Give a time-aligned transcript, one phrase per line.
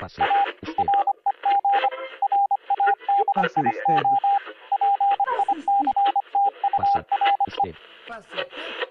[0.00, 0.22] Pase
[0.62, 0.88] usted.
[3.34, 4.06] Pase usted.
[6.78, 7.04] Pase
[7.46, 7.76] usted.
[8.10, 8.89] Damas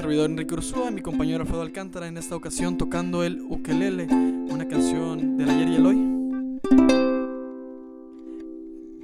[0.00, 4.66] servidor Enrique Ursúa y mi compañero Alfredo Alcántara en esta ocasión tocando el ukelele, una
[4.66, 5.96] canción del ayer y el hoy.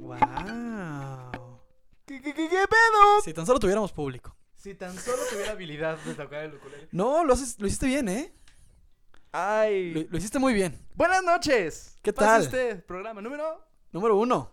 [0.01, 0.17] ¡Wow!
[2.05, 3.21] ¿Qué, qué, qué, qué pedo?
[3.23, 4.35] Si tan solo tuviéramos público.
[4.55, 6.87] Si tan solo tuviera habilidad de tocar el ukulele.
[6.91, 8.33] No, lo, haces- lo hiciste bien, ¿eh?
[9.31, 9.93] Ay.
[9.93, 10.75] Lo, lo hiciste muy bien.
[10.95, 11.95] Buenas noches.
[12.01, 12.41] ¿Qué tal?
[12.41, 13.63] usted, programa número.
[13.91, 14.51] Número uno.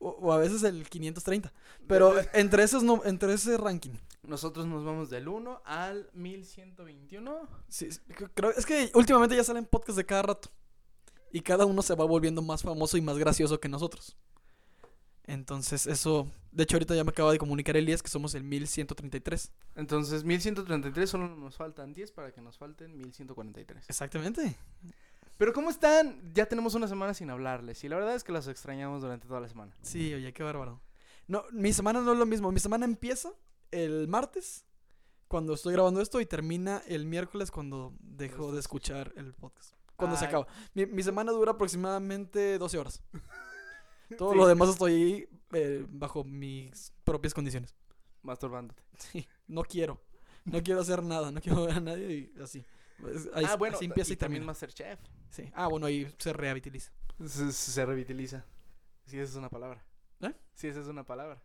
[0.00, 1.52] O, o a veces el 530.
[1.86, 3.94] Pero entre, esos, no- entre ese ranking.
[4.22, 7.48] Nosotros nos vamos del 1 al 1121.
[7.68, 10.50] Sí, sí, cre- creo, es que últimamente ya salen podcasts de cada rato.
[11.32, 14.16] Y cada uno se va volviendo más famoso y más gracioso que nosotros.
[15.24, 16.30] Entonces, eso.
[16.52, 19.52] De hecho, ahorita ya me acaba de comunicar Elías que somos el 1133.
[19.76, 23.84] Entonces, 1133 solo nos faltan 10 para que nos falten 1143.
[23.88, 24.56] Exactamente.
[25.38, 26.20] Pero ¿cómo están?
[26.34, 29.40] Ya tenemos una semana sin hablarles y la verdad es que los extrañamos durante toda
[29.40, 29.74] la semana.
[29.82, 30.80] Sí, oye, qué bárbaro.
[31.28, 32.50] No, mi semana no es lo mismo.
[32.52, 33.30] Mi semana empieza
[33.70, 34.64] el martes,
[35.28, 39.74] cuando estoy grabando esto, y termina el miércoles cuando dejo de escuchar el podcast.
[39.94, 40.46] Cuando se acaba.
[40.74, 43.02] Mi, mi semana dura aproximadamente 12 horas.
[44.18, 44.38] Todo Sí.
[44.38, 47.74] lo demás estoy eh, bajo mis propias condiciones.
[48.22, 48.82] Masturbándote.
[48.98, 50.00] Sí, no quiero.
[50.44, 52.64] No quiero hacer nada, no quiero ver a nadie y así.
[53.14, 54.44] Es- ahí- ah, bueno, así empieza y, también.
[54.44, 54.98] Masterchef.
[55.30, 55.50] Sí.
[55.54, 56.90] Ah, bueno, ahí se rehabilitaliza.
[57.26, 58.44] Se, se revitaliza.
[59.06, 59.84] Si esa es una palabra.
[60.20, 60.34] ¿Eh?
[60.54, 61.42] Si esa es una palabra.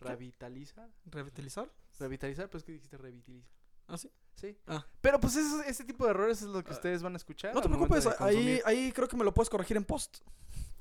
[0.00, 0.88] ¿Revitaliza?
[1.06, 1.70] ¿Revitalizar?
[1.98, 2.48] ¿Revitalizar?
[2.48, 3.48] Pues que dijiste revitaliza.
[3.86, 4.10] Ah, sí.
[4.36, 4.56] Sí.
[4.66, 4.86] Ah.
[5.02, 7.54] Pero pues ese, ese tipo de errores es lo que ustedes van a escuchar.
[7.54, 10.18] No te preocupes, ahí, ahí creo que me lo puedes corregir en post.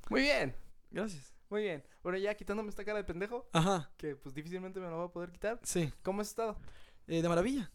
[0.09, 0.55] Muy bien,
[0.89, 1.33] Gracias.
[1.49, 1.83] muy bien.
[2.01, 5.11] Bueno, ya quitándome esta cara de pendejo, Ajá, que pues difícilmente me lo voy a
[5.11, 5.59] poder quitar.
[5.63, 5.91] sí.
[6.03, 6.57] ¿Cómo has estado?
[7.07, 7.69] Eh, de maravilla.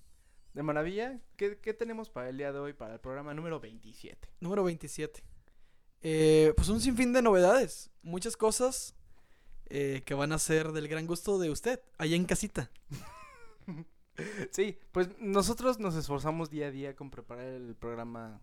[0.55, 1.21] De maravilla.
[1.37, 4.29] ¿Qué, qué tenemos para el día de hoy, para el programa número 27?
[4.41, 5.23] Número 27.
[6.01, 7.91] Eh, pues un sinfín de novedades.
[8.03, 8.95] Muchas cosas
[9.67, 12.71] eh, que van a ser del gran gusto de usted, allá en casita.
[14.53, 18.41] Sí, pues nosotros nos esforzamos día a día con preparar el programa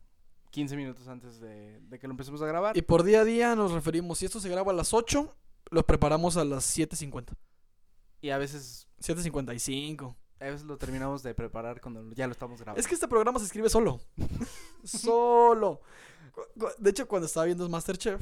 [0.50, 2.76] 15 minutos antes de, de que lo empecemos a grabar.
[2.76, 5.34] Y por día a día nos referimos, si esto se graba a las 8,
[5.70, 7.38] lo preparamos a las 7.50.
[8.20, 10.14] Y a veces, 7.55.
[10.66, 12.80] lo terminamos de preparar cuando ya lo estamos grabando.
[12.80, 14.02] Es que este programa se escribe solo.
[14.84, 15.82] solo.
[16.78, 18.22] De hecho, cuando estaba viendo Masterchef,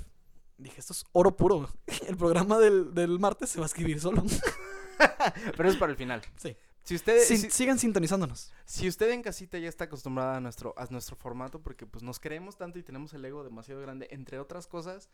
[0.58, 1.70] dije, esto es oro puro.
[2.08, 4.24] El programa del, del martes se va a escribir solo.
[5.58, 6.22] Pero es para el final.
[6.36, 6.56] Sí.
[6.84, 8.52] Si usted, Sin- si, Sigan sintonizándonos.
[8.66, 12.20] si usted en casita ya está acostumbrada a nuestro, a nuestro formato, porque pues nos
[12.20, 15.10] queremos tanto y tenemos el ego demasiado grande, entre otras cosas,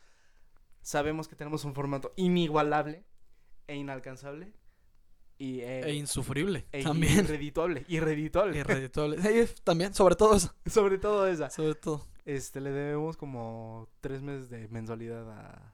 [0.82, 3.04] sabemos que tenemos un formato inigualable
[3.68, 4.54] e inalcanzable
[5.38, 6.66] y eh, E insufrible.
[6.72, 7.20] e también.
[7.20, 8.58] irredituable, irredituable.
[8.58, 9.22] Irredituable.
[9.22, 10.54] Sí, también, sobre todo eso.
[10.66, 11.50] Sobre todo esa.
[11.50, 12.06] Sobre todo.
[12.26, 15.74] Este, le debemos como tres meses de mensualidad a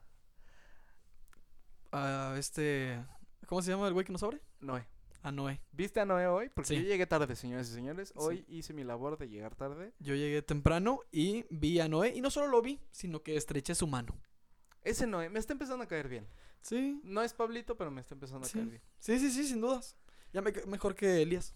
[1.92, 3.02] A este.
[3.46, 4.40] ¿Cómo se llama el güey que nos abre?
[4.60, 4.86] Noé.
[5.22, 5.60] A Noé.
[5.72, 6.48] ¿Viste a Noé hoy?
[6.48, 6.76] Porque Sí.
[6.76, 8.12] yo llegué tarde, señores y señores.
[8.16, 9.92] Hoy hice mi labor de llegar tarde.
[10.00, 12.12] Yo llegué temprano y vi a Noé.
[12.16, 14.16] Y no solo lo vi, sino que estreché su mano.
[14.82, 16.26] Ese Noé me está empezando a caer bien.
[16.62, 17.00] Sí.
[17.04, 18.82] No es Pablito, pero me está empezando a caer bien.
[18.98, 19.96] Sí, sí, sí, sin dudas.
[20.32, 21.54] Ya me, mejor que Elías.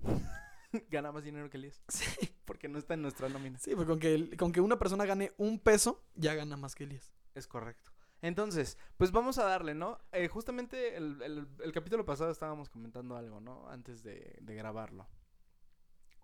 [0.90, 1.82] Gana más dinero que Elías.
[1.88, 2.04] Sí.
[2.44, 3.58] Porque no está en nuestra nómina.
[3.58, 6.84] Sí, pues con que, con que una persona gane un peso, ya gana más que
[6.84, 7.12] Elías.
[7.34, 7.90] Es correcto.
[8.22, 9.98] Entonces, pues vamos a darle, ¿no?
[10.12, 13.68] Eh, justamente el, el- el capítulo pasado estábamos comentando algo, ¿no?
[13.68, 15.06] Antes de, de grabarlo.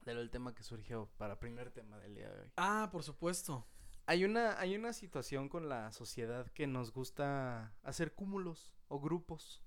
[0.05, 2.53] De lo del tema que surgió para primer tema del día de hoy.
[2.57, 3.67] Ah, por supuesto.
[4.11, 9.63] Hay una, hay una situación con la sociedad que nos gusta hacer cúmulos o grupos.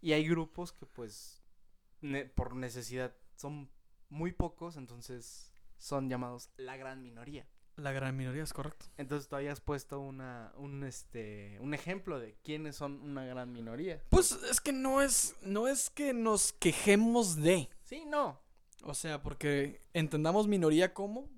[0.00, 1.42] Y hay grupos que pues
[2.00, 3.70] ne- por necesidad son
[4.08, 7.46] muy pocos, entonces son llamados la gran minoría.
[7.76, 8.86] La gran minoría es correcto.
[8.96, 14.02] Entonces tú hayas puesto una, un, este, un ejemplo de quiénes son una gran minoría.
[14.08, 17.68] Pues es que no es, no es que nos quejemos de.
[17.82, 18.40] Sí, no.
[18.82, 21.28] O sea, porque entendamos minoría como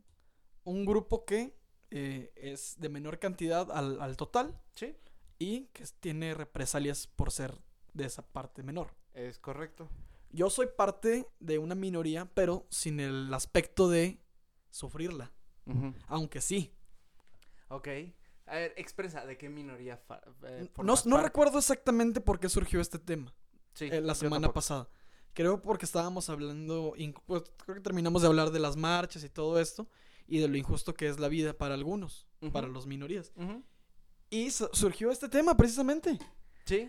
[0.62, 1.56] un grupo que
[1.90, 4.96] eh, es de menor cantidad al, al total Sí,
[5.38, 7.54] y que tiene represalias por ser
[7.92, 8.94] de esa parte menor.
[9.14, 9.88] es correcto.
[10.30, 14.20] Yo soy parte de una minoría, pero sin el aspecto de
[14.70, 15.32] sufrirla.
[16.06, 16.72] Aunque sí.
[17.68, 17.88] Ok.
[18.46, 20.00] A ver, expresa de qué minoría
[20.44, 23.34] eh, No, no recuerdo exactamente por qué surgió este tema.
[23.74, 24.88] Sí, eh, la semana pasada.
[25.32, 26.94] Creo porque estábamos hablando,
[27.26, 29.88] pues, creo que terminamos de hablar de las marchas y todo esto
[30.26, 33.32] y de lo injusto que es la vida para algunos, para las minorías.
[34.31, 36.19] Y su- surgió este tema precisamente.
[36.64, 36.88] Sí.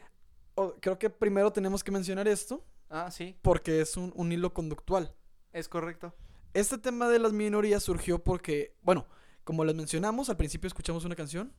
[0.56, 4.54] O- creo que primero tenemos que mencionar esto Ah, sí, porque es un, un hilo
[4.54, 5.14] conductual.
[5.54, 6.14] es correcto.
[6.54, 9.06] Este tema de las minorías surgió porque, bueno,
[9.44, 11.54] como les mencionamos, al principio escuchamos una canción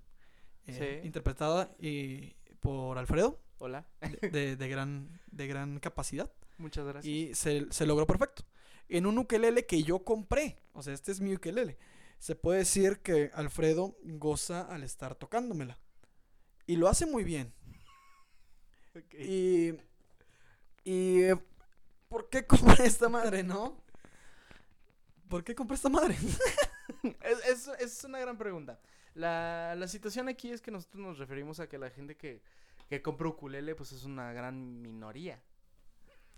[0.67, 1.07] eh, Sí.
[1.07, 3.87] interpretada y, por Alfredo, Hola.
[4.01, 7.05] de, de- de gran, de gran capacidad, Muchas gracias.
[7.07, 8.43] y se, se logró perfecto.
[8.88, 11.76] En un ukelele que yo compré, o sea, este es mi ukelele,
[12.19, 15.79] se puede decir que Alfredo goza al estar tocándomela.
[16.67, 17.52] Y lo hace muy bien.
[19.12, 19.70] Y.
[20.85, 21.23] Y.
[21.23, 21.37] eh,
[22.08, 23.82] ¿Por qué compré esta madre, no?
[25.29, 26.17] ¿Por qué compré esta madre?
[27.20, 28.81] Es, es- es una gran pregunta.
[29.14, 32.40] La, la situación aquí es que nosotros nos referimos a que la gente que,
[32.88, 35.40] que compra ukulele pues es una gran minoría.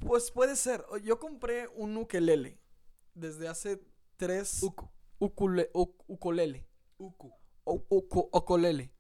[0.07, 0.85] Pues puede ser.
[1.05, 2.59] Yo compré un ukelele
[3.15, 3.81] desde hace
[4.17, 4.63] tres.
[5.19, 6.67] Ukule, uk- ukulele.
[6.99, 7.33] Uku.
[7.65, 8.91] O- uku- ukulele.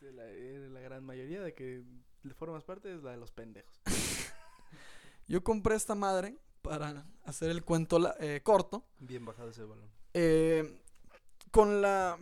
[0.00, 1.84] La, la gran mayoría de que
[2.22, 3.80] le formas parte es la de los pendejos.
[5.28, 8.84] Yo compré esta madre para hacer el cuento la- eh, corto.
[9.00, 9.90] Bien bajado ese balón.
[10.14, 10.80] eh,
[11.50, 12.18] con la...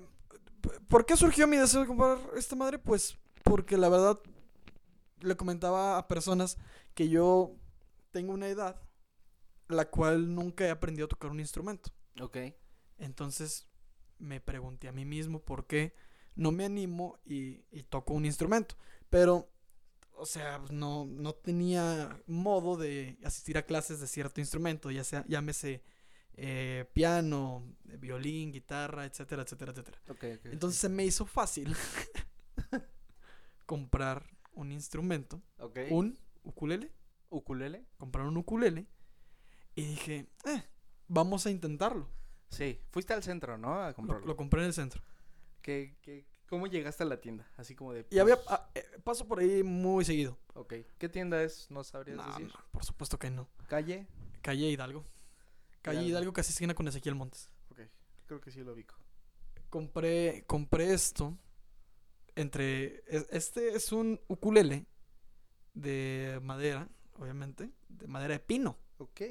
[0.88, 2.78] ¿Por qué surgió mi deseo de comprar esta madre?
[2.78, 4.18] Pues porque la verdad
[5.20, 6.56] le comentaba a personas
[6.94, 7.52] que yo
[8.14, 8.80] tengo una edad
[9.68, 11.90] la cual nunca he aprendido a tocar un instrumento.
[12.20, 12.36] Ok.
[12.98, 13.68] Entonces
[14.18, 15.94] me pregunté a mí mismo por qué
[16.36, 18.76] no me animo y, y toco un instrumento.
[19.10, 19.50] Pero,
[20.12, 25.24] o sea, no, no tenía modo de asistir a clases de cierto instrumento, ya sea,
[25.26, 25.82] llámese
[26.34, 27.64] eh, piano,
[27.98, 29.98] violín, guitarra, etcétera, etcétera, etcétera.
[30.08, 30.46] Ok, ok.
[30.52, 31.74] Entonces se me hizo fácil
[33.66, 35.78] comprar un instrumento, Ok.
[35.90, 36.92] un ukulele,
[37.36, 37.84] ukulele.
[37.98, 38.86] comprar un ukulele
[39.74, 40.62] y dije, eh,
[41.08, 42.08] vamos a intentarlo.
[42.48, 42.80] Sí.
[42.90, 43.80] Fuiste al centro, ¿no?
[43.82, 44.26] A Lo, comprarlo.
[44.26, 45.02] lo compré en el centro.
[45.62, 47.48] ¿Qué- qué- cómo llegaste a la tienda?
[47.56, 48.06] Así como de.
[48.10, 50.38] Y había, pues, ah, eh, paso por ahí muy seguido.
[50.54, 50.74] Ok.
[50.98, 51.70] ¿Qué tienda es?
[51.70, 52.46] No sabrías No, decir.
[52.46, 53.48] no, por supuesto que no.
[53.66, 54.06] Calle.
[54.42, 55.04] Calle Hidalgo.
[55.82, 56.08] Calle Hidalgo.
[56.10, 57.50] Hidalgo casi esquina con Ezequiel Montes.
[57.70, 57.80] Ok.
[58.26, 58.94] Creo que sí lo ubico.
[59.70, 61.36] Compré, compré esto.
[62.36, 63.02] Entre.
[63.08, 64.86] es- Este es un ukulele
[65.72, 66.88] de madera,
[67.18, 67.70] obviamente.
[67.88, 68.78] De madera de pino.
[68.98, 69.22] Ok.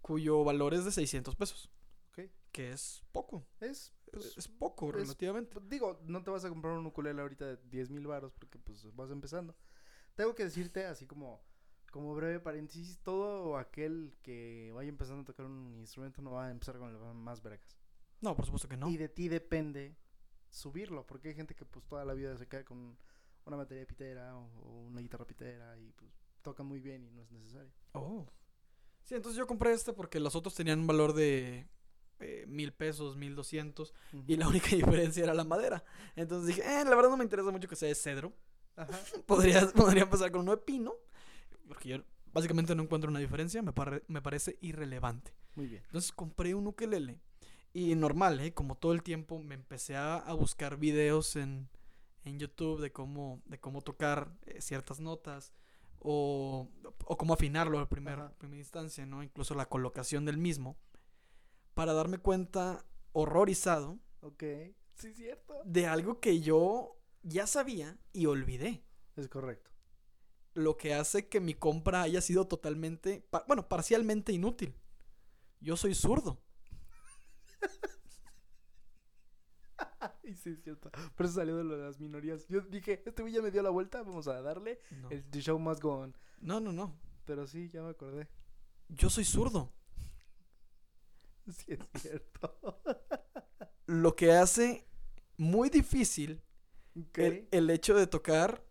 [0.00, 1.70] Cuyo valor es de 600 pesos.
[2.10, 2.28] Ok.
[2.50, 3.46] Que es poco.
[3.60, 3.92] Es.
[4.10, 5.52] Pues, es poco, es- relativamente.
[5.54, 8.58] pues, digo, no te vas a comprar un ukulele ahorita de 10 mil baros porque
[8.58, 9.56] pues vas empezando.
[10.14, 11.42] Tengo que decirte así como,
[11.90, 16.50] como breve paréntesis, todo aquel que vaya empezando a tocar un instrumento no va a
[16.50, 17.78] empezar con el más vergas.
[18.20, 18.90] No, por supuesto que no.
[18.90, 19.96] Y de ti depende
[20.50, 22.98] subirlo, porque hay gente que pues toda la vida se queda con
[23.46, 27.22] una batería pitera o, o una guitarra pitera y pues toca muy bien y no
[27.22, 27.72] es necesario.
[27.92, 28.26] Oh.
[29.04, 31.66] Sí, entonces yo compré este porque los otros tenían un valor de
[32.20, 33.94] eh, mil pesos, mil doscientos.
[34.26, 35.84] Y la única diferencia era la madera.
[36.16, 38.32] Entonces dije, eh, la verdad no me interesa mucho que sea de cedro.
[38.76, 38.98] Ajá.
[39.26, 40.94] Podría, podría empezar con uno de pino.
[41.68, 41.98] Porque yo
[42.32, 43.62] básicamente no encuentro una diferencia.
[43.62, 43.72] Me,
[44.08, 45.32] me parece irrelevante.
[45.56, 45.82] Muy bien.
[45.86, 47.20] Entonces compré un ukelele.
[47.74, 48.52] Y normal, ¿eh?
[48.52, 51.68] Como todo el tiempo me empecé a, a buscar videos en,
[52.24, 55.52] en YouTube de cómo, de cómo tocar eh, ciertas notas.
[56.04, 56.68] O,
[57.06, 58.34] o cómo afinarlo a primer, Ajá.
[58.38, 59.22] primera instancia, ¿no?
[59.22, 60.76] Incluso la colocación del mismo.
[61.74, 64.42] Para darme cuenta, horrorizado, Ok.
[64.94, 65.54] Sí, cierto.
[65.64, 68.84] de algo que yo ya sabía y olvidé.
[69.16, 69.70] Es correcto.
[70.54, 74.74] Lo que hace que mi compra haya sido totalmente, bueno, parcialmente inútil.
[75.60, 76.42] Yo soy zurdo.
[80.24, 80.90] Ay, sí, es cierto.
[81.16, 82.46] Pero eso salió de lo de las minorías.
[82.48, 84.78] Yo dije, este güey ya me dio la vuelta, vamos a darle.
[85.00, 86.16] No, El the show must go on.
[86.40, 86.72] no, no.
[86.72, 86.98] no.
[87.24, 88.28] Pero sí, ya me acordé.
[88.88, 89.72] Yo soy zurdo.
[91.48, 92.80] Sí, es cierto.
[93.86, 94.86] Lo que hace
[95.36, 96.40] muy difícil
[97.14, 98.64] el, el hecho de tocar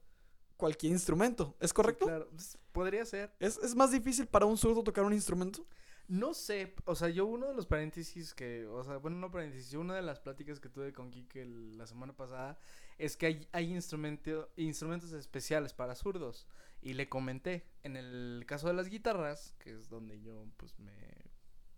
[0.55, 1.57] cualquier instrumento.
[1.59, 2.05] ¿Es Sí, correcto?
[2.05, 2.29] claro.
[2.29, 3.35] Pues, Podría ser.
[3.39, 5.67] ¿Es, es más difícil para un zurdo tocar un instrumento?
[6.07, 9.73] No sé, o sea, yo uno de los paréntesis que, o sea, bueno, no paréntesis,
[9.75, 12.57] una de las pláticas que tuve con Kike la semana pasada
[12.97, 16.47] es que hay, hay instrumento, instrumentos especiales para zurdos.
[16.81, 20.91] Y le comenté, en el caso de las guitarras, que es donde yo pues me,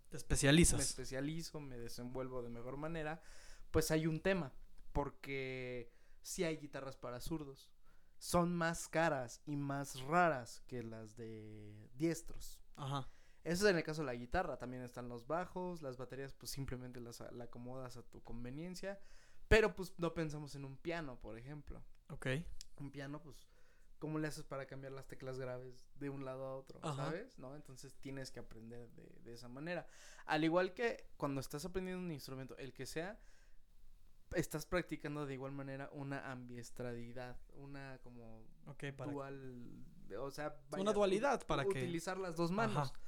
[0.08, 0.80] Te me especializas.
[0.80, 3.22] especializo, me desenvuelvo de mejor manera,
[3.70, 4.52] pues hay un tema,
[4.92, 7.70] porque sí hay guitarras para zurdos.
[8.18, 12.60] Son más caras y más raras que las de diestros.
[12.76, 13.08] Ajá.
[13.44, 14.56] Eso es en el caso de la guitarra.
[14.56, 18.98] También están los bajos, las baterías, pues simplemente las la acomodas a tu conveniencia.
[19.48, 21.82] Pero pues no pensamos en un piano, por ejemplo.
[22.08, 22.26] Ok.
[22.76, 23.46] Un piano, pues
[23.98, 26.80] ¿cómo le haces para cambiar las teclas graves de un lado a otro?
[26.82, 27.06] Ajá.
[27.06, 27.38] ¿Sabes?
[27.38, 27.54] ¿No?
[27.54, 29.86] Entonces tienes que aprender de, de esa manera.
[30.24, 33.20] Al igual que cuando estás aprendiendo un instrumento, el que sea,
[34.34, 39.84] estás practicando de igual manera una ambiestralidad, una como Ok, para dual,
[40.18, 41.70] o sea, una dualidad para que...
[41.70, 42.90] utilizar las dos manos.
[42.90, 43.00] Ajá.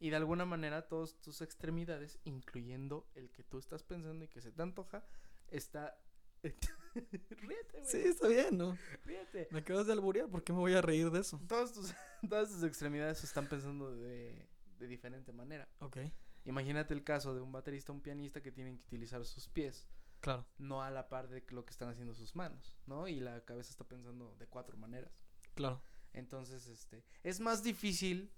[0.00, 4.40] Y de alguna manera todas tus extremidades, incluyendo el que tú estás pensando y que
[4.40, 5.04] se te antoja,
[5.48, 5.98] está...
[6.42, 7.86] ríete, güey.
[7.86, 8.76] Sí, está bien, ¿no?
[9.04, 9.48] Ríete.
[9.50, 11.40] Me acabas de alburear, ¿por qué me voy a reír de eso?
[11.48, 11.94] Todas tus,
[12.28, 14.48] todas tus extremidades están pensando de,
[14.78, 15.68] de diferente manera.
[15.78, 15.98] Ok,
[16.44, 19.88] Imagínate el caso de un baterista o un pianista que tienen que utilizar sus pies,
[20.20, 23.08] claro, no a la par de lo que están haciendo sus manos, ¿no?
[23.08, 25.24] Y la cabeza está pensando de cuatro maneras.
[25.54, 25.82] claro.
[26.12, 28.30] Entonces, este, es más difícil,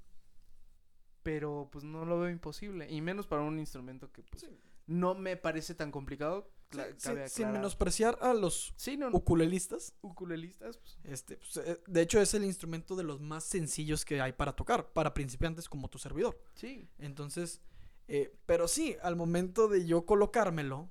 [1.26, 2.88] pero pues no lo veo imposible.
[2.88, 4.60] Y menos para un instrumento que pues Sí.
[4.86, 6.48] no me parece tan complicado.
[6.70, 12.00] Sí, sí, sin menospreciar a los no, no, ukulelistas, ukulelistas, pues, este, pues, eh, de
[12.00, 15.88] hecho es el instrumento de los más sencillos que hay para tocar, para principiantes como
[15.88, 16.38] tu servidor.
[16.54, 16.88] sí.
[16.98, 17.60] Entonces,
[18.08, 20.88] eh, pero sí, al momento de yo colocármelo,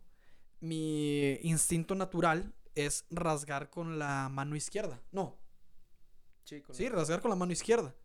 [0.60, 5.02] mi instinto natural es rasgar con la mano izquierda.
[5.12, 5.38] No,
[6.44, 7.96] Sí, con sí, la- rasgar con la mano izquierda.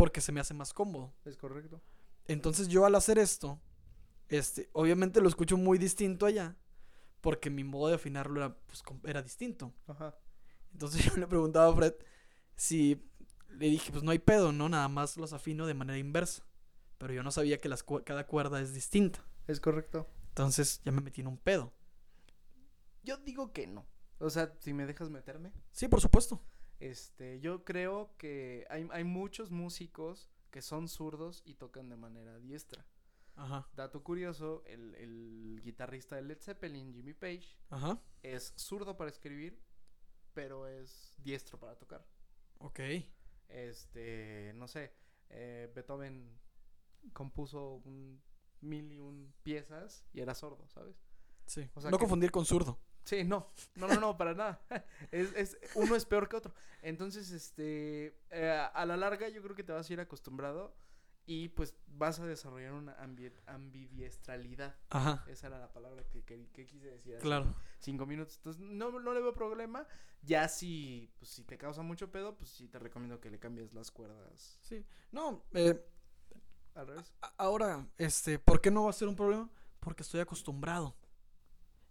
[0.00, 1.12] Porque se me hace más cómodo.
[1.26, 1.82] es correcto.
[2.26, 3.60] Entonces yo al hacer esto,
[4.28, 6.56] este, obviamente lo escucho muy distinto allá,
[7.20, 9.74] porque mi modo de afinarlo era, pues, era distinto.
[9.86, 10.16] Ajá.
[10.72, 11.92] Entonces yo le preguntaba a Fred
[12.56, 13.06] si
[13.50, 14.70] le dije, pues no hay pedo, ¿no?
[14.70, 16.46] Nada más los afino de manera inversa.
[16.96, 19.22] Pero yo no sabía que las cu- cada cuerda es distinta.
[19.48, 20.08] Es correcto.
[20.28, 21.74] Entonces ya me metí en un pedo.
[23.02, 23.86] Yo digo que no.
[24.18, 25.52] O sea, si me dejas meterme.
[25.72, 26.40] Sí, por supuesto.
[26.80, 32.38] Este, yo creo que hay, hay muchos músicos que son zurdos y tocan de manera
[32.40, 32.84] diestra.
[33.36, 33.68] Ajá.
[33.74, 38.02] Dato curioso, el, el guitarrista de Led Zeppelin, Jimmy Page, Ajá.
[38.22, 39.62] es zurdo para escribir,
[40.34, 42.04] pero es diestro para tocar.
[42.58, 42.80] Ok.
[43.48, 44.92] Este, no sé,
[45.28, 46.38] eh, Beethoven
[47.12, 48.22] compuso un
[48.60, 50.96] mil y un piezas y era sordo, ¿sabes?
[51.46, 51.68] Sí.
[51.74, 52.78] O sea no que- confundir con zurdo.
[53.04, 54.60] Sí, no, no, no, no, para nada.
[55.10, 56.54] Es, es, uno es peor que otro.
[56.82, 60.74] Entonces, este, eh, a la larga yo creo que te vas a ir acostumbrado
[61.26, 64.76] y pues vas a desarrollar una ambi ambidiestralidad.
[64.90, 65.24] Ajá.
[65.28, 67.14] Esa era la palabra que, que, que quise decir.
[67.14, 67.54] hace Claro.
[67.78, 68.36] Cinco minutos.
[68.36, 69.86] Entonces, no, no le veo problema.
[70.22, 73.72] Ya si, pues, si te causa mucho pedo, pues sí te recomiendo que le cambies
[73.72, 74.84] las cuerdas Sí.
[75.12, 75.82] No, eh,
[76.74, 77.14] al revés.
[77.38, 79.48] ahora, este, ¿por qué no va a ser un problema?
[79.78, 80.96] Porque estoy acostumbrado.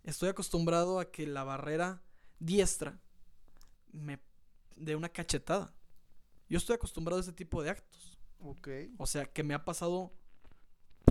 [0.04, 2.02] Estoy acostumbrado a que la barrera
[2.40, 3.00] diestra
[3.92, 4.20] me
[4.76, 5.74] dé una cachetada.
[6.48, 8.18] Yo estoy acostumbrado a ese tipo de actos.
[8.40, 8.68] Ok.
[8.98, 10.12] O sea, que me ha pasado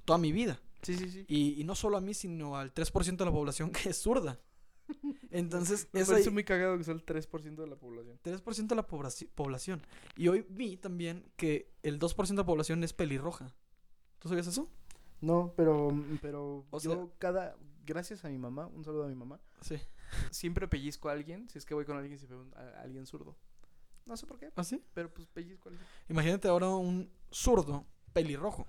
[0.04, 0.60] toda mi vida.
[0.82, 1.24] Sí, sí, sí.
[1.28, 4.40] Y, y no solo a mí, sino al 3% de la población que es zurda.
[5.30, 8.18] Entonces, Me es parece ahí- muy cagado que sea el 3% de la población.
[8.24, 9.82] 3% de la poblaci- población.
[10.16, 13.54] Y hoy vi también que el 2% de la población es pelirroja.
[14.18, 14.68] ¿Tú sabías eso?
[15.20, 15.92] No, pero,
[16.22, 17.56] pero O yo sea- cada,
[17.88, 19.76] gracias a mi mamá, un saludo a mi mamá, Sí.
[20.30, 23.36] siempre pellizco a alguien, si es que voy con alguien, siempre a, alguien zurdo.
[24.06, 24.82] No sé por qué, ¿Ah, sí?
[24.94, 25.88] pero pues pellizco a alguien.
[26.08, 28.66] Imagínate ahora un zurdo pelirrojo.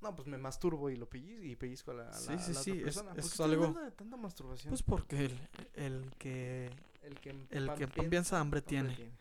[0.00, 2.38] No, pues me masturbo y lo pellizco y pellizco a la, a la- Sí, a
[2.38, 3.10] sí, la sí, otra es- persona.
[3.10, 4.70] ¿Por es estás algo- de tanta masturbación?
[4.70, 5.38] Pues porque el,
[5.74, 6.70] el que
[7.02, 9.12] el que, el que piensa, hambre hambre tiene.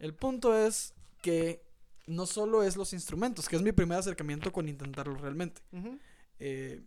[0.00, 1.62] El punto es que
[2.06, 5.60] no solo es los instrumentos, que es mi primer acercamiento con intentarlo realmente.
[5.72, 5.98] Ujú.
[6.40, 6.82] Eh,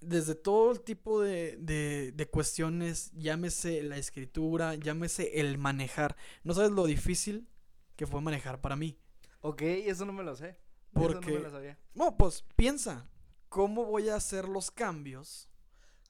[0.00, 6.16] desde todo el tipo de, de- de cuestiones, llámese la escritura, llámese el manejar.
[6.44, 7.48] No sabes lo difícil
[7.96, 8.98] que fue manejar para mí.
[9.40, 10.48] Ok, eso no me lo sé.
[10.50, 10.58] Eso
[10.92, 11.78] Porque- no me lo sabía.
[11.94, 13.08] No, pues piensa,
[13.48, 15.48] ¿cómo voy a hacer los cambios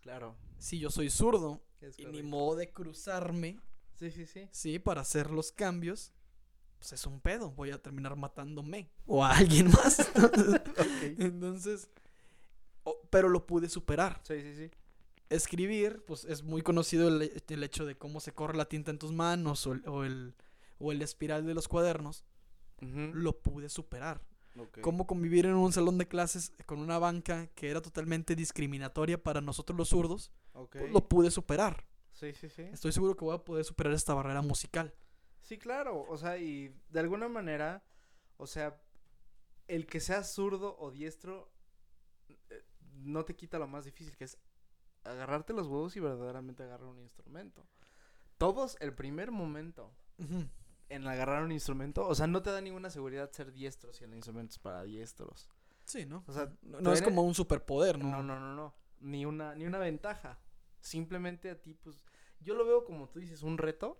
[0.00, 0.36] Claro.
[0.58, 2.28] si yo soy zurdo es y ni correcto.
[2.28, 3.58] modo de cruzarme,
[3.98, 4.48] Sí, sí, sí.
[4.52, 6.12] sí, para hacer los cambios?
[6.78, 9.98] Pues es un pedo, voy a terminar matándome o a alguien más.
[11.18, 11.88] Entonces,
[13.10, 14.20] pero lo pude superar.
[14.24, 14.70] Sí, sí, sí.
[15.30, 18.98] Escribir, pues es muy conocido el, el hecho de cómo se corre la tinta en
[18.98, 20.34] tus manos o el, o el,
[20.78, 22.24] o el espiral de los cuadernos.
[22.80, 24.22] Lo pude superar.
[24.56, 24.80] Ok.
[24.80, 29.40] Cómo convivir en un salón de clases con una banca que era totalmente discriminatoria para
[29.40, 30.32] nosotros los zurdos,
[30.70, 31.84] pues lo pude superar.
[32.12, 32.62] Sí, sí, sí.
[32.62, 34.94] Estoy seguro que voy a poder superar esta barrera musical.
[35.40, 36.04] Sí, claro.
[36.08, 37.84] O sea, y de alguna manera,
[38.36, 38.80] o sea,
[39.68, 41.52] el que seas zurdo o diestro
[42.98, 44.38] no te quita lo más difícil, que es
[45.04, 47.66] agarrarte los huevos y verdaderamente agarrar un instrumento.
[48.36, 49.92] Todos, el primer momento
[50.88, 54.14] en agarrar un instrumento, o sea, no te da ninguna seguridad ser diestro si el
[54.14, 55.48] instrumento es para diestros.
[55.84, 56.24] Sí, ¿no?
[56.26, 58.10] O sea, no, es como un superpoder, ¿no?
[58.10, 58.74] No, no, no, no.
[59.00, 60.38] Ni una, ni una ventaja.
[60.80, 62.04] Simplemente a ti, pues,
[62.40, 63.96] yo lo veo como tú dices, un reto.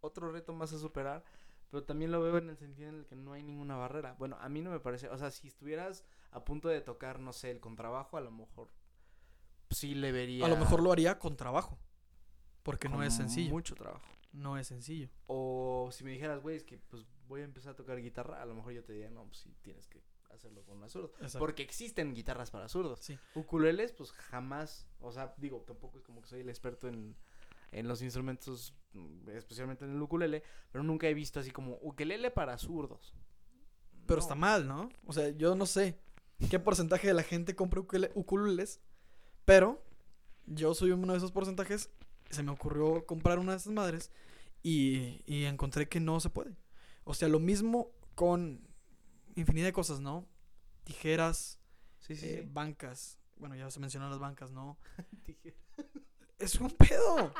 [0.00, 1.24] otro reto más a superar,
[1.70, 4.14] pero también lo veo en el sentido en el que no hay ninguna barrera.
[4.18, 7.32] Bueno, a mí no me parece, o sea, si estuvieras a punto de tocar, no
[7.32, 8.68] sé, el contrabajo, a lo mejor
[9.70, 10.44] sí le vería.
[10.44, 11.78] A lo mejor lo haría con trabajo.
[12.62, 13.50] Porque no es sencillo.
[13.50, 14.06] Mucho trabajo.
[14.32, 15.08] No es sencillo.
[15.26, 18.46] O si me dijeras, güey, es que pues voy a empezar a tocar guitarra, a
[18.46, 20.86] lo mejor yo te diría, no, pues sí, tienes que hacerlo con una.
[20.86, 21.38] Exacto.
[21.38, 23.00] Porque existen guitarras para zurdos.
[23.00, 23.18] Sí.
[23.34, 27.16] Ukuleles, pues jamás, o sea, digo, tampoco es como que soy el experto en,
[27.72, 32.30] en los instrumentos, mm, especialmente en el ukulele, pero nunca he visto así como ukelele
[32.30, 33.14] para zurdos.
[34.06, 34.22] Pero No.
[34.22, 34.88] está mal, ¿no?
[35.06, 35.98] O sea, yo no sé
[36.50, 38.80] qué porcentaje de la gente compra ukule- ukuleles,
[39.44, 39.82] pero
[40.46, 41.90] yo soy uno de esos porcentajes.
[42.30, 44.10] Se me ocurrió comprar una de esas madres
[44.62, 46.56] y, y encontré que no se puede.
[47.04, 48.66] O sea, lo mismo con
[49.36, 50.26] infinidad de cosas, ¿no?
[50.84, 51.58] Tijeras,
[52.00, 52.48] Sí, sí, eh, sí.
[52.50, 53.18] bancas.
[53.36, 54.78] Bueno, ya se mencionaron las bancas, ¿no?
[55.26, 55.54] Dije,
[56.38, 57.32] Es un pedo.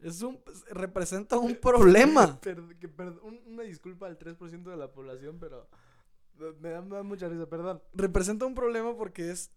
[0.00, 2.38] Es un representa un problema.
[2.42, 5.68] que un- una disculpa al 3% de la población, pero
[6.58, 7.82] me- da, me da mucha risa, perdón.
[7.92, 9.50] representa un problema porque es.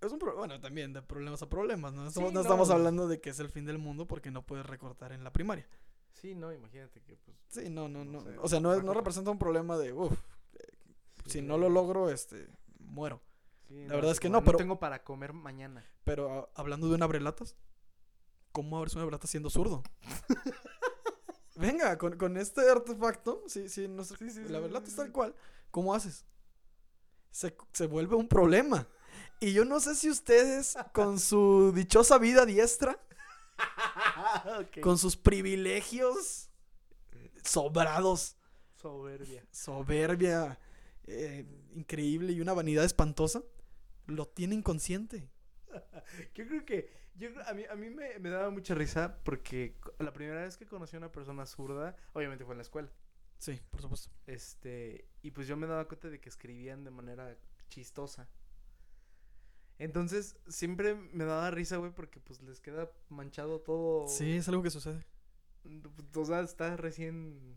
[0.00, 0.38] Es un problema.
[0.46, 2.06] Bueno, también de problemas a problemas, ¿no?
[2.08, 4.42] Estamos, Sí, no no, estamos hablando de que es el fin del mundo porque no
[4.44, 5.66] puedes recortar en la primaria.
[6.14, 7.36] Sí, no, imagínate que pues...
[7.48, 8.20] Sí, no, no, no.
[8.20, 10.12] No sé, o sea, no, es- no representa un problema de, uff,
[11.26, 12.48] si sí, no lo logro, este,
[12.80, 13.20] muero.
[13.72, 15.84] Sí, la verdad es que no, pero- tengo para comer mañana.
[16.04, 17.56] Pero ah, hablando de un abrelatas,
[18.52, 19.82] ¿cómo abres un abrelatas siendo zurdo?
[21.56, 25.12] Venga, con, con este artefacto, sí, sí, no sé, Sí, sí, la abrelatas sí, tal
[25.12, 25.34] cual,
[25.70, 26.24] ¿cómo haces?
[27.30, 28.88] Se, se vuelve un problema.
[29.40, 32.98] Y yo no sé si ustedes, con su dichosa vida diestra,
[34.82, 36.48] con sus privilegios
[37.44, 38.36] sobrados,
[38.80, 39.44] Soberbia.
[39.50, 40.58] soberbia
[41.04, 43.42] eh, increíble y una vanidad espantosa,
[44.06, 45.28] lo tienen consciente.
[46.34, 50.12] Yo creo que yo a mí, a mí me, me daba mucha risa porque la
[50.14, 52.90] primera vez que conocí a una persona zurda, obviamente fue en la escuela.
[53.36, 54.10] Sí, por supuesto.
[54.26, 57.36] Este, y pues yo me daba cuenta de que escribían de manera
[57.68, 58.28] chistosa.
[59.78, 64.06] Entonces, siempre me daba risa, güey, porque pues les queda manchado todo.
[64.08, 65.04] Sí, es algo que sucede.
[66.14, 67.56] O sea, está recién.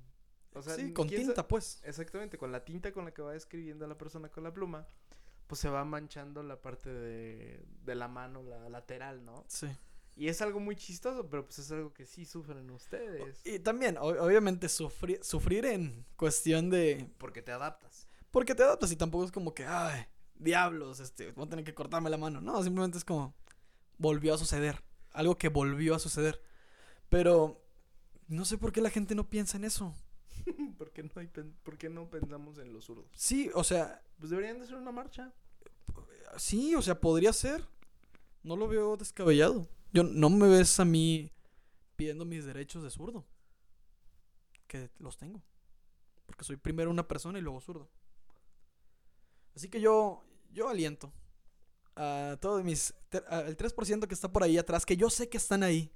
[0.53, 1.81] O sea, sí, con ¿quién sa- tinta, pues.
[1.83, 4.87] Exactamente, con la tinta con la que va escribiendo la persona con la pluma,
[5.47, 9.43] pues se va manchando la parte de, de la mano, la lateral, ¿no?
[9.47, 9.67] Sí.
[10.17, 13.41] Y es algo muy chistoso, pero pues es algo que sí sufren ustedes.
[13.45, 17.09] Y también, o- obviamente, sufrir, sufrir en cuestión de...
[17.17, 18.07] Porque te adaptas.
[18.31, 20.05] Porque te adaptas y tampoco es como que, ay,
[20.35, 22.39] diablos, este, voy a tener que cortarme la mano.
[22.39, 23.33] No, simplemente es como,
[23.97, 24.81] volvió a suceder.
[25.11, 26.41] Algo que volvió a suceder.
[27.09, 27.61] Pero,
[28.27, 29.93] no sé por qué la gente no piensa en eso.
[30.77, 33.05] ¿Por qué no, hay pen- por qué no pensamos en los zurdos?
[33.15, 35.33] Sí, o sea, Pues deberían de hacer una marcha.
[36.37, 37.65] sí, o sea, podría ser.
[38.43, 39.67] No lo veo descabellado.
[39.91, 41.31] Yo no me ves a mí
[41.95, 43.25] pidiendo mis derechos de zurdo.
[44.67, 45.41] Que los tengo.
[46.25, 47.89] Porque soy primero una persona y luego zurdo.
[49.55, 51.13] Así que yo, yo aliento
[51.95, 52.93] a todos mis...
[53.09, 55.91] te- a- El 3% que está por ahí atrás, que yo sé que están ahí.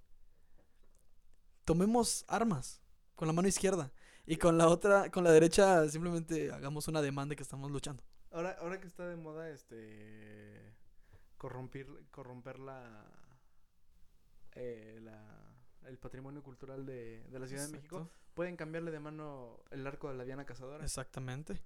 [1.65, 2.81] Tomemos armas
[3.15, 3.91] con la mano izquierda.
[4.31, 8.03] Y con la otra, con la derecha, simplemente hagamos una demanda que estamos luchando.
[8.31, 10.75] Ahora, ahora que está de moda, este.
[11.37, 13.07] Corromper, corromper la,
[14.53, 15.55] eh, la.
[15.87, 18.11] El patrimonio cultural de, de la Ciudad de México.
[18.35, 20.83] Pueden cambiarle de mano el arco de la Diana Cazadora.
[20.83, 21.61] Exactamente.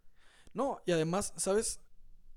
[0.54, 1.82] No, y además, ¿sabes?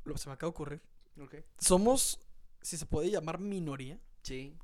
[0.04, 0.82] Lo que se me acaba de ocurrir.
[1.20, 1.36] Ok.
[1.58, 2.18] Somos,
[2.62, 4.00] si se puede llamar minoría.
[4.22, 4.56] Sí.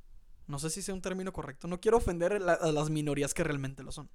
[0.49, 1.69] No sé si sea un término correcto.
[1.69, 4.11] No quiero ofender la- a las minorías que realmente lo son.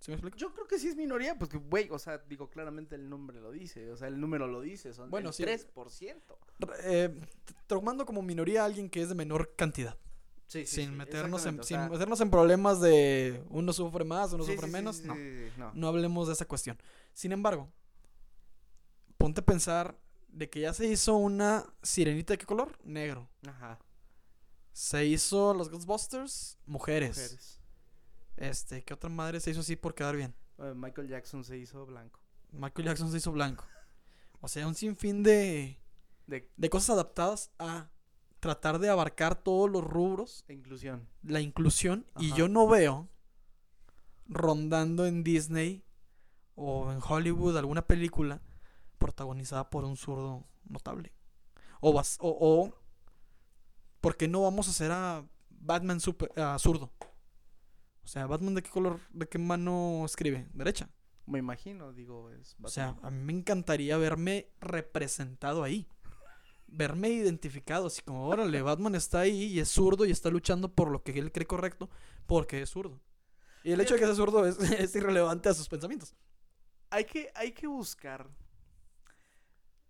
[0.00, 0.36] ¿Sí me explico?
[0.38, 3.38] Yo creo que sí es minoría, pues que, güey, o sea, digo, claramente el nombre
[3.40, 5.42] lo dice, o sea, el número lo dice, son Bueno, el sí.
[5.44, 6.38] 3%.
[6.60, 7.20] R- eh,
[7.66, 9.98] tomando como minoría a alguien que es de menor cantidad.
[10.46, 14.66] Sí, sin, meternos en, sin meternos en problemas de uno sufre más, uno sí, sufre
[14.66, 14.96] sí, sí, menos.
[14.96, 15.14] sí, no.
[15.14, 15.72] sí, sí, sí, no.
[15.74, 16.76] no hablemos de esa cuestión.
[17.12, 17.70] Sin embargo,
[19.18, 19.96] ponte a pensar
[20.28, 22.78] de que ya se hizo una sirenita de qué color?
[22.82, 23.28] Negro.
[23.46, 23.78] Ajá.
[24.72, 27.16] Se hizo los Ghostbusters, mujeres.
[27.16, 27.59] Mujeres.
[28.40, 30.34] Este, ¿qué otra madre se hizo así por quedar bien?
[30.58, 32.18] Eh, Michael Jackson se hizo blanco.
[32.52, 33.64] Michael Jackson se hizo blanco.
[34.40, 35.78] O sea, un sinfín de,
[36.26, 37.88] De de cosas adaptadas a
[38.40, 41.06] tratar de abarcar todos los rubros, inclusión.
[41.22, 42.06] la inclusión.
[42.18, 43.08] Y yo no veo
[44.26, 45.84] rondando en Disney
[46.54, 48.40] o en Hollywood alguna película
[48.98, 51.12] protagonizada por un zurdo notable.
[51.80, 52.74] O, vas- o, o
[54.00, 56.90] ¿por qué no vamos a hacer a Batman super, a zurdo?
[58.10, 60.48] O sea, Batman de qué color, de qué mano escribe?
[60.52, 60.88] Derecha.
[61.26, 63.04] Me imagino, digo, es O sea, Batman.
[63.04, 65.86] a mí me encantaría verme representado ahí.
[66.66, 70.90] Verme identificado, así como, órale, Batman está ahí y es zurdo y está luchando por
[70.90, 71.88] lo que él cree correcto
[72.26, 73.00] porque es zurdo.
[73.62, 76.16] Y el hecho de que sea zurdo es, es irrelevante a sus pensamientos.
[76.90, 78.28] Hay que, hay que buscar.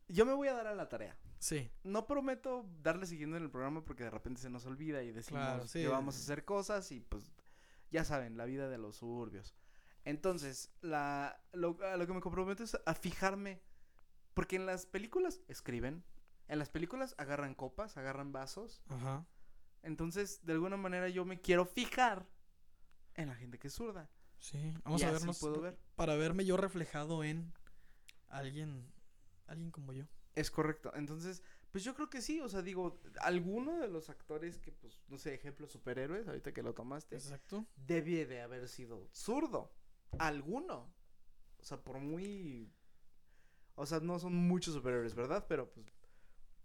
[0.08, 1.16] Yo me voy a dar a la tarea.
[1.38, 1.70] Sí.
[1.84, 5.42] No prometo darle siguiendo en el programa porque de repente se nos olvida y decimos
[5.42, 5.80] Claro, sí.
[5.80, 7.32] que vamos a hacer cosas y pues
[7.90, 9.54] ya saben, la vida de los suburbios.
[10.04, 13.62] Entonces, la, lo, a lo que me comprometo es a fijarme.
[14.34, 16.04] Porque en las películas escriben,
[16.48, 18.80] en las películas agarran copas, agarran vasos.
[18.88, 19.26] Ajá.
[19.82, 22.28] Entonces, de alguna manera yo me quiero fijar
[23.14, 24.08] en la gente que es zurda.
[24.38, 24.72] Sí.
[24.84, 25.38] Vamos Y a vernos.
[25.38, 25.78] puedo ver.
[25.96, 27.52] Para verme yo reflejado en
[28.28, 28.90] alguien.
[29.46, 30.04] Alguien como yo.
[30.34, 30.92] Es correcto.
[30.94, 32.40] Entonces, pues yo creo que sí.
[32.40, 36.62] O sea, digo, alguno de los actores que, pues, no sé, ejemplo, superhéroes, ahorita que
[36.62, 37.66] lo tomaste, Exacto.
[37.86, 39.72] debía de haber sido zurdo.
[40.18, 40.92] Alguno.
[41.58, 42.72] O sea, por muy.
[43.74, 45.46] O sea, no son muchos superhéroes, ¿verdad?
[45.48, 45.86] Pero pues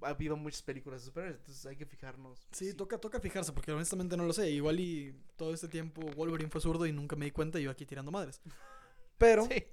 [0.01, 2.47] ha habido muchas películas de superhéroes, entonces hay que fijarnos.
[2.51, 4.49] Sí, toca, toca fijarse, porque honestamente no lo sé.
[4.51, 7.71] Igual y todo este tiempo Wolverine fue zurdo y nunca me di cuenta y yo
[7.71, 8.41] aquí tirando madres.
[9.17, 9.63] Pero, Sí.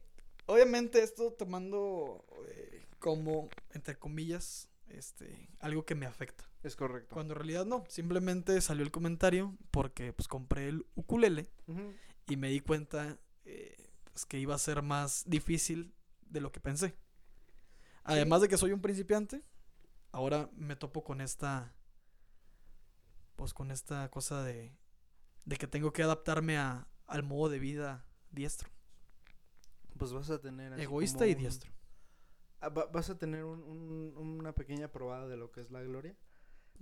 [0.47, 6.44] obviamente, esto tomando eh, como, entre comillas, este, algo que me afecta.
[6.62, 7.14] Es correcto.
[7.14, 7.85] Cuando en realidad no.
[7.88, 11.50] Simplemente salió el comentario porque pues compré el ukulele
[12.28, 13.76] y me di cuenta eh,
[14.12, 16.94] pues, que iba a ser más difícil de lo que pensé.
[18.05, 19.42] Además de que soy un principiante,
[20.12, 21.74] ahora me topo con esta,
[23.37, 24.76] pues con esta cosa de,
[25.44, 28.70] de que tengo que adaptarme a, al modo de vida diestro,
[29.98, 30.72] Pues vas a tener.
[30.72, 31.70] así egoísta como y diestro.
[32.62, 35.83] Ah, va- vas a tener un- un- una pequeña probada de lo que es la
[35.83, 36.16] gloria.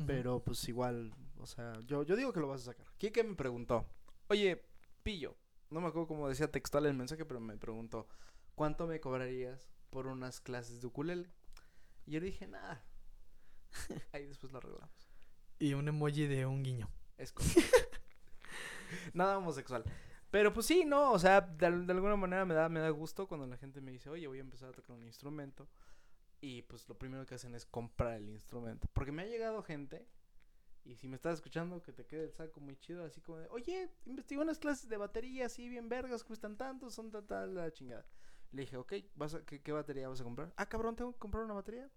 [0.07, 2.87] Pero pues igual, o sea, yo, yo digo que lo vas a sacar.
[2.97, 3.87] Kike me preguntó,
[4.29, 4.63] oye,
[5.03, 5.37] pillo,
[5.69, 8.07] no me acuerdo cómo decía textual el mensaje, pero me preguntó,
[8.55, 11.29] ¿cuánto me cobrarías por unas clases de ukulele?
[12.07, 12.83] Y yo le dije, nada.
[14.13, 15.09] Ahí después lo arreglamos.
[15.59, 16.89] Y un emoji de un guiño.
[17.19, 17.61] Es correcto.
[19.13, 19.85] Nada homosexual.
[20.31, 22.91] Pero pues sí, no, o sea, de, al- de alguna manera me da, me da
[22.91, 25.69] gusto cuando la gente me dice, oye, voy a empezar a tocar un instrumento.
[26.41, 28.89] Y pues lo primero que hacen es comprar el instrumento.
[28.95, 30.07] Porque me ha llegado gente,
[30.85, 33.49] y si me estás escuchando, que te quede el saco muy chido, así como de,
[33.51, 37.73] oye, investigué unas clases de batería así bien vergas, cuestan tanto, son tal, tal, la
[37.73, 38.07] chingada.
[38.53, 40.53] Le dije, ok, ¿vas a, qué, ¿qué batería vas a comprar?
[40.57, 41.91] Ah, cabrón, ¿tengo que comprar una batería?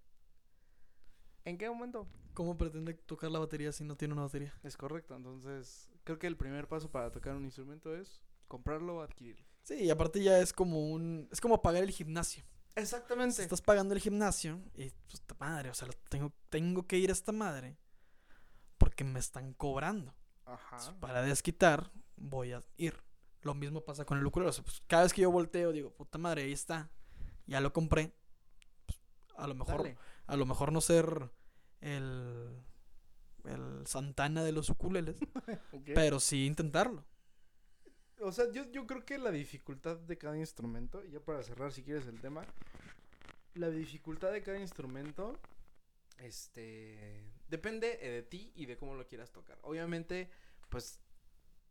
[1.45, 2.07] ¿En qué momento?
[2.33, 4.53] ¿Cómo pretende tocar la batería si no tiene una batería?
[4.63, 9.01] Es correcto, entonces creo que el primer paso para tocar un instrumento es comprarlo o
[9.01, 9.45] adquirirlo.
[9.63, 11.27] Sí, y aparte ya es como un...
[11.31, 12.43] Es como pagar el gimnasio.
[12.75, 13.35] Exactamente.
[13.35, 17.09] Si estás pagando el gimnasio y pues, madre, o sea, lo tengo, tengo que ir
[17.09, 17.77] a esta madre
[18.77, 20.13] porque me están cobrando.
[20.45, 20.75] Ajá.
[20.77, 22.95] Entonces, para desquitar, voy a ir.
[23.41, 24.49] Lo mismo pasa con el ukulele.
[24.49, 26.89] o sea, pues, cada vez que yo volteo, digo, puta madre, ahí está.
[27.45, 28.13] Ya lo compré.
[28.85, 28.99] Pues,
[29.37, 29.97] a lo mejor, Dale.
[30.27, 31.31] a lo mejor no ser
[31.81, 32.63] el,
[33.45, 35.17] el Santana de los ukuleles,
[35.93, 37.05] pero sí intentarlo.
[38.19, 41.71] O sea, yo, yo creo que la dificultad de cada instrumento, y ya para cerrar
[41.73, 42.45] si quieres el tema,
[43.55, 45.39] la dificultad de cada instrumento,
[46.19, 49.57] este, depende eh, de ti y de cómo lo quieras tocar.
[49.61, 50.29] Obviamente,
[50.69, 51.01] pues,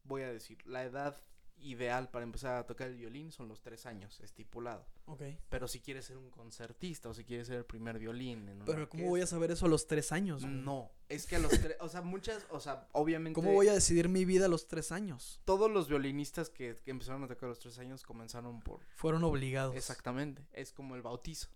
[0.05, 1.23] voy a decir, la edad
[1.63, 4.85] ideal para empezar a tocar el violín son los tres años, estipulado.
[5.07, 5.23] Ok.
[5.49, 8.89] Pero si quieres ser un concertista o si quieres ser el primer violín en Pero
[8.89, 10.43] ¿cómo voy a saber eso a los tres años?
[10.43, 10.55] güey?
[10.55, 13.35] No, es que a los tres, o sea, muchas, o sea, obviamente...
[13.35, 15.41] ¿Cómo voy a decidir mi vida a los tres años?
[15.45, 18.81] Todos los violinistas que, que empezaron a tocar a los tres años comenzaron por...
[18.95, 19.75] Fueron obligados.
[19.77, 21.49] Exactamente, es como el bautizo,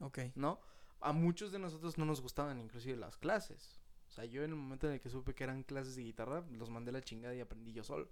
[0.00, 0.18] Ok.
[0.34, 0.60] ¿no?
[1.00, 3.80] A muchos de nosotros no nos gustaban inclusive las clases.
[4.08, 6.44] O sea, yo en el momento en el que supe que eran clases de guitarra,
[6.52, 8.10] los mandé a la chingada y aprendí yo solo,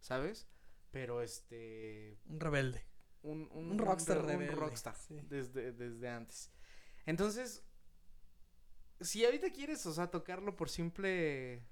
[0.00, 0.46] ¿sabes?
[0.92, 2.16] Pero este...
[2.26, 2.84] Un rebelde.
[3.22, 5.18] Un, Un rockstar re- rebelde, Un rockstar, sí.
[5.28, 6.52] desde, desde antes.
[7.06, 7.64] Entonces,
[9.00, 11.66] si ahorita quieres, o sea, tocarlo por simple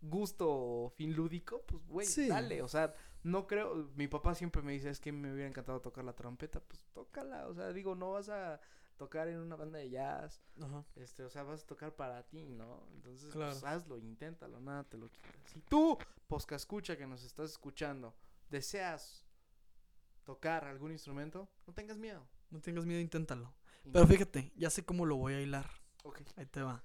[0.00, 2.28] gusto o fin lúdico, pues, güey, Sí.
[2.28, 2.62] dale.
[2.62, 3.90] O sea, no creo.
[3.96, 7.48] Mi papá siempre me dice, es que me hubiera encantado tocar la trompeta, pues tócala.
[7.48, 8.60] O sea, digo, no vas a
[8.96, 10.84] tocar en una banda de jazz, Ajá.
[10.96, 12.86] este, o sea, vas a tocar para ti, ¿no?
[12.94, 13.52] Entonces, Claro.
[13.52, 15.28] pues hazlo, inténtalo, nada te lo quita.
[15.46, 15.96] Si tú,
[16.26, 18.14] posca escucha que nos estás escuchando,
[18.50, 19.24] deseas
[20.24, 22.26] tocar algún instrumento, no tengas miedo.
[22.50, 23.54] No tengas miedo, inténtalo.
[23.92, 25.70] Pero fíjate, ya sé cómo lo voy a hilar.
[26.36, 26.84] Ahí te va.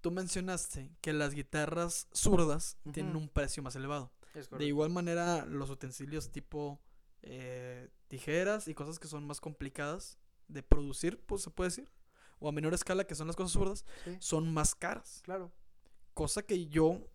[0.00, 4.12] Tú mencionaste que las guitarras zurdas tienen un precio más elevado.
[4.58, 6.80] De igual manera, los utensilios tipo
[7.22, 11.90] eh, tijeras y cosas que son más complicadas de producir, pues se puede decir,
[12.38, 15.22] o a menor escala, que son las cosas zurdas, Sí, son más caras.
[15.24, 15.50] claro.
[16.14, 17.10] Cosa que yo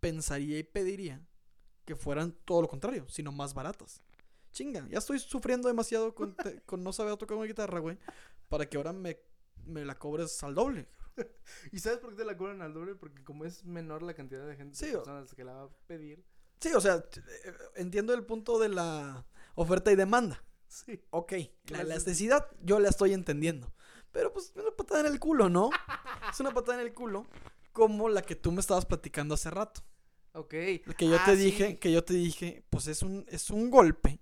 [0.00, 1.20] pensaría y pediría
[1.84, 4.02] que fueran todo lo contrario, sino más baratas.
[4.52, 7.98] Chinga, ya estoy sufriendo demasiado con, te- con no saber tocar una guitarra, güey,
[8.48, 9.18] para que ahora me,
[9.64, 10.88] me la cobres al doble.
[11.72, 12.94] ¿Y sabes por qué te la cobran al doble?
[12.94, 15.70] Porque como es menor la cantidad de gente, Sí, de personas que la va a
[15.86, 16.24] pedir,
[16.60, 20.44] Sí, o sea, eh, entiendo el punto de la oferta y demanda.
[20.68, 21.02] Sí.
[21.10, 21.32] Ok,
[21.68, 23.72] la elasticidad yo la estoy entendiendo.
[24.12, 25.70] Pero pues es una patada en el culo, ¿no?
[26.30, 27.26] es una patada en el culo
[27.72, 29.80] como la que tú me estabas platicando hace rato.
[30.32, 30.48] Ok.
[30.50, 31.44] Que yo Ah, te sí.
[31.44, 34.20] dije, que yo te dije, pues es un, es un golpe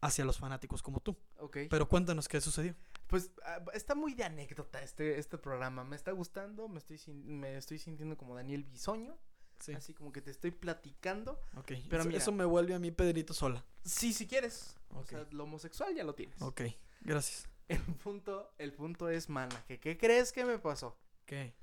[0.00, 1.16] hacia los fanáticos como tú.
[1.38, 1.58] Ok.
[1.70, 2.74] Pero cuéntanos qué sucedió.
[3.06, 5.84] Pues ah, está muy de anécdota este, este programa.
[5.84, 9.16] Me está gustando, me estoy, me estoy sintiendo como Daniel Bisoño.
[9.60, 9.72] Sí.
[9.72, 11.40] Así como que te estoy platicando.
[11.56, 11.72] Ok.
[11.88, 12.18] Pero eso, mira.
[12.18, 13.64] eso me vuelve a mí Pedrito sola.
[13.84, 14.76] Sí, si quieres.
[14.90, 15.06] O Ok.
[15.08, 16.40] sea, lo homosexual ya lo tienes.
[16.42, 16.62] Ok,
[17.00, 17.48] gracias.
[17.68, 20.96] El punto, el punto es, mana, que ¿qué crees que me pasó?
[21.26, 21.54] ¿Qué?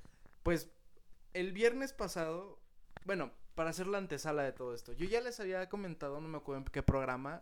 [0.43, 0.69] Pues
[1.33, 2.59] el viernes pasado,
[3.05, 6.37] bueno, para hacer la antesala de todo esto, yo ya les había comentado, no me
[6.37, 7.41] acuerdo en qué programa,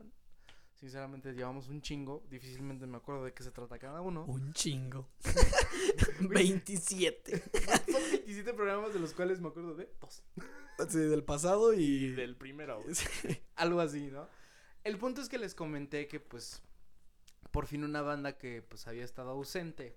[0.75, 4.25] sinceramente llevamos un chingo, difícilmente me acuerdo de qué se trata cada uno.
[4.25, 5.07] Un chingo.
[6.19, 7.43] 27.
[7.91, 10.23] Son 27 programas de los cuales me acuerdo de dos.
[10.89, 11.83] Sí, del pasado y...
[11.83, 12.83] Y del primero.
[12.93, 13.41] Sí.
[13.55, 14.27] algo así, ¿no?
[14.83, 16.61] El punto es que les comenté que pues
[17.51, 19.95] por fin una banda que pues había estado ausente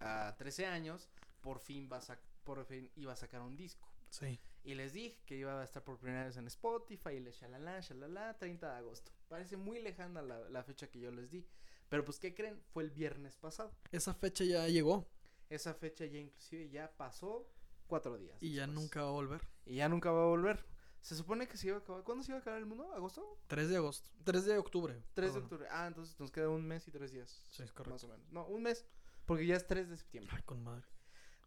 [0.00, 1.08] a 13 años,
[1.40, 3.88] por fin va a por fin iba a sacar un disco.
[4.10, 4.38] Sí.
[4.68, 7.80] Y les dije que iba a estar por primera vez en Spotify y le shalala,
[7.80, 9.10] shalala, 30 de agosto.
[9.26, 11.46] Parece muy lejana la, la fecha que yo les di.
[11.88, 12.62] Pero pues, ¿qué creen?
[12.74, 13.72] Fue el viernes pasado.
[13.92, 15.08] Esa fecha ya llegó
[15.48, 17.50] Esa fecha ya inclusive ya pasó
[17.86, 18.36] cuatro días.
[18.42, 18.82] y ya después.
[18.82, 19.40] nunca va a volver.
[19.64, 20.62] Y ya nunca va a volver.
[21.00, 22.04] Se supone que se iba a acabar.
[22.04, 22.92] ¿Cuándo se iba a acabar el mundo?
[22.92, 23.38] ¿Agosto?
[23.46, 24.10] 3 de agosto.
[24.24, 25.02] 3 de octubre.
[25.14, 25.66] 3 de octubre.
[25.70, 27.42] Ah, entonces nos queda un mes y tres días.
[27.48, 27.94] Sí, es correcto.
[27.94, 28.30] Más o menos.
[28.30, 28.84] No, un mes.
[29.24, 30.30] Porque ya es 3 de septiembre.
[30.36, 30.84] Ay, con madre.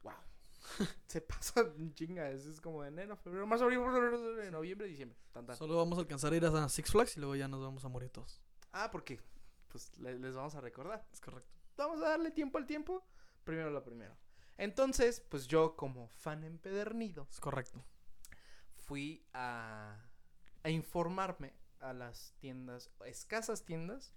[0.01, 0.13] Wow.
[1.07, 2.29] Se pasa un chinga.
[2.29, 3.79] Es, como de enero, febrero, marzo, abril,
[4.51, 5.17] noviembre, diciembre.
[5.31, 5.55] Tan, tan.
[5.55, 7.87] Solo vamos a alcanzar a ir a Six Flags y luego ya nos vamos a
[7.89, 8.41] morir todos.
[8.71, 9.19] Ah, porque
[9.67, 11.05] pues le- les vamos a recordar.
[11.11, 11.51] Es correcto.
[11.77, 13.05] Vamos a darle tiempo al tiempo.
[13.43, 14.15] Primero lo primero.
[14.57, 17.83] Entonces, pues yo como fan empedernido Es correcto.
[18.85, 19.97] fui a,
[20.63, 24.13] a informarme a las tiendas, escasas tiendas,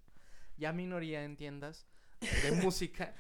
[0.59, 1.87] ya minoría en tiendas
[2.43, 3.15] de música,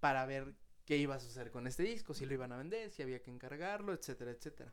[0.00, 0.54] para ver
[0.86, 3.30] qué iba a suceder con este disco, si lo iban a vender, si había que
[3.30, 4.72] encargarlo, etcétera, etcétera.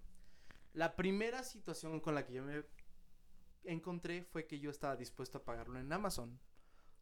[0.73, 2.63] La primera situación con la que yo me
[3.65, 6.39] encontré fue que yo estaba dispuesto a pagarlo en Amazon.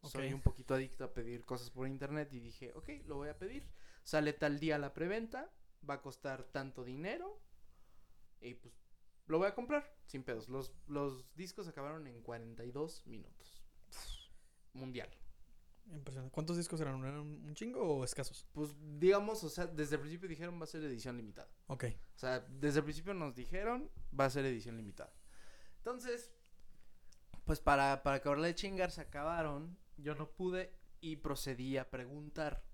[0.02, 0.34] Soy Ok.
[0.34, 3.68] un poquito adicto a pedir cosas por internet y dije, ok, lo voy a pedir.
[4.02, 5.52] Sale tal día la preventa,
[5.88, 7.40] va a costar tanto dinero
[8.40, 8.74] y pues
[9.26, 10.48] lo voy a comprar sin pedos.
[10.48, 13.62] Los, los discos acabaron en 42 minutos.
[14.72, 15.08] Mundial.
[15.90, 16.32] Impresionante.
[16.32, 16.98] ¿Cuántos discos eran?
[17.00, 18.46] ¿Eran un chingo o escasos?
[18.52, 21.48] Pues digamos, o sea, desde el principio dijeron va a ser edición limitada.
[21.66, 21.84] Ok.
[22.14, 25.12] O sea, desde el principio nos dijeron va a ser edición limitada.
[25.78, 26.30] Entonces,
[27.44, 29.76] pues para, para acabarle de chingar se acabaron.
[29.96, 32.64] Yo no pude y procedí a preguntar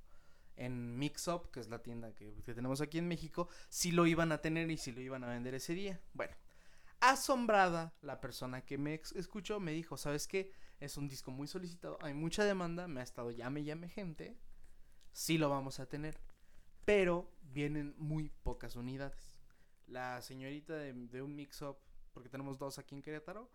[0.56, 4.32] en Mixup, que es la tienda que, que tenemos aquí en México, si lo iban
[4.32, 6.00] a tener y si lo iban a vender ese día.
[6.12, 6.34] Bueno,
[7.00, 10.52] asombrada, la persona que me escuchó me dijo, ¿sabes qué?
[10.80, 14.38] Es un disco muy solicitado, hay mucha demanda, me ha estado llame, llame gente,
[15.12, 16.20] sí lo vamos a tener,
[16.84, 19.36] pero vienen muy pocas unidades.
[19.86, 21.78] La señorita de, de un mix-up,
[22.12, 23.50] porque tenemos dos aquí en Querétaro,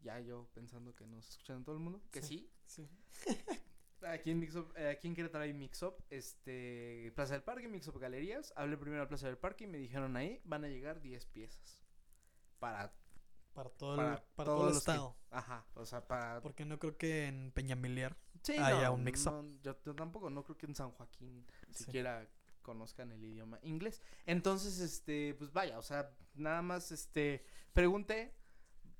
[0.00, 2.88] ya yo pensando que nos escuchan todo el mundo, que sí, Sí.
[4.02, 8.52] Aquí en, Mixup, eh, aquí en Querétaro hay Mixup, este, Plaza del Parque, Mixup Galerías.
[8.56, 11.78] Hablé primero a Plaza del Parque y me dijeron ahí van a llegar 10 piezas.
[12.58, 12.92] Para,
[13.54, 15.16] Para todo el, para, todo el que- estado.
[15.30, 16.40] ajá, o sea, para...
[16.40, 18.16] Porque no creo que en Peñamiliar.
[18.42, 19.32] Sí, haya no, un mix-up.
[19.32, 21.84] no, yo, yo tampoco, no creo que en San Joaquín Sí.
[21.84, 22.26] siquiera
[22.62, 24.00] conozcan el idioma inglés.
[24.26, 28.34] Entonces, este, pues vaya, o sea, nada más, este, pregunté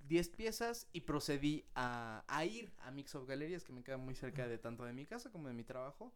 [0.00, 4.14] 10 piezas y procedí a, a ir a Mix of Galerías, que me queda muy
[4.14, 6.12] cerca de tanto de mi casa como de mi trabajo.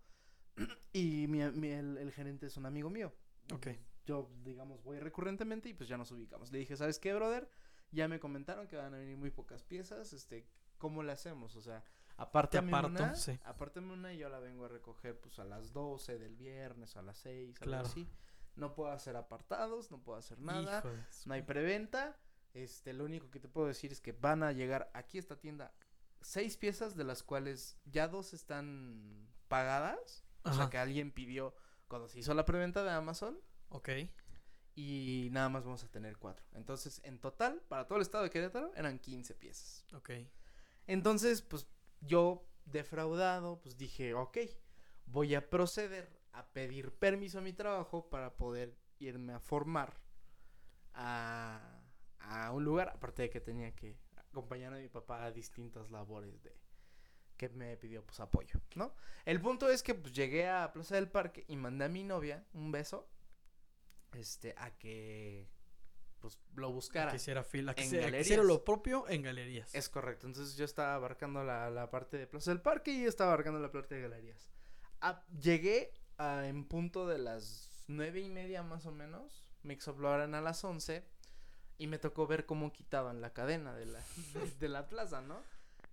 [0.92, 3.12] y mi, mi- el, el gerente es un amigo mío.
[3.54, 3.68] Ok.
[4.06, 6.52] Yo, digamos, voy recurrentemente y pues ya nos ubicamos.
[6.52, 7.48] Le dije, ¿sabes qué, brother?
[7.92, 10.46] Ya me comentaron que van a venir muy pocas piezas, este,
[10.78, 11.56] ¿cómo le hacemos?
[11.56, 11.82] O sea,
[12.16, 13.38] apártame aparto, una, sí.
[13.44, 16.98] apártame una y yo la vengo a recoger pues a las 12 del viernes o
[16.98, 17.86] a las 6, algo Claro.
[17.86, 18.08] así.
[18.56, 20.82] No puedo hacer apartados, no puedo hacer nada,
[21.26, 22.16] no hay preventa.
[22.54, 25.38] Este, lo único que te puedo decir es que van a llegar aquí a esta
[25.38, 25.72] tienda
[26.22, 31.54] seis piezas de las cuales ya dos están pagadas, o sea que alguien pidió
[31.86, 33.90] cuando se hizo la preventa de Amazon Ok.
[34.76, 36.44] Y nada más vamos a tener cuatro.
[36.52, 39.86] Entonces, en total, para todo el estado de Querétaro, eran 15 piezas.
[39.94, 40.10] Ok.
[40.86, 41.66] Entonces, pues
[42.02, 44.38] yo, defraudado, pues dije, ok,
[45.06, 49.98] voy a proceder a pedir permiso a mi trabajo para poder irme a formar
[50.92, 51.80] a,
[52.20, 56.42] a un lugar, aparte de que tenía que acompañar a mi papá a distintas labores
[56.42, 56.54] de
[57.38, 58.94] que me pidió pues apoyo, ¿no?
[59.24, 62.46] El punto es que pues llegué a Plaza del Parque y mandé a mi novia
[62.52, 63.08] un beso
[64.14, 65.48] este a que
[66.20, 67.10] pues lo buscara.
[67.10, 67.84] Que hiciera fila, que,
[68.20, 69.74] hiciera lo propio en galerías.
[69.74, 70.26] Es correcto.
[70.26, 73.70] Entonces yo estaba abarcando la, la parte de Plaza del Parque y estaba abarcando la
[73.70, 74.48] parte de galerías.
[75.00, 79.44] Ah, llegué a- en punto de las nueve y media más o menos.
[79.64, 81.04] Up lo harán a las 11.
[81.78, 85.42] Y me tocó ver cómo quitaban la cadena de la, de, de la plaza, ¿no?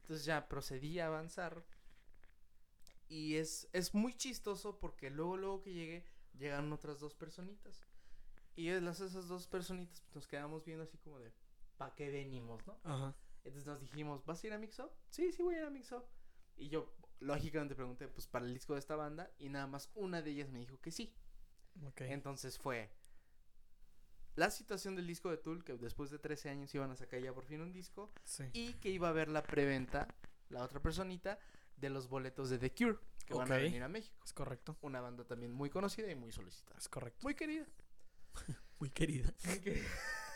[0.01, 1.63] Entonces ya procedí a avanzar.
[3.09, 6.05] Y es, es muy chistoso porque luego, luego que llegué,
[6.37, 7.83] llegan otras dos personitas.
[8.55, 11.33] Y las, esas dos personitas pues, nos quedamos viendo así como de,
[11.77, 12.79] ¿pa' qué venimos, no?
[12.83, 13.15] Ajá.
[13.43, 14.91] Entonces nos dijimos, ¿vas a ir a Mix Up?
[15.09, 16.05] Sí, sí voy a ir a Mix Up.
[16.55, 19.31] Y yo, lógicamente, pregunté, pues, para el disco de esta banda.
[19.39, 21.13] Y nada más una de ellas me dijo que sí.
[21.97, 22.91] Entonces fue
[24.35, 27.33] la situación del disco de Tool, que después de 13 años iban a sacar ya
[27.33, 28.11] por fin un disco.
[28.23, 28.45] Sí.
[28.53, 30.07] Y que iba a haber la preventa,
[30.49, 31.39] la otra personita,
[31.77, 34.15] de los boletos de The Cure, que van a venir a México.
[34.23, 34.77] Es correcto.
[34.81, 36.77] Una banda también muy conocida y muy solicitada.
[36.77, 37.19] Es correcto.
[37.23, 37.65] Muy querida.
[38.79, 39.33] Muy querida.
[39.45, 39.87] Muy querida.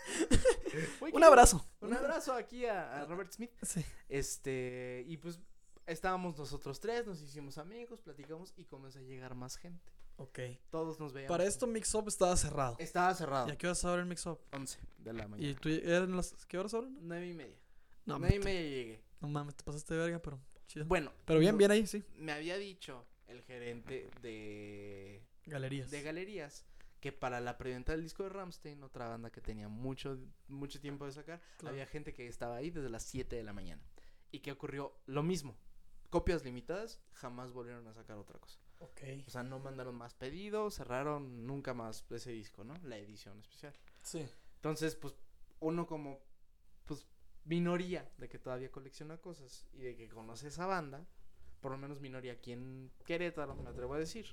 [1.01, 1.67] Muy Un abrazo.
[1.81, 3.51] Un abrazo aquí a, a Robert Smith.
[3.61, 3.83] Sí.
[4.07, 5.39] Este, y pues
[5.85, 9.91] estábamos nosotros tres, nos hicimos amigos, platicamos y comenzó a llegar más gente.
[10.17, 10.39] Ok.
[10.69, 11.29] Todos nos veíamos.
[11.35, 12.75] Para esto Mix Up estaba cerrado.
[12.79, 13.47] Estaba cerrado.
[13.47, 14.39] ¿Y a qué horas abre el Mix Up?
[14.51, 15.59] 11 de la ¿Y mañana.
[15.59, 16.87] tú eran las qué horas ahora?
[16.89, 17.57] Nueve y media.
[18.05, 19.03] No, Nueve y mames, media llegué.
[19.19, 20.85] no mames, te pasaste de verga, pero chido.
[20.85, 21.11] Bueno.
[21.25, 22.03] Pero bien, bien ahí, sí.
[22.15, 25.91] Me había dicho el gerente de, Galerías.
[25.91, 26.65] de galerías
[27.07, 31.05] que para la preventa del disco de Ramstein, otra banda que tenía mucho, mucho tiempo
[31.05, 31.73] de sacar, Claro.
[31.73, 33.81] había gente que estaba ahí desde las 7 de la mañana.
[34.29, 35.55] Y que ocurrió lo mismo.
[36.09, 38.59] Copias limitadas, jamás volvieron a sacar otra cosa.
[39.25, 42.73] O sea, no mandaron más pedidos, cerraron nunca más ese disco, ¿no?
[42.83, 43.73] La edición especial.
[44.01, 44.27] Sí.
[44.55, 45.15] Entonces, pues,
[45.61, 46.19] uno como,
[46.85, 47.07] pues,
[47.45, 51.07] minoría de que todavía colecciona cosas y de que conoce esa banda,
[51.61, 54.27] por lo menos minoría aquí en Querétaro, me atrevo a decir,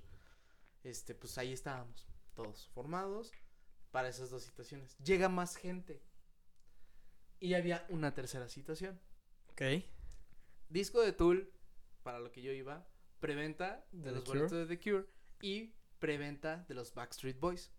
[0.83, 3.33] este, pues ahí estábamos, todos formados
[3.91, 4.97] para esas dos situaciones.
[4.99, 6.03] Llega más gente.
[7.41, 9.01] Y había una tercera situación.
[9.51, 9.63] Ok.
[10.69, 11.53] Disco de Tool,
[12.03, 12.87] para lo que yo iba,
[13.21, 15.07] preventa de, De los The boletos de The Cure
[15.41, 17.71] y preventa de los Backstreet Boys,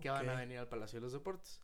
[0.00, 1.60] que van a venir al Palacio de los Deportes.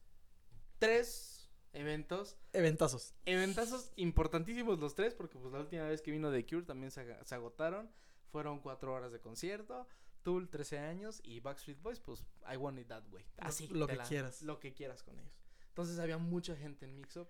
[0.78, 3.14] Tres eventos, Eventazos.
[3.24, 7.34] eventazos importantísimos los tres, porque pues la última vez que vino The Cure también se
[7.34, 7.90] agotaron,
[8.30, 9.88] fueron cuatro horas de concierto.
[10.24, 13.24] Tool, 13 años, y Backstreet Boys, pues, I want it that way.
[13.38, 13.68] Así.
[13.68, 14.42] lo que quieras.
[14.42, 15.32] Lo que quieras con ellos.
[15.68, 17.28] Entonces había mucha gente en Mix Up.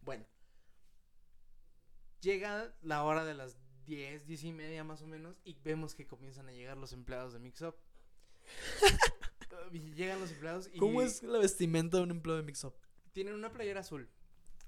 [0.00, 0.24] Bueno.
[2.20, 6.06] Llega la hora de las 10, 10 y media más o menos, y vemos que
[6.06, 7.76] comienzan a llegar los empleados de Mix Up.
[9.94, 12.74] llegan los empleados y ¿Cómo es la vestimenta de un empleado de Mix Up?
[13.12, 14.08] tienen una playera azul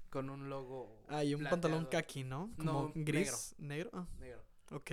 [0.09, 2.53] con un logo Ah, y un pantalón kaki, ¿no?
[2.57, 3.55] No, Como gris.
[3.57, 3.89] ¿Negro?
[3.93, 4.43] Ah, negro.
[4.71, 4.91] ok.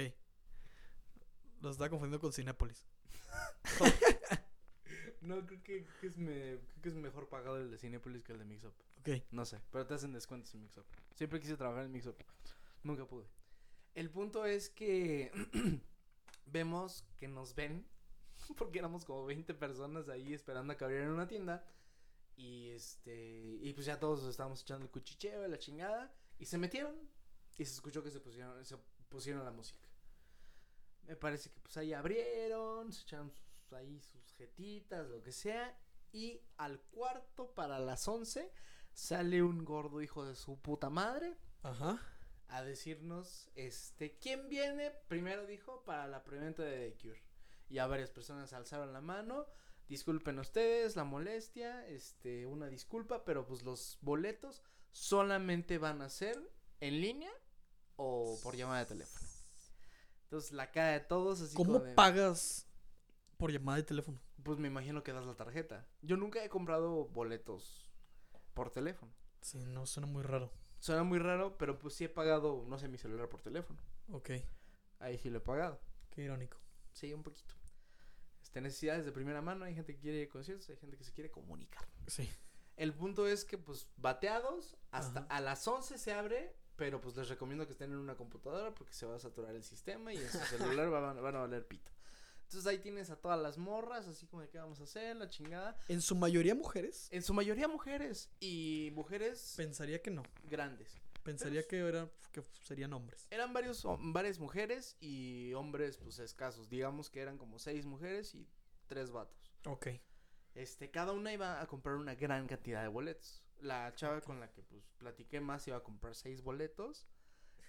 [1.62, 2.84] Lo estaba confundiendo con Cinépolis.
[5.20, 8.32] No, creo que, que es me- creo que es mejor pagado el de Cinepolis que
[8.32, 8.74] el de Mix Up.
[8.98, 9.08] Ok.
[9.30, 10.84] No sé, pero te hacen descuentos en Mixup.
[11.14, 12.16] Siempre quise trabajar en Mixup.
[12.82, 13.26] Nunca pude.
[13.94, 15.30] El punto es que
[16.46, 17.86] vemos que nos ven,
[18.56, 21.64] porque éramos como 20 personas ahí esperando a que abrieran una tienda.
[22.34, 26.96] Y este, y pues ya todos estábamos echando el cuchicheo, la chingada, y se metieron.
[27.56, 28.76] Y se escuchó que se pusieron, se
[29.08, 29.86] pusieron la música.
[31.02, 35.76] Me parece que pues ahí abrieron, se echaron sus, ahí sus jetitas, lo que sea.
[36.12, 38.52] Y al cuarto para las 11
[38.92, 41.98] sale un gordo hijo de su puta madre Ajá.
[42.48, 44.90] a decirnos, este, ¿quién viene?
[45.08, 47.22] Primero dijo para la preventa de The Cure.
[47.68, 49.46] Y a varias personas alzaron la mano.
[49.88, 56.38] Disculpen ustedes la molestia, este, una disculpa, pero pues los boletos solamente van a ser
[56.80, 57.32] en línea
[57.96, 59.31] o por llamada de teléfono.
[60.32, 62.66] Entonces la cara de todos así ¿Cómo como de- pagas
[63.36, 64.18] por llamada de teléfono?
[64.42, 65.86] Pues me imagino que das la tarjeta.
[66.00, 67.92] Yo nunca he comprado boletos
[68.54, 69.12] por teléfono.
[69.42, 70.50] Sí, no, suena muy raro.
[70.78, 73.78] Suena muy raro, pero pues sí he pagado, no sé, mi celular por teléfono.
[74.10, 74.30] Ok.
[75.00, 75.78] Ahí sí lo he pagado.
[76.08, 76.56] Qué irónico.
[76.92, 77.54] Sí, un poquito.
[78.42, 81.04] Este, necesidades de primera mano, hay gente que quiere ir a conciertos, hay gente que
[81.04, 81.86] se quiere comunicar.
[82.06, 82.26] Sí.
[82.78, 85.28] El punto es que, pues, bateados, hasta Ajá.
[85.36, 88.92] a las 11 se abre, pero pues les recomiendo que estén en una computadora porque
[88.92, 91.92] se va a saturar el sistema y en su celular van, van a valer pito.
[92.42, 95.28] Entonces ahí tienes a todas las morras, así como de qué vamos a hacer, la
[95.28, 95.78] chingada.
[95.86, 97.06] En su mayoría mujeres.
[97.12, 100.24] En su mayoría mujeres y mujeres Pensaría que no.
[100.42, 101.00] grandes.
[101.22, 103.28] Pensaría que, era, que serían hombres.
[103.30, 106.68] Eran varios, varias mujeres y hombres, pues escasos.
[106.68, 108.44] Digamos que eran como seis mujeres y
[108.88, 109.54] tres vatos.
[109.66, 109.86] Ok.
[110.56, 113.41] Este, cada una iba a comprar una gran cantidad de boletos.
[113.62, 117.06] La chava con la que pues platiqué más iba a comprar seis boletos.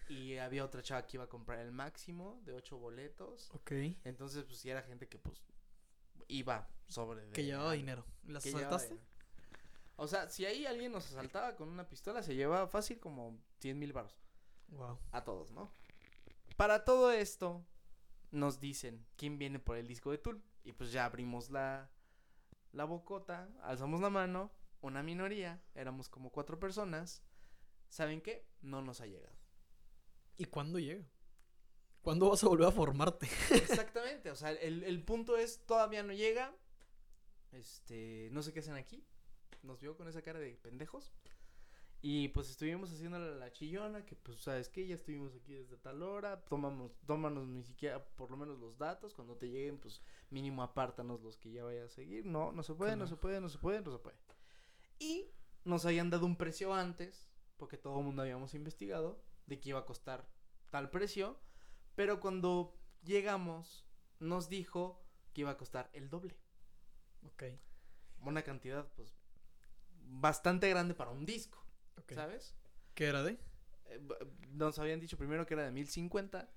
[0.09, 3.49] Y había otra chava que iba a comprar el máximo de ocho boletos.
[3.53, 3.71] Ok.
[4.03, 5.41] Entonces, pues sí era gente que pues
[6.27, 8.05] iba sobre de Que llevaba dinero.
[8.25, 8.95] ¿Las que llevaba saltaste?
[8.95, 9.13] dinero.
[9.95, 13.79] O sea, si ahí alguien nos asaltaba con una pistola, se llevaba fácil como 100
[13.79, 14.17] mil baros.
[14.69, 14.97] Wow.
[15.11, 15.71] A todos, ¿no?
[16.57, 17.63] Para todo esto,
[18.31, 20.43] nos dicen quién viene por el disco de Tool.
[20.63, 21.89] Y pues ya abrimos la,
[22.71, 24.51] la bocota, alzamos la mano,
[24.87, 27.23] una minoría, éramos como cuatro personas.
[27.89, 28.45] ¿Saben qué?
[28.61, 29.35] No nos ha llegado.
[30.37, 31.05] ¿Y cuándo llega?
[32.01, 33.27] ¿Cuándo vas a volver a formarte?
[33.51, 36.53] Exactamente, o sea, el, el punto es, todavía no llega.
[37.51, 39.05] Este, no sé qué hacen aquí.
[39.61, 41.13] Nos vio con esa cara de pendejos.
[42.05, 46.03] Y pues estuvimos haciendo la, chillona, que pues sabes que ya estuvimos aquí desde tal
[46.03, 50.63] hora, tomamos, tómanos ni siquiera por lo menos los datos, cuando te lleguen pues mínimo
[50.63, 53.47] apártanos los que ya vaya a seguir, no, no se puede, no se puede, no
[53.47, 54.17] se puede, no se puede.
[54.99, 55.31] Y
[55.63, 59.79] nos habían dado un precio antes, porque todo el mundo habíamos investigado, de que iba
[59.79, 60.29] a costar
[60.69, 61.39] tal precio,
[61.95, 63.85] pero cuando llegamos
[64.19, 66.37] nos dijo que iba a costar el doble,
[67.25, 67.43] Ok.
[68.19, 69.15] una cantidad pues
[70.05, 71.65] bastante grande para un disco.
[71.97, 72.13] ok.
[72.13, 72.55] ¿Sabes?
[72.93, 73.39] ¿Qué era de?
[73.85, 73.99] Eh,
[74.51, 76.49] Nos habían dicho primero que era de 1050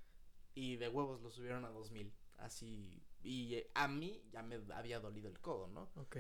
[0.54, 2.12] y de huevos lo subieron a 2000.
[2.36, 3.02] Así.
[3.22, 5.90] Y eh, a mí ya me había dolido el codo, ¿no?
[5.96, 6.18] Ok.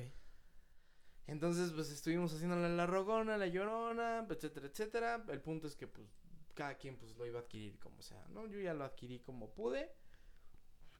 [1.26, 5.24] Entonces, pues estuvimos haciéndole la rogona, la llorona, etcétera, etcétera.
[5.28, 6.06] El punto es que, pues,
[6.54, 8.46] cada quien, pues, lo iba a adquirir como sea, ¿no?
[8.46, 9.92] Yo ya lo adquirí como pude.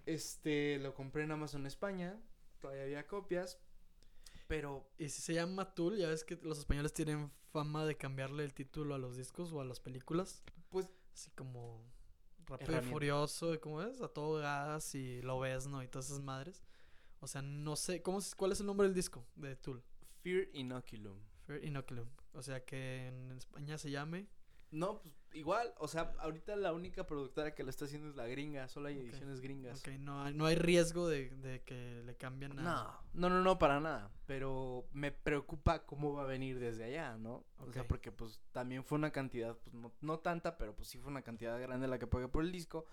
[0.05, 2.21] Este, lo compré en Amazon España.
[2.61, 3.59] Todavía había copias.
[4.49, 8.45] Pero Y si se llama Tool, ya ves que los españoles tienen fama de cambiarle
[8.45, 10.43] el título a los discos o a las películas.
[10.69, 11.83] Pues- Así como
[12.47, 12.85] Rápido y.
[12.85, 14.01] Furioso, y ¿cómo es?
[14.03, 15.83] A todo gas y Lo ves, ¿no?
[15.83, 16.63] Y todas esas madres.
[17.21, 19.83] O sea, no sé, ¿cómo, ¿cuál es el nombre del disco de Tool?
[20.27, 21.21] Fear Inoculum.
[21.47, 22.09] Fear Inoculum.
[22.33, 24.27] O sea, que en España se llame...
[24.73, 28.27] No, pues igual, o sea, ahorita la única productora que lo está haciendo es la
[28.27, 29.79] gringa, solo hay ediciones gringas.
[29.79, 32.63] Ok, no hay, no hay riesgo de, de que le cambien a...
[32.63, 34.11] No, no, no, no, para nada.
[34.27, 37.47] Pero me preocupa cómo va a venir desde allá, ¿no?
[37.59, 40.99] O sea, porque pues también fue una cantidad, pues no, no tanta, pero pues sí
[40.99, 42.85] fue una cantidad grande la que pagué por el disco.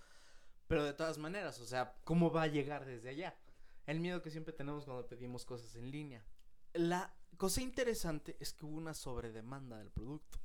[0.68, 3.36] Pero de todas maneras, o sea, ¿cómo va a llegar desde allá?
[3.88, 6.24] El miedo que siempre tenemos cuando pedimos cosas en línea.
[6.74, 10.40] La cosa interesante es que hubo una sobredemanda del producto.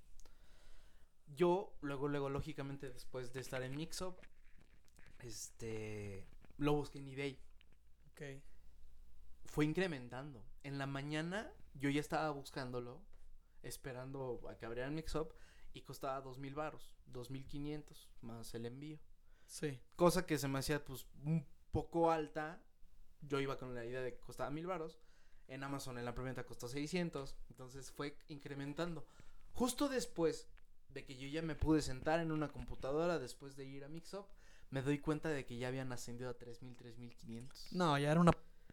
[1.26, 4.18] Yo, luego, luego, lógicamente, después de estar en Mixup,
[5.20, 6.26] este,
[6.56, 7.38] lo busqué en eBay
[8.12, 8.22] Ok.
[9.46, 10.44] fue incrementando.
[10.62, 13.00] En la mañana yo ya estaba buscándolo,
[13.62, 15.32] esperando a que abrieran Mixup
[15.74, 18.98] y costaba dos mil baros, dos mil quinientos más el envío.
[19.46, 19.78] Sí.
[19.96, 22.62] Cosa que se me hacía pues un poco alta.
[23.20, 24.98] Yo iba con la idea de que costaba mil baros.
[25.48, 27.36] En Amazon en la preventa costó 600.
[27.50, 29.06] Entonces fue incrementando.
[29.52, 30.46] Justo después
[30.90, 34.26] de que yo ya me pude sentar en una computadora después de ir a Mixup,
[34.70, 37.72] me doy cuenta de que ya habían ascendido a 3000, 3500.
[37.72, 38.32] No, ya era una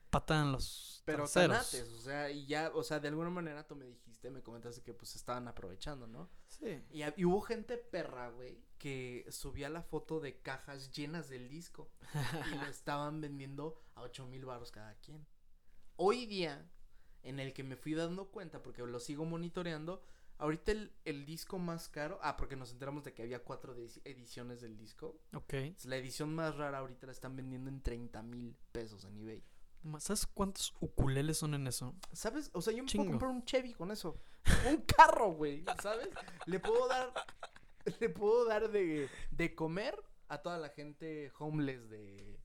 [0.10, 3.76] patada en los Pero tanates, o sea, y ya, o sea, de alguna manera tú
[3.76, 6.30] me dijiste, me comentaste que pues estaban aprovechando, ¿no?
[6.48, 6.82] Sí.
[6.92, 11.90] Y, y hubo gente perra, güey, que subía la foto de cajas llenas del disco
[12.54, 15.26] y lo estaban vendiendo a ocho mil baros cada quien.
[15.98, 16.70] Hoy día,
[17.24, 20.04] en el que me fui dando cuenta, porque lo sigo monitoreando,
[20.38, 24.02] ahorita el, el disco más caro, ah, porque nos enteramos de que había cuatro edi-
[24.04, 25.54] ediciones del disco, Ok.
[25.86, 29.44] la edición más rara ahorita la están vendiendo en 30 mil pesos en eBay.
[30.00, 31.96] ¿Sabes cuántos ukuleles son en eso?
[32.12, 32.50] ¿Sabes?
[32.54, 33.04] O sea, yo me Chingo.
[33.06, 34.20] puedo comprar un Chevy con eso.
[34.68, 35.64] Un carro, güey.
[35.82, 36.10] ¿Sabes?
[36.48, 37.14] Le puedo dar.
[38.00, 39.96] Le puedo dar de, de comer
[40.28, 42.40] a toda la gente homeless de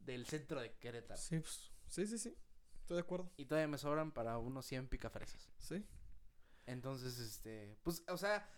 [0.00, 1.18] del centro de Querétaro.
[1.18, 2.36] Sí, pues, sí, sí, sí.
[2.86, 3.28] Estoy de acuerdo.
[3.36, 5.50] Y todavía me sobran para unos 100 picafresas.
[5.58, 5.84] Sí.
[6.66, 7.76] Entonces, este.
[7.82, 8.48] Pues, o sea.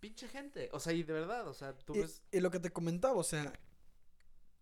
[0.00, 0.70] Pinche gente.
[0.72, 2.22] O sea, y de verdad, o sea, tú Y, ves.
[2.32, 3.52] y lo que te comentaba, o sea,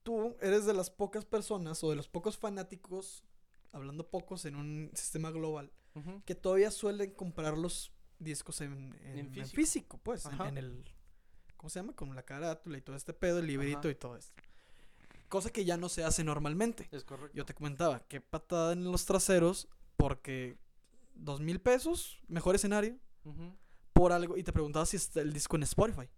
[0.02, 3.24] tú eres de las pocas personas o de los pocos fanáticos,
[3.72, 5.72] hablando pocos en un sistema global,
[6.26, 9.56] que todavía suelen comprar los discos en, en- En en físico.
[9.56, 9.98] físico.
[10.02, 10.84] pues, en, el,
[11.56, 11.94] ¿cómo se llama?
[11.94, 13.90] Con la carátula y todo este pedo, el librito Ajá.
[13.90, 14.42] y todo esto.
[15.30, 16.88] Cosa que ya no se hace normalmente.
[16.90, 17.34] Es correcto.
[17.36, 20.58] Yo te comentaba, qué patada en los traseros, porque
[21.14, 22.98] dos mil pesos, mejor escenario,
[23.92, 26.08] por algo, y te preguntaba si está el disco en Spotify.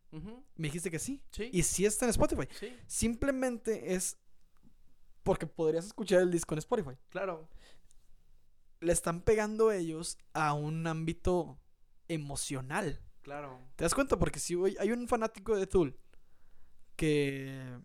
[0.56, 1.22] Me dijiste que sí.
[1.30, 1.50] Sí.
[1.52, 2.48] Y si está en Spotify.
[2.58, 4.16] Sí, Simplemente es
[5.22, 6.96] porque podrías escuchar el disco en Spotify.
[7.10, 7.48] claro.
[8.80, 11.60] Le están pegando ellos a un ámbito
[12.08, 13.00] emocional.
[13.20, 13.60] Claro.
[13.76, 14.18] ¿Te das cuenta?
[14.18, 15.96] Porque si hay un fanático de Tool
[16.96, 17.78] que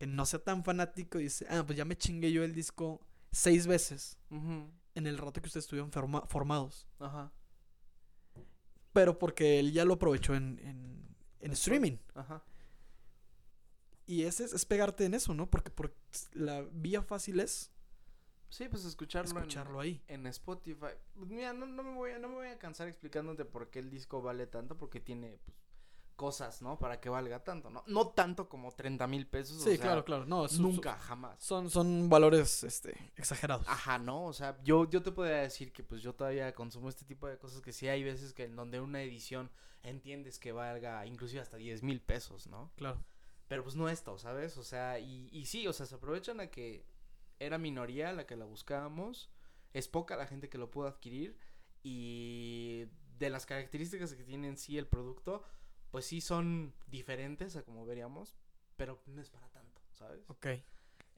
[0.00, 3.00] no sea tan fanático y dice, ah, pues ya me chingué yo el disco
[3.32, 6.86] seis veces en el rato que ustedes estuvieron forma- formados.
[6.98, 7.32] Ajá.
[8.92, 11.96] Pero porque él ya lo aprovechó en, en, en streaming.
[12.14, 12.44] Ajá.
[14.06, 15.48] Y ese es, es pegarte en eso, ¿no?
[15.50, 15.94] Porque por
[16.34, 17.70] la vía fácil es
[18.50, 20.00] Sí, pues escucharlo, en- escucharlo ahí.
[20.06, 20.88] en, Spotify.
[21.16, 23.90] Mira, no, no me voy a, no me voy a cansar explicándote por qué el
[23.90, 25.56] disco vale tanto, porque tiene pues,
[26.16, 26.78] cosas, ¿no?
[26.78, 27.82] Para que valga tanto, ¿no?
[27.86, 29.56] No tanto como 30 mil pesos.
[29.60, 30.24] o Sí, sea, claro, claro.
[30.26, 31.42] No, su- su- Nunca, jamás.
[31.42, 33.66] Son, son valores este, exagerados.
[33.68, 37.04] Ajá, no, o sea, yo, yo te podría decir que pues yo todavía consumo este
[37.04, 39.50] tipo de cosas que sí hay veces que en donde una edición
[39.82, 42.72] entiendes que valga inclusive hasta 10 mil pesos, ¿no?
[42.76, 43.04] Claro.
[43.48, 44.56] Pero pues no esto, ¿sabes?
[44.56, 46.86] O sea, y, y sí, o sea, se aprovechan a que
[47.38, 49.30] era minoría la que la buscábamos,
[49.72, 51.36] es poca la gente que lo pudo adquirir
[51.82, 52.86] y
[53.18, 55.44] de las características que tiene en sí el producto,
[55.94, 58.34] pues sí son diferentes a como veríamos,
[58.74, 60.28] pero no es para tanto, ¿sabes?
[60.28, 60.46] Ok.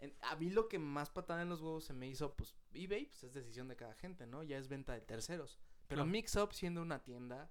[0.00, 3.06] En- a mí lo que más patada en los huevos se me hizo, pues eBay,
[3.06, 4.42] pues es decisión de cada gente, ¿no?
[4.42, 5.58] Ya es venta de terceros.
[5.88, 6.10] Pero Claro.
[6.10, 7.50] Mixup siendo una tienda,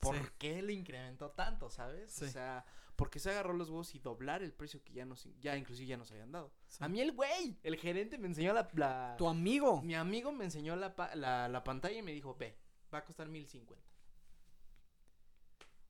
[0.00, 0.24] ¿por Sí.
[0.38, 2.10] qué le incrementó tanto, sabes?
[2.10, 2.24] Sí.
[2.24, 2.64] O sea,
[2.96, 5.86] ¿por qué se agarró los huevos y doblar el precio que ya nos, ya inclusive
[5.86, 6.52] ya nos habían dado?
[6.66, 6.82] Sí.
[6.82, 9.82] A mí el güey, el gerente me enseñó la, la- Tu amigo.
[9.82, 12.58] mi amigo me enseñó la, la, la pantalla y me dijo, ve,
[12.92, 13.80] va a costar 1050.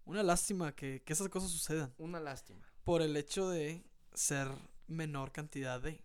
[0.07, 1.95] Una lástima que, que esas cosas sucedan.
[1.99, 2.65] Una lástima.
[2.85, 3.85] Por el hecho de
[4.15, 4.49] ser
[4.87, 6.03] menor cantidad de.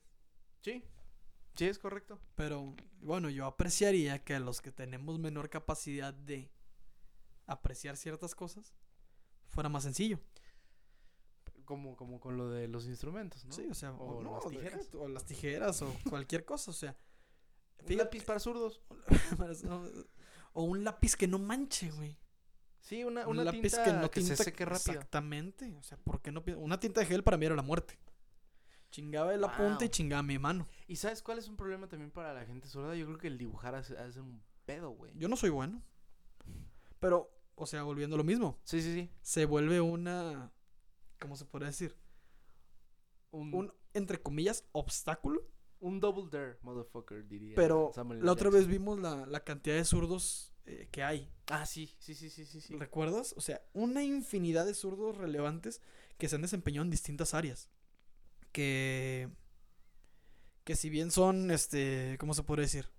[0.62, 0.84] Sí,
[1.56, 2.20] sí, es correcto.
[2.36, 6.52] Pero bueno, yo apreciaría que a los que tenemos menor capacidad de
[7.46, 8.74] apreciar ciertas cosas
[9.48, 10.20] fuera más sencillo.
[11.66, 13.54] Como, como con lo de los instrumentos, ¿no?
[13.54, 14.90] Sí, o sea, O o, no, las tijeras.
[14.96, 16.98] o las tijeras o cualquier cosa, o sea.
[17.88, 18.82] Un lápiz para zurdos.
[20.54, 22.18] o un lápiz que no manche, güey.
[22.82, 24.94] Sí, una, Un una lápiz tinta que no que tinta se seque rápido.
[24.94, 25.74] Exactamente.
[25.78, 27.98] O sea, ¿por qué no Una tinta de gel para mí era la muerte.
[28.90, 30.68] Chingaba la punta y chingaba mi mano.
[30.88, 32.94] ¿Y sabes cuál es un problema también para la gente sorda?
[32.96, 35.14] Yo creo que el dibujar hace, hace un pedo, güey.
[35.16, 35.82] Yo no soy bueno.
[37.00, 38.60] Pero, o sea, volviendo a lo mismo.
[38.64, 39.10] Sí, sí, sí.
[39.22, 40.52] Se vuelve una.
[41.20, 41.96] ¿Cómo se podría decir?
[43.32, 45.42] Un, Un, entre comillas, obstáculo.
[45.80, 47.56] un double dare, motherfucker, diría.
[47.56, 51.32] Pero la otra vez vimos la, la cantidad de zurdos eh, que hay.
[51.48, 52.62] Ah, sí, sí, sí, sí, sí.
[52.62, 52.76] sí.
[52.78, 53.34] ¿Recuerdas?
[53.38, 55.82] O sea, una infinidad de zurdos relevantes
[56.18, 57.70] que se han desempeñado en distintas áreas.
[58.52, 59.30] Que.
[60.64, 62.18] Que si bien son, este.
[62.20, 62.90] ¿Cómo se podría decir?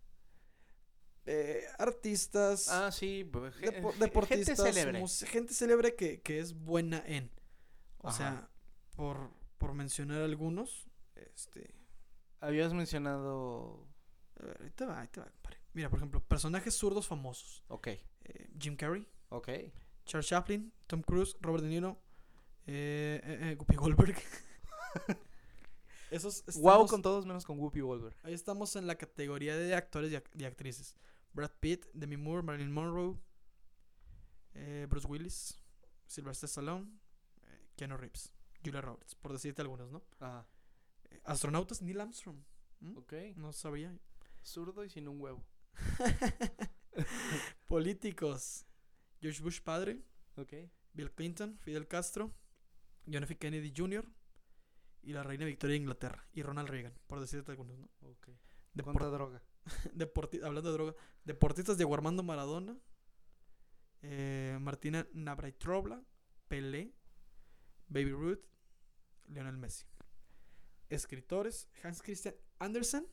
[1.25, 2.69] Eh, artistas.
[2.69, 3.25] Ah, sí.
[3.25, 4.59] depo- deportistas.
[4.59, 5.05] Gente célebre.
[5.27, 7.31] gente célebre que, que es buena en.
[7.99, 8.17] O Ajá.
[8.17, 8.51] sea,
[8.97, 10.89] por, por mencionar algunos.
[11.15, 11.73] Este.
[12.41, 13.87] Habías mencionado...
[14.41, 15.59] a ver, ahí te va, ahí te va, compadre.
[15.75, 17.62] Mira, por ejemplo, personajes zurdos famosos.
[17.68, 19.07] Ok, Eh, Jim Carrey.
[19.31, 19.49] ok.
[20.05, 22.01] Charles Chaplin, Tom Cruise, Robert De Niro,
[22.66, 24.16] eh, eh, eh, Guppy Goldberg.
[26.11, 28.16] Esos Wow con todos menos con Whoopi Goldberg.
[28.23, 30.95] Ahí estamos en la categoría de actores y, ac- y actrices.
[31.33, 33.16] Brad Pitt, Demi Moore, Marilyn Monroe,
[34.55, 35.59] eh, Bruce Willis,
[36.07, 36.91] Sylvester Stallone,
[37.77, 38.31] Keanu Reeves,
[38.62, 40.03] Julia Roberts, por decirte algunos, ¿no?
[40.20, 40.47] Ajá.
[41.25, 42.37] Astronautas, Neil Armstrong.
[42.81, 42.99] ¿Mm?
[42.99, 43.12] Ok.
[43.37, 43.97] No sabía.
[44.45, 45.43] Zurdo y sin un huevo.
[47.66, 48.66] Políticos.
[49.20, 50.03] George Bush padre.
[50.95, 52.33] Bill Clinton, Fidel Castro,
[53.11, 53.37] John F.
[53.39, 54.05] Kennedy Jr.
[55.03, 57.89] y la reina Victoria de Inglaterra y Ronald Reagan, por decirte algunos, ¿no?
[58.03, 58.29] Ok.
[58.75, 59.43] Depor- ¿Cuánta droga?
[59.95, 60.95] deporti- hablando de droga,
[61.25, 62.77] deportistas de Armando Maradona,
[64.03, 66.03] eh, Martina Navratilova,
[66.49, 66.93] Pelé,
[67.89, 68.45] Baby Ruth,
[69.29, 69.87] Lionel Messi.
[70.91, 73.07] Escritores, Hans Christian Andersen,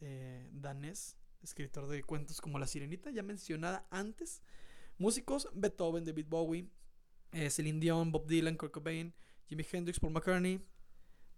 [0.00, 4.42] eh, danés, escritor de cuentos como La Sirenita, ya mencionada antes.
[4.98, 6.68] Músicos, Beethoven, David Bowie,
[7.32, 9.14] eh, Celine Dion, Bob Dylan, Kurt Cobain,
[9.46, 10.60] Jimi Hendrix, Paul McCartney.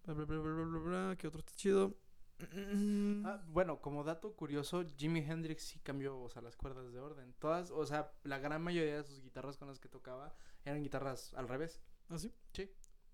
[0.04, 1.96] Bla, bla, bla, bla, bla, bla, ¿Qué otro está chido?
[3.22, 7.34] Ah, bueno, como dato curioso, Jimi Hendrix sí cambió, o sea, las cuerdas de orden.
[7.38, 10.34] Todas, o sea, la gran mayoría de sus guitarras con las que tocaba
[10.64, 11.82] eran guitarras al revés.
[12.08, 12.32] ¿Ah, sí?
[12.54, 12.70] Sí.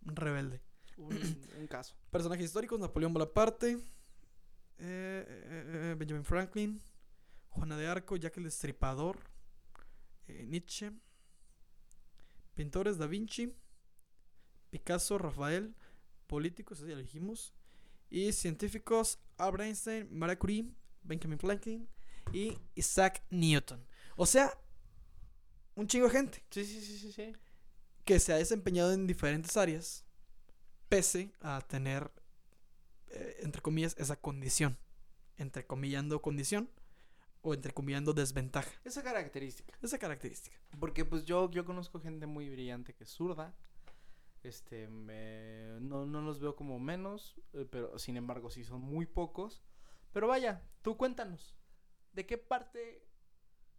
[0.07, 0.63] Un rebelde.
[0.97, 1.19] Un,
[1.59, 1.97] un caso.
[2.13, 3.79] Personajes históricos, Napoleón Bonaparte,
[4.79, 6.81] eh, eh, eh, Benjamin Franklin,
[7.51, 9.19] Juana de Arco, Jack el Destripador,
[10.29, 10.93] eh, Nietzsche,
[12.55, 13.55] pintores Da Vinci,
[14.71, 15.75] Picasso, Rafael,
[16.27, 17.55] políticos, ya lo dijimos,
[18.11, 20.71] y científicos Albert Einstein, Marie Curie,
[21.03, 21.89] Benjamin Franklin
[22.33, 23.87] y Isaac Newton.
[24.17, 24.53] O sea,
[25.75, 27.33] un chingo de gente Sí, sí, sí, sí, sí.
[28.05, 30.05] que se ha desempeñado en diferentes áreas,
[30.89, 32.11] pese a tener,
[33.11, 34.77] eh, entre comillas, esa condición.
[35.39, 36.71] Entrecomillando condición
[37.43, 38.71] o entrecomillando desventaja.
[38.85, 39.77] Esa característica.
[39.83, 40.57] Esa característica.
[40.81, 43.55] Porque pues yo, yo conozco gente muy brillante que es zurda.
[44.43, 49.05] Este, me- no, no los veo como menos, eh, pero sin embargo sí son muy
[49.07, 49.63] pocos.
[50.13, 51.55] Pero vaya, tú cuéntanos,
[52.13, 53.07] ¿de qué parte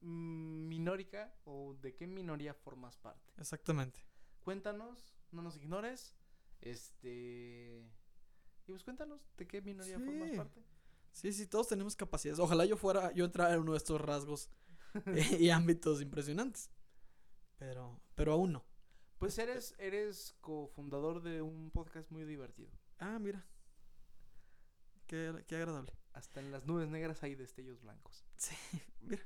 [0.01, 3.31] minórica o de qué minoría formas parte?
[3.37, 3.99] Exactamente.
[4.43, 6.15] Cuéntanos, no nos ignores.
[6.61, 7.83] Este.
[8.67, 10.61] Y pues cuéntanos, ¿de qué minoría formas parte?
[11.13, 12.39] Sí, sí, todos tenemos capacidades.
[12.39, 14.49] Ojalá yo fuera, yo entrara en uno de estos rasgos
[15.07, 16.69] eh, y ámbitos impresionantes.
[17.57, 18.65] Pero, pero aún no.
[19.17, 22.71] Pues eres, eres cofundador de un podcast muy divertido.
[22.99, 23.47] Ah, mira.
[25.07, 25.93] Qué, qué agradable.
[26.13, 28.25] Hasta en las nubes negras hay destellos blancos.
[28.35, 28.55] Sí,
[29.01, 29.23] mira.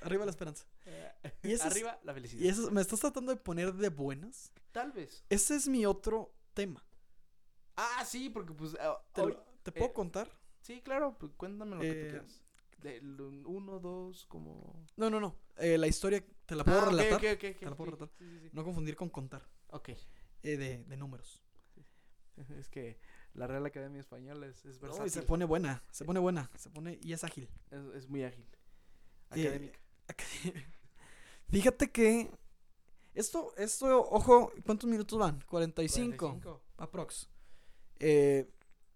[0.00, 0.64] Arriba la esperanza.
[1.42, 2.42] Y eso es- Arriba la felicidad.
[2.42, 4.50] Y eso, ¿me estás tratando de poner de buenas?
[4.72, 5.24] Tal vez.
[5.28, 6.82] Ese es mi otro tema.
[7.76, 8.76] Ah, sí, porque pues...
[8.80, 10.30] ah, ¿Te, hoy- lo- ¿te puedo eh, contar?
[10.60, 12.40] Sí, claro, pues cuéntame lo que tú Eh, quieras.
[12.78, 14.86] Del uno, dos, como...
[14.96, 15.36] No, no, no.
[15.56, 17.20] Eh, la historia te la puedo Ah, relatar.
[17.20, 18.10] Te la puedo relatar.
[18.18, 18.50] Sí, sí, sí.
[18.52, 19.48] No confundir con contar.
[19.68, 19.88] Ok.
[19.88, 19.98] eh,
[20.42, 21.42] de, de números.
[22.58, 22.98] Es que
[23.34, 25.10] la Real Academia Española es, es No, y versátil.
[25.12, 25.82] se pone buena.
[25.90, 26.50] Se pone buena.
[26.56, 27.48] Se pone y es ágil.
[27.70, 28.44] es, es muy ágil.
[29.30, 29.78] Eh, Académica.
[31.48, 32.30] Fíjate que
[33.14, 35.40] esto, esto, ojo, ¿cuántos minutos van?
[35.48, 36.16] 45.
[36.18, 36.62] 45.
[36.78, 37.28] Aprox.
[38.00, 38.50] Eh,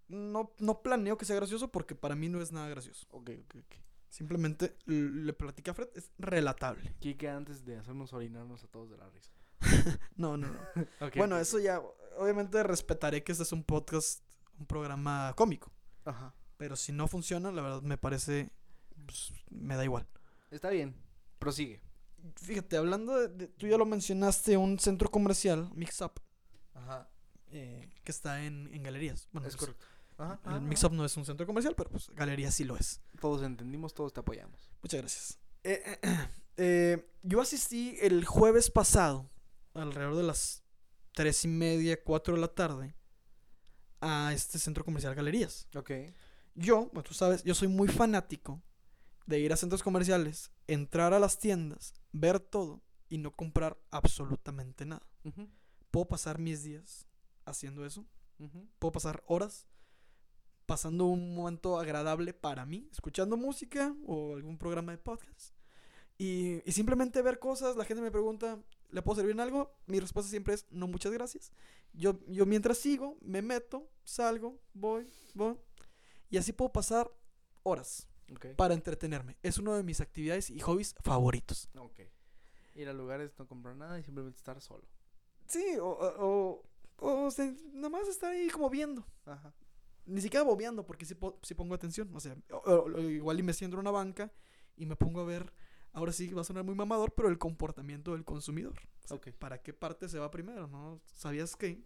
[0.09, 3.07] no, no planeo que sea gracioso porque para mí no es nada gracioso.
[3.11, 3.75] Ok, ok, ok.
[4.09, 6.95] Simplemente le platicé a Fred, es relatable.
[6.99, 9.33] Kike antes de hacernos orinarnos a todos de la risa.
[10.17, 10.59] No, no, no.
[11.17, 11.81] Bueno, eso ya,
[12.17, 14.23] obviamente respetaré que este es un podcast,
[14.59, 15.71] un programa cómico.
[16.05, 16.35] Ajá.
[16.57, 18.51] Pero si no funciona, la verdad me parece,
[19.07, 20.09] pues, me da igual.
[20.51, 20.97] Está bien.
[21.39, 21.81] Prosigue.
[22.37, 26.15] Fíjate, hablando de, de- tú ya lo mencionaste, un centro comercial, Mix Up,
[26.75, 27.09] Ajá.
[27.53, 29.29] Eh, que está en, en galerías.
[29.33, 29.87] Bueno, es pues, correcto.
[30.19, 30.41] Ajá.
[30.45, 30.89] El ajá, Mix ajá.
[30.89, 33.01] Up no es un centro comercial, pero pues galerías sí lo es.
[33.21, 34.71] Todos entendimos, todos te apoyamos.
[34.83, 35.39] Muchas gracias.
[35.65, 35.99] Eh,
[36.57, 39.31] eh, yo asistí el jueves pasado,
[39.75, 40.63] alrededor de las
[41.15, 42.95] tres y media, cuatro de la tarde,
[44.01, 45.67] a este centro comercial Galerías.
[45.75, 45.91] Ok.
[46.55, 48.63] Yo, bueno, tú sabes, yo soy muy fanático
[49.27, 54.85] de ir a centros comerciales, entrar a las tiendas, ver todo y no comprar absolutamente
[54.85, 55.07] nada.
[55.91, 57.08] Puedo pasar mis días
[57.49, 58.07] haciendo eso.
[58.79, 59.67] Puedo pasar horas
[60.67, 65.55] pasando un momento agradable para mí, escuchando música o algún programa de podcast.
[66.19, 69.73] Y, y simplemente ver cosas, la gente me pregunta, ¿le puedo servir en algo?
[69.87, 71.53] Mi respuesta siempre es, no, muchas gracias.
[71.93, 75.57] Yo, yo mientras sigo, me meto, salgo, voy, voy.
[76.29, 77.11] Y así puedo pasar
[77.63, 78.47] horas Ok.
[78.57, 79.39] para entretenerme.
[79.43, 81.69] Es una de mis actividades y hobbies favoritos.
[81.79, 82.01] Ok.
[82.75, 84.87] Ir a lugares, no comprar nada y simplemente estar solo.
[85.47, 86.63] Sí, o, o,
[86.99, 89.07] o, sea, nada más estar ahí como viendo.
[89.25, 89.55] Ajá.
[90.07, 92.11] Ni siquiera bobeando, porque sí, po- sí pongo atención.
[92.15, 94.33] O sea, o- o- o igual y me siento en una banca
[94.77, 95.53] y me pongo a ver.
[95.93, 98.79] Ahora sí va a sonar muy mamador, pero el comportamiento del consumidor.
[99.05, 99.33] O sea.
[99.39, 100.67] ¿Para qué parte se va primero?
[100.67, 101.01] ¿No?
[101.15, 101.85] ¿Sabías que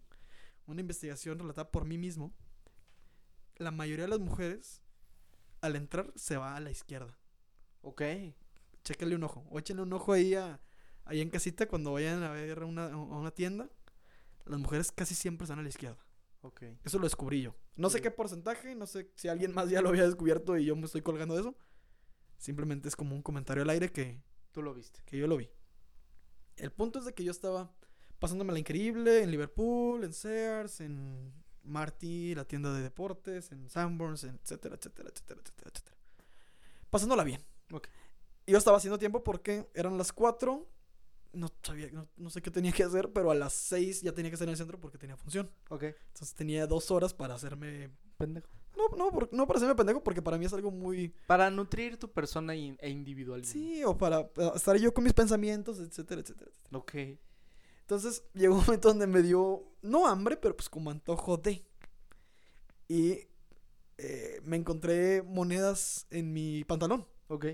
[0.67, 2.33] una investigación relatada por mí mismo,
[3.57, 4.81] la mayoría de las mujeres
[5.61, 7.17] al entrar se va a la izquierda?
[7.81, 8.01] Ok.
[8.83, 9.45] Chéquenle un ojo.
[9.49, 10.59] O échenle un ojo ahí, a,
[11.05, 13.69] ahí en casita cuando vayan a ver una, a una tienda.
[14.45, 16.05] Las mujeres casi siempre están a la izquierda.
[16.41, 16.63] Ok.
[16.83, 17.55] Eso lo descubrí yo.
[17.75, 20.75] No sé qué porcentaje, no sé si alguien más ya lo había descubierto y yo
[20.75, 21.55] me estoy colgando de eso.
[22.37, 24.21] Simplemente es como un comentario al aire que,
[24.51, 25.01] Tú lo viste.
[25.05, 25.49] que yo lo vi.
[26.57, 27.73] El punto es de que yo estaba
[28.19, 31.33] pasándome la increíble en Liverpool, en Sears, en
[31.63, 35.97] Marty, la tienda de deportes, en Sanborns, en etcétera, etcétera, etcétera, etcétera, etcétera.
[36.89, 37.41] Pasándola bien.
[37.71, 37.87] Ok.
[38.45, 40.69] Y yo estaba haciendo tiempo porque eran las 4.
[41.33, 44.29] No sabía, no, no sé qué tenía que hacer, pero a las 6 ya tenía
[44.29, 45.49] que estar en el centro porque tenía función.
[45.69, 45.83] Ok.
[45.83, 48.47] Entonces tenía dos horas para hacerme Pendejo.
[48.77, 51.09] no, no, por- no para hacerme pendejo, porque para mí es algo muy...
[51.25, 53.51] Para nutrir tu persona in- e individualismo.
[53.53, 56.51] Sí, o para estar yo con mis pensamientos, etcétera, etcétera.
[56.51, 56.77] etcétera.
[56.77, 56.93] Ok.
[57.81, 61.65] Entonces llegó un momento donde me dio, no hambre, pero pues como antojo de.
[62.87, 63.27] Y
[63.97, 67.07] eh, me encontré monedas en mi pantalón.
[67.27, 67.45] Ok.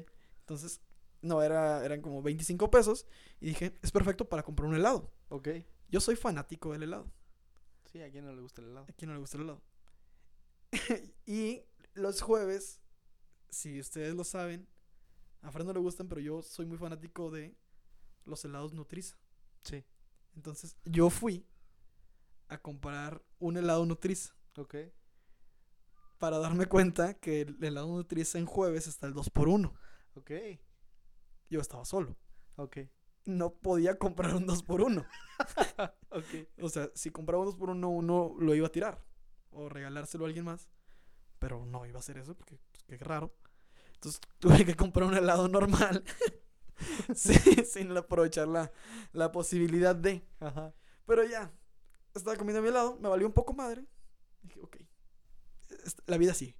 [0.41, 0.81] Entonces,
[1.21, 3.05] no, era, eran como 25 pesos.
[3.39, 5.11] Y dije, es perfecto para comprar un helado.
[5.29, 5.49] Ok.
[5.89, 7.11] Yo soy fanático del helado.
[7.91, 8.85] Sí, a quien no le gusta el helado.
[8.89, 9.61] ¿A quién no le gusta el helado?
[11.25, 11.63] y
[11.93, 12.79] los jueves,
[13.49, 14.67] si ustedes lo saben,
[15.41, 17.55] a Fred no le gustan, pero yo soy muy fanático de
[18.25, 19.17] los helados Nutriza.
[19.61, 19.83] Sí.
[20.35, 21.45] Entonces, yo fui
[22.47, 24.75] a comprar un helado Nutriza Ok.
[26.17, 29.73] para darme cuenta que el helado Nutriza en jueves está el 2x1.
[30.15, 30.31] Ok.
[31.49, 32.17] Yo estaba solo.
[32.55, 32.77] Ok.
[33.25, 35.05] No podía comprar un 2x1.
[36.11, 36.49] Ok.
[36.61, 39.05] O sea, si compraba un 2x1, uno lo iba a tirar.
[39.51, 40.69] O regalárselo a alguien más.
[41.37, 43.33] Pero no iba a hacer eso porque pues, qué raro.
[43.93, 46.03] Entonces tuve que comprar un helado normal.
[47.15, 47.33] sí,
[47.65, 48.71] sin aprovechar la,
[49.13, 50.27] la posibilidad de.
[50.39, 50.73] Ajá.
[51.05, 51.51] Pero ya,
[52.13, 53.85] estaba comiendo mi helado, me valió un poco madre.
[54.41, 54.77] Dije, ok,
[56.05, 56.55] la vida sigue.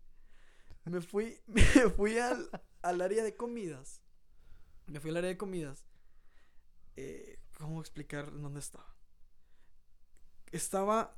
[0.85, 2.49] Me fui, me fui al,
[2.81, 4.01] al área de comidas.
[4.89, 5.85] Me fui al área de comidas.
[6.95, 8.95] Eh, ¿Cómo explicar dónde estaba?
[10.51, 11.15] Estaba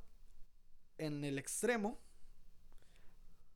[0.98, 1.98] en el extremo,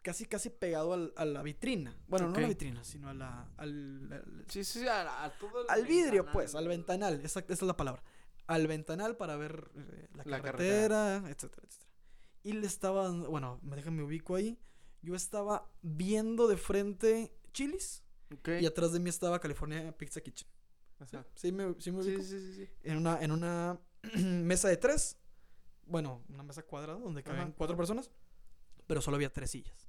[0.03, 1.97] casi casi pegado al- a la vitrina.
[2.09, 5.63] Bueno, no a la vitrina, sino a la, al, al- Sí, sí, a, a todo
[5.63, 6.33] el al vidrio, ventanal.
[6.33, 8.03] pues, al ventanal, exacto, esa es la palabra.
[8.47, 11.91] Al ventanal para ver eh, la, La carretera, etcétera, etcétera.
[12.45, 14.59] Y le estaba, bueno, me déjame ubico ahí.
[15.03, 18.03] Yo estaba viendo de frente Chili's
[18.35, 18.49] Ok.
[18.61, 20.49] y atrás de mí estaba California Pizza Kitchen.
[21.05, 21.17] ¿Sí?
[21.17, 21.27] Ajá.
[21.35, 22.23] ¿Sí me, sí me Sí, ubico?
[22.23, 22.69] sí, sí, sí.
[22.83, 23.79] En una, en una
[24.15, 25.17] mesa de tres.
[25.87, 28.11] Bueno, una mesa cuadrada donde caben Ajá, cuatro personas.
[28.87, 29.89] Pero solo había tres sillas.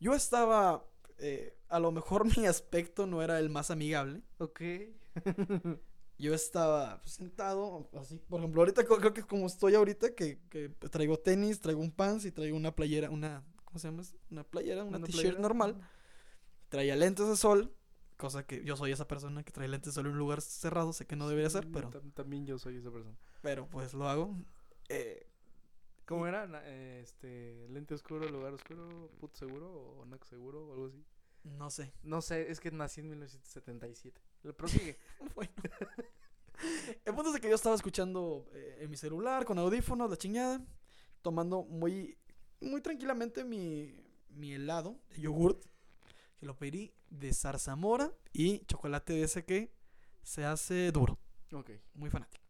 [0.00, 0.86] Yo estaba.
[1.18, 4.22] eh, a lo mejor mi aspecto no era el más amigable.
[4.38, 4.60] Ok.
[6.18, 8.18] Yo estaba pues, sentado, así.
[8.28, 12.24] Por ejemplo, ahorita creo que como estoy ahorita, que, que traigo tenis, traigo un pants
[12.24, 13.44] y traigo una playera, una.
[13.64, 14.02] ¿Cómo se llama?
[14.30, 15.76] Una playera, una, Una t-shirt normal.
[16.68, 17.74] Traía lentes de sol.
[18.16, 20.92] Cosa que yo soy esa persona que trae lentes de sol en un lugar cerrado.
[20.92, 23.16] Sé que no debería ser, pero, tam- También yo soy esa persona.
[23.42, 24.36] pero pues lo hago.
[24.88, 25.24] Eh,
[26.06, 26.48] ¿Cómo era?
[26.64, 31.04] Eh, Este, lente oscuro, lugar oscuro, put seguro o nac seguro o algo así.
[31.44, 31.92] no sé.
[32.02, 34.20] No sé, es que nací en 1977.
[34.42, 34.98] Lo prosigue.
[35.34, 35.52] Bueno.
[37.04, 40.16] El punto es de que yo estaba escuchando eh, en mi celular con audífonos, la
[40.16, 40.60] chingada,
[41.22, 42.18] tomando muy,
[42.60, 43.94] muy tranquilamente mi,
[44.30, 45.64] mi helado de yogurt,
[46.38, 49.72] que lo pedí de zarzamora y chocolate de ese que
[50.22, 51.18] se hace duro,
[51.52, 51.70] ok.
[51.94, 52.44] muy fanático.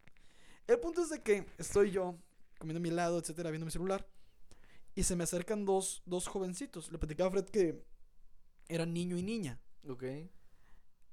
[0.67, 2.17] El punto es de que estoy yo
[2.59, 4.07] comiendo mi helado, etcétera, viendo mi celular,
[4.95, 6.91] y se me acercan dos, dos jovencitos.
[6.91, 7.83] Le platicaba a Fred que
[8.67, 9.59] eran niño y niña.
[9.87, 10.03] Ok.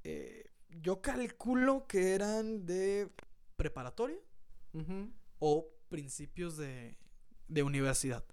[0.05, 3.11] Eh, yo calculo que eran de
[3.57, 4.19] preparatoria
[5.39, 6.99] o principios de,
[7.49, 8.25] de universidad,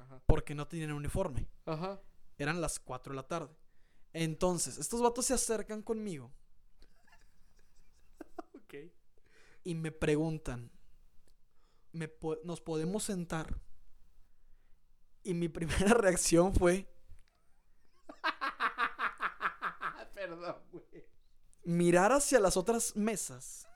[0.00, 0.22] Ajá.
[0.26, 1.46] porque no tenían uniforme.
[1.66, 2.00] Ajá.
[2.38, 3.54] Eran las 4 de la tarde.
[4.18, 6.32] Entonces, estos vatos se acercan conmigo
[8.54, 8.74] Ok.
[9.62, 10.72] y me preguntan,
[11.92, 13.60] ¿me po- ¿nos podemos sentar?
[15.22, 16.88] Y mi primera reacción fue
[20.14, 21.04] Perdón, güey.
[21.64, 23.68] mirar hacia las otras mesas.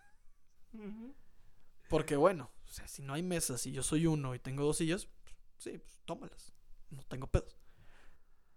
[1.88, 4.78] Porque bueno, o sea, si no hay mesas y yo soy uno y tengo dos
[4.78, 6.52] sillas, pues, sí, pues tómalas.
[6.88, 7.58] No tengo pedos.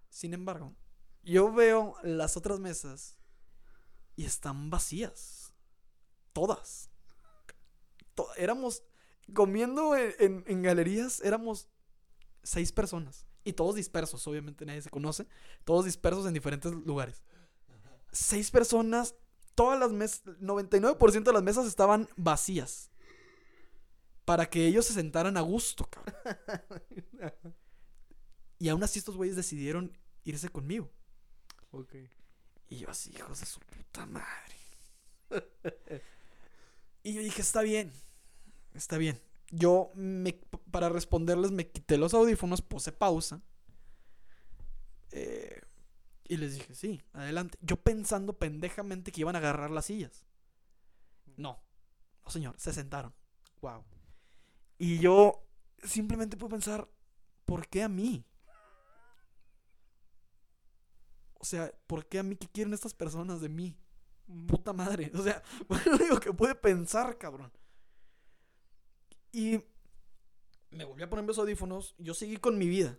[0.09, 0.73] Sin embargo,
[1.23, 3.17] yo veo las otras mesas
[4.15, 5.53] y están vacías.
[6.33, 6.89] Todas.
[8.15, 8.83] To- éramos,
[9.33, 11.67] comiendo en, en- en galerías, éramos
[12.43, 13.25] seis personas.
[13.43, 15.27] Y todos dispersos, obviamente nadie se conoce.
[15.65, 17.23] Todos dispersos en diferentes lugares.
[18.11, 19.15] Seis personas,
[19.55, 22.89] todas las mesas, 99% de las mesas estaban vacías.
[24.25, 26.15] Para que ellos se sentaran a gusto, cabrón.
[28.59, 29.91] Y aún así estos güeyes decidieron
[30.23, 30.89] irse conmigo.
[31.73, 31.95] Ok.
[32.69, 34.55] Y yo así, hijos de su puta madre.
[37.03, 37.91] y yo dije, está bien,
[38.73, 39.19] está bien.
[39.51, 40.33] Yo, me,
[40.71, 43.41] para responderles, me quité los audífonos, puse pausa.
[45.11, 45.61] eh,
[46.27, 47.57] y les dije, sí, adelante.
[47.61, 50.25] Yo pensando pendejamente que iban a agarrar las sillas.
[51.37, 51.59] No,
[52.25, 53.13] no señor, se sentaron.
[53.61, 53.83] Wow.
[54.79, 55.45] Y yo
[55.83, 56.89] simplemente puedo pensar,
[57.45, 58.25] ¿por qué a mí?
[61.43, 62.37] O sea, ¿por qué a mí?
[62.37, 63.77] ¿Qué quieren estas personas de mí?
[64.47, 65.11] Puta madre.
[65.13, 67.51] O sea, fue lo único que pude pensar, cabrón.
[69.33, 69.61] Y
[70.71, 71.95] me volví a poner mis audífonos.
[71.97, 72.97] Yo seguí con mi vida.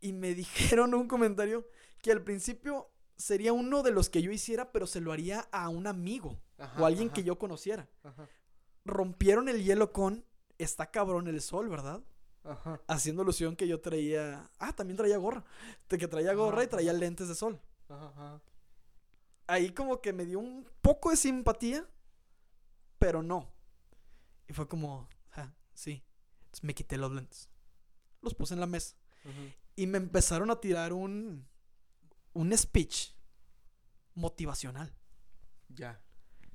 [0.00, 1.68] Y me dijeron un comentario
[2.00, 5.68] que al principio sería uno de los que yo hiciera, pero se lo haría a
[5.68, 6.40] un amigo
[6.78, 7.86] o a alguien que yo conociera.
[8.02, 8.30] Ajá.
[8.86, 10.24] Rompieron el hielo con
[10.56, 12.02] está cabrón el sol, ¿verdad?
[12.44, 12.80] Ajá.
[12.88, 14.50] Haciendo alusión que yo traía.
[14.58, 15.44] Ah, también traía gorra.
[15.88, 17.60] De que traía gorra y traía lentes de sol.
[17.88, 18.40] Ajá.
[19.46, 21.86] Ahí como que me dio un poco de simpatía,
[22.98, 23.52] pero no.
[24.48, 26.02] Y fue como, ah, sí.
[26.44, 27.48] Entonces me quité los lentes.
[28.20, 28.96] Los puse en la mesa.
[29.76, 31.46] Y me empezaron a tirar un.
[32.34, 33.12] Un speech
[34.14, 34.94] motivacional.
[35.68, 36.00] Ya.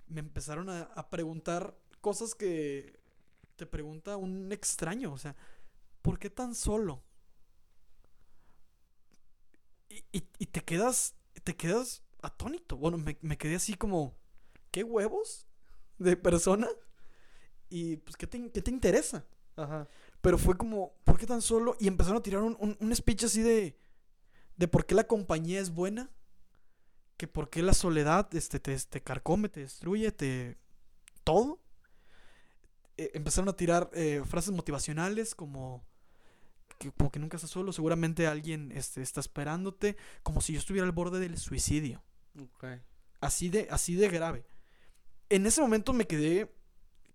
[0.07, 2.99] Me empezaron a, a preguntar cosas que
[3.55, 5.13] te pregunta un extraño.
[5.13, 5.35] O sea,
[6.08, 7.03] ¿por qué tan solo?
[9.89, 11.16] Y, y- y te quedas.
[11.43, 12.78] Te quedas atónito.
[12.78, 14.16] Bueno, me, me quedé así como.
[14.72, 15.47] ¿Qué huevos?
[15.97, 16.68] De persona.
[17.70, 19.26] Y pues, ¿qué te, qué te interesa?
[19.55, 19.88] Ajá.
[20.22, 21.76] Pero fue como, ¿por qué tan solo?
[21.80, 23.78] Y empezaron a tirar un, un- un speech así de,
[24.58, 26.12] de por qué la compañía es buena,
[27.18, 30.58] que por qué la soledad este, te, te carcome, te destruye, te...
[31.24, 31.60] todo.
[32.97, 35.86] Eh, empezaron a tirar eh, frases motivacionales como
[36.78, 40.86] que, como que nunca estás solo, seguramente alguien este, está esperándote, como si yo estuviera
[40.86, 42.03] al borde del suicidio.
[42.39, 42.65] Ok.
[43.19, 44.45] Así de, así de grave.
[45.30, 46.53] En ese momento me quedé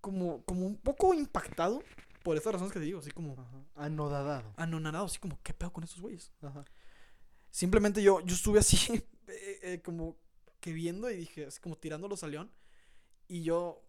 [0.00, 1.82] como, como un poco impactado
[2.22, 3.64] por estas razones que te digo, así como Ajá.
[3.74, 4.52] Anodadado.
[4.56, 6.32] anonadado, así como, ¿qué pedo con estos güeyes?
[6.42, 6.64] Ajá.
[7.50, 8.76] Simplemente yo, yo estuve así,
[9.28, 10.16] eh, eh, como
[10.60, 12.50] que viendo y dije, así como tirándolos a león.
[13.28, 13.82] Y yo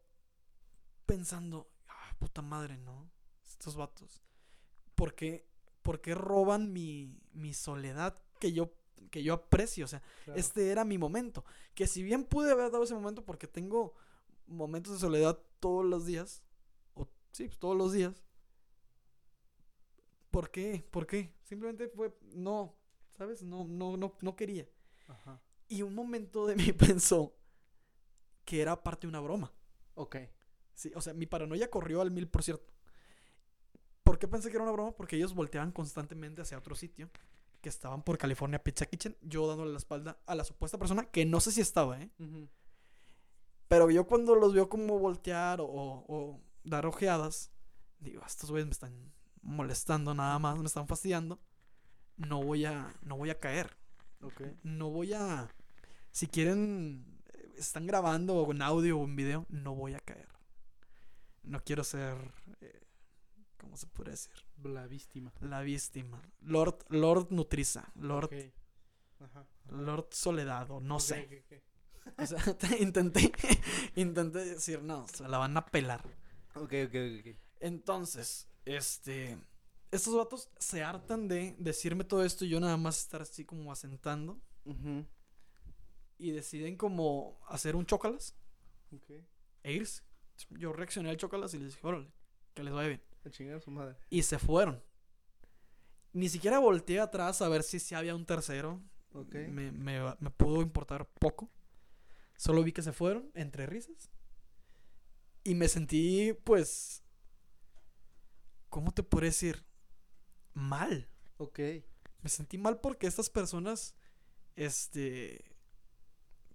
[1.06, 3.10] pensando, ah, puta madre, ¿no?
[3.44, 4.24] Estos vatos.
[4.96, 5.48] ¿Por qué,
[5.84, 8.74] por qué roban mi, mi soledad que yo,
[9.12, 9.86] que yo aprecio?
[9.86, 10.40] O sea, claro.
[10.40, 11.46] este era mi momento.
[11.76, 13.94] Que si bien pude haber dado ese momento porque tengo
[14.48, 16.44] momentos de soledad todos los días.
[16.96, 18.24] O sí, pues, todos los días.
[20.32, 20.84] ¿Por qué?
[20.90, 21.32] ¿Por qué?
[21.44, 22.76] Simplemente fue, no,
[23.18, 23.44] ¿sabes?
[23.44, 24.68] No, no, no, no quería.
[25.08, 25.40] Ajá.
[25.68, 27.36] Y un momento de mí pensó
[28.46, 29.54] que era parte de una broma.
[29.96, 30.18] Ok.
[30.74, 32.73] Sí, o sea, mi paranoia corrió al mil por cierto.
[34.24, 34.94] ¿Por qué pensé que era una broma?
[34.94, 37.10] Porque ellos volteaban constantemente hacia otro sitio.
[37.60, 39.18] Que estaban por California Pizza Kitchen.
[39.22, 42.10] Yo dándole la espalda a la supuesta persona que no sé si estaba, ¿eh?
[43.68, 47.52] Pero yo cuando los veo como voltear o, o dar ojeadas,
[48.00, 49.12] digo, estos güeyes me están
[49.42, 51.38] molestando nada más, me están fastidiando.
[52.16, 53.76] No voy a, no voy a caer.
[54.64, 55.54] No voy a.
[56.12, 57.22] Si quieren,
[57.58, 60.30] están grabando en audio o en video, no voy a caer.
[61.44, 62.16] No quiero ser.
[62.62, 62.83] eh,
[63.64, 64.34] ¿Cómo se puede decir?
[64.62, 65.34] La víctima.
[65.40, 66.22] La víctima.
[66.42, 67.90] Lord, Lord Nutriza.
[67.96, 68.30] Lord.
[69.20, 69.48] Ajá.
[69.70, 71.46] Lord Soledad, o no sé.
[72.18, 72.38] O sea,
[72.82, 73.32] intenté,
[73.96, 76.04] intenté decir, no, se la van a pelar.
[76.56, 77.38] Ok, ok, ok.
[77.62, 79.38] Entonces, este.
[79.90, 83.72] Estos vatos se hartan de decirme todo esto y yo nada más estar así como
[83.72, 84.42] asentando.
[84.66, 85.08] Ujú.
[86.18, 88.36] Y deciden como hacer un chócalas
[88.92, 89.10] Ok.
[89.64, 90.04] e irse.
[90.50, 92.12] Yo reaccioné al chócalas y les dije, órale,
[92.54, 93.04] que les vaya bien.
[93.26, 93.96] A chingar a su madre.
[94.10, 94.84] Y se fueron.
[96.12, 98.82] Ni siquiera volteé atrás a ver si, si había un tercero.
[99.32, 101.50] Me, me, me pudo importar poco.
[102.36, 104.10] Solo vi que se fueron entre risas.
[105.44, 107.04] Y me sentí, pues.
[108.70, 109.66] ¿Cómo te puedo decir?
[110.54, 111.10] Mal.
[111.38, 111.60] Ok.
[112.22, 113.96] Me sentí mal porque estas personas.
[114.56, 115.56] Este.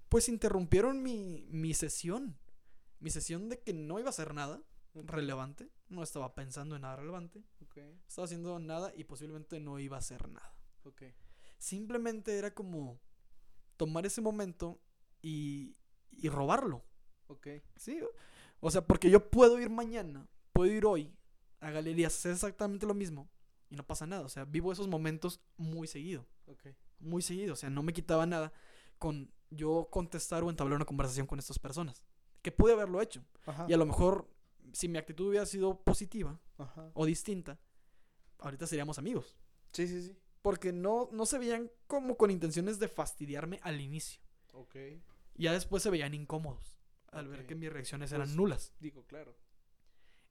[0.09, 2.39] Pues interrumpieron mi, mi sesión.
[3.01, 4.63] Mi sesión de que no iba a hacer nada.
[4.95, 5.71] Relevante.
[5.89, 7.43] No estaba pensando en nada relevante.
[8.07, 10.55] Estaba haciendo nada y posiblemente no iba a hacer nada.
[11.59, 13.01] Simplemente era como
[13.77, 14.81] tomar ese momento
[15.23, 15.77] y,
[16.11, 16.85] y robarlo.
[17.29, 17.49] Ok.
[17.77, 18.01] ¿Sí?
[18.61, 21.15] O sea, porque yo puedo ir mañana, puedo ir hoy
[21.61, 23.29] a galerías, hacer exactamente lo mismo
[23.71, 24.25] y no pasa nada.
[24.25, 26.27] O sea, vivo esos momentos muy seguido.
[26.99, 27.53] Muy seguido.
[27.53, 28.53] O sea, no me quitaba nada
[28.99, 32.03] con yo contestar o entablar una conversación con estas personas.
[32.43, 33.25] Que pude haberlo hecho.
[33.47, 33.67] Ajá.
[33.69, 34.29] Y a lo mejor,
[34.73, 36.91] si mi actitud hubiera sido positiva Ajá.
[36.95, 37.59] o distinta,
[38.39, 39.37] ahorita seríamos amigos.
[39.73, 40.17] Sí, sí, sí.
[40.43, 44.21] Porque no, no se veían como con intenciones de fastidiarme al inicio.
[44.53, 44.77] Ok.
[45.35, 46.79] Ya después se veían incómodos
[47.13, 48.73] al ver que mis reacciones Pues- eran nulas.
[48.81, 49.37] Digo, claro.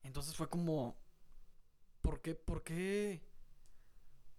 [0.04, 0.98] Entonces fue como,
[2.02, 3.22] ¿por qué, por qué,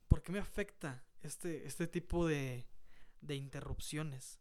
[0.08, 2.66] por qué me afecta este, este tipo de,
[3.20, 4.40] de interrupciones?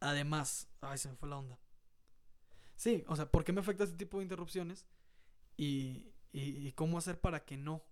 [0.00, 1.58] Además, ay, se me fue la onda.
[2.76, 4.86] Sí, o sea, ¿por qué me afecta este tipo de interrupciones?
[5.58, 7.82] Y, y, y cómo hacer para que no.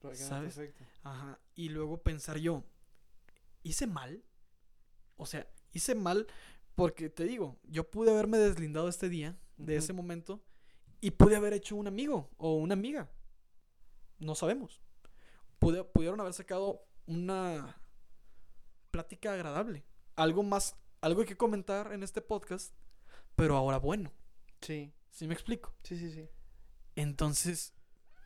[0.00, 0.58] Para que no ¿Sabes?
[0.58, 0.86] afecte.
[1.02, 1.38] Ajá.
[1.54, 2.62] Y luego pensar yo,
[3.62, 4.22] ¿hice mal?
[5.16, 6.26] O sea, hice mal
[6.74, 10.42] porque te digo, yo pude haberme deslindado este día, de ese momento,
[11.00, 13.08] y pude haber hecho un amigo o una amiga.
[14.18, 14.80] No sabemos.
[15.60, 17.80] Pude- pudieron haber sacado una
[18.90, 19.84] plática agradable.
[20.16, 22.74] Algo más, algo que comentar en este podcast,
[23.36, 24.12] pero ahora bueno.
[24.60, 24.92] Sí.
[25.10, 25.72] ¿Sí me explico?
[25.84, 26.28] Sí, sí, sí.
[26.96, 27.72] Entonces,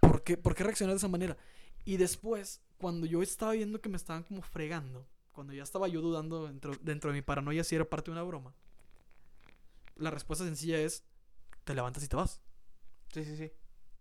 [0.00, 1.36] ¿por qué, ¿por qué reaccionar de esa manera?
[1.84, 6.00] Y después, cuando yo estaba viendo que me estaban como fregando, cuando ya estaba yo
[6.00, 8.54] dudando dentro, dentro de mi paranoia si era parte de una broma,
[9.96, 11.04] la respuesta sencilla es,
[11.64, 12.40] te levantas y te vas.
[13.12, 13.52] Sí, sí, sí.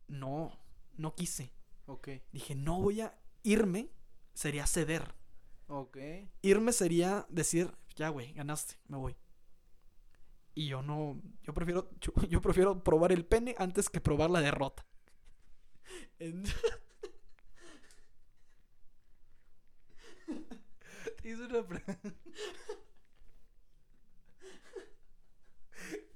[0.07, 0.57] No,
[0.97, 1.51] no quise.
[1.86, 2.09] Ok.
[2.32, 3.89] Dije, no voy a irme,
[4.34, 5.13] sería ceder.
[5.68, 5.97] Ok.
[6.41, 9.15] Irme sería decir, ya güey, ganaste, me voy.
[10.58, 14.41] Y yo no, yo prefiero, yo, yo prefiero probar el pene antes que probar la
[14.41, 14.84] derrota.
[21.22, 21.99] Te hice una pregunta.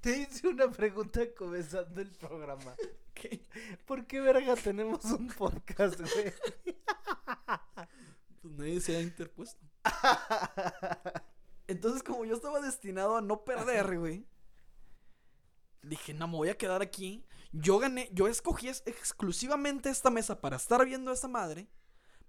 [0.00, 2.74] Te hice una pregunta comenzando el programa.
[3.14, 3.46] ¿Qué?
[3.86, 6.32] ¿Por qué verga tenemos un podcast, güey?
[8.40, 9.64] Pues nadie se ha interpuesto.
[11.68, 14.26] Entonces, como yo estaba destinado a no perder, güey,
[15.82, 17.24] dije, no, me voy a quedar aquí.
[17.52, 21.68] Yo gané, yo escogí es- exclusivamente esta mesa para estar viendo a esta madre,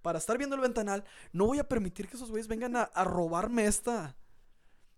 [0.02, 1.04] para estar viendo el ventanal.
[1.32, 4.16] No voy a permitir que esos güeyes vengan a, a robarme esta,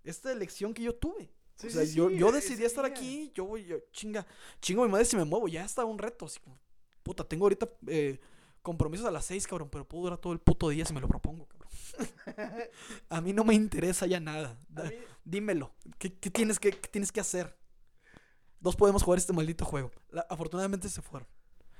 [0.04, 1.32] esta elección que yo tuve.
[1.54, 4.26] Sí, o sea, sí, yo, sí, yo decidí estar aquí, yo voy, yo, chinga,
[4.60, 6.58] chingo mi madre si me muevo, ya está un reto, así como,
[7.02, 8.20] puta, tengo ahorita eh,
[8.60, 11.08] compromisos a las 6, cabrón, pero puedo durar todo el puto día si me lo
[11.08, 11.70] propongo, cabrón.
[13.08, 14.58] a mí no me interesa ya nada.
[14.68, 14.92] Da-
[15.24, 17.56] Dímelo, ¿qué, qué tienes que, qué tienes que hacer?
[18.60, 19.90] Dos podemos jugar este maldito juego.
[20.28, 21.28] Afortunadamente se fueron.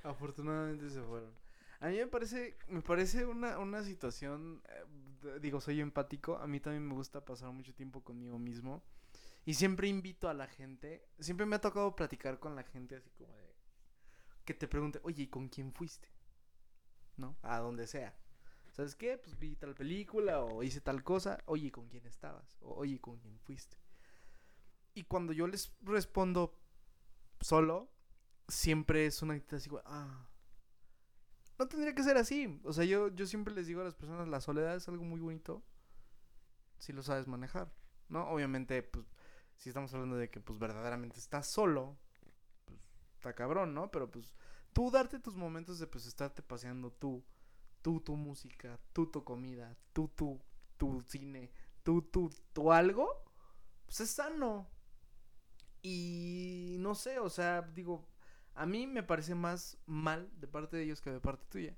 [0.03, 1.33] Afortunadamente se fueron.
[1.81, 6.59] A mí me parece, me parece una, una situación, eh, digo, soy empático, a mí
[6.59, 8.83] también me gusta pasar mucho tiempo conmigo mismo.
[9.45, 13.11] Y siempre invito a la gente, siempre me ha tocado platicar con la gente así
[13.11, 13.55] como de,
[14.45, 16.09] que te pregunte, oye, ¿y con quién fuiste?
[17.17, 17.37] ¿No?
[17.43, 18.17] A donde sea.
[18.73, 19.19] ¿Sabes qué?
[19.19, 22.57] Pues vi tal película o hice tal cosa, oye, ¿y ¿con quién estabas?
[22.61, 23.77] O, oye, ¿y ¿con quién fuiste?
[24.95, 26.59] Y cuando yo les respondo
[27.47, 27.89] solo,
[28.49, 30.29] siempre es una actitud así, ah,
[31.59, 32.61] no tendría que ser así.
[32.65, 35.21] O sea, yo, yo siempre les digo a las personas, la soledad es algo muy
[35.21, 35.63] bonito
[36.79, 37.73] si lo sabes manejar,
[38.09, 38.29] ¿no?
[38.29, 39.07] Obviamente, pues,
[39.57, 41.97] si estamos hablando de que, pues, verdaderamente estás solo,
[42.65, 42.81] pues,
[43.15, 43.93] está cabrón, ¿no?
[43.93, 44.35] Pero, pues,
[44.73, 47.25] tú darte tus momentos de, pues, estarte paseando tú,
[47.81, 50.43] tú tu música, tú tu comida, tú tu,
[50.77, 51.53] tu cine,
[51.85, 53.09] tú tu, tu algo,
[53.87, 54.69] pues es sano.
[55.89, 58.09] Y no sé, o sea, digo,
[58.55, 61.77] a mí me parece más mal de parte de ellos que de parte tuya.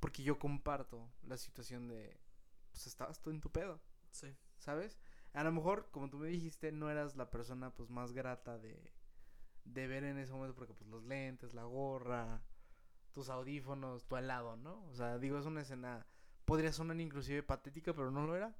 [0.00, 2.18] Porque yo comparto la situación de,
[2.72, 3.80] pues estabas tú en tu pedo,
[4.10, 4.34] Sí.
[4.58, 4.98] ¿sabes?
[5.34, 8.92] A lo mejor, como tú me dijiste, no eras la persona pues más grata de,
[9.64, 12.42] de ver en ese momento porque pues los lentes, la gorra,
[13.12, 14.84] tus audífonos, tu helado, ¿no?
[14.88, 16.06] O sea, digo, es una escena,
[16.44, 18.52] podría sonar inclusive patética, pero no lo era.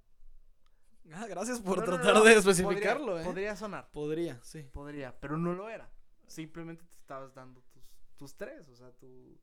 [1.13, 3.25] Ah, gracias por No, no, no, tratar no, de podría- especificarlo, ¿eh?
[3.25, 3.91] Podría sonar.
[3.93, 4.63] Podría, sí.
[4.63, 5.91] Podría, pero no lo era.
[6.27, 7.83] Simplemente te estabas dando tus,
[8.17, 9.39] tus tres, o sea, tu,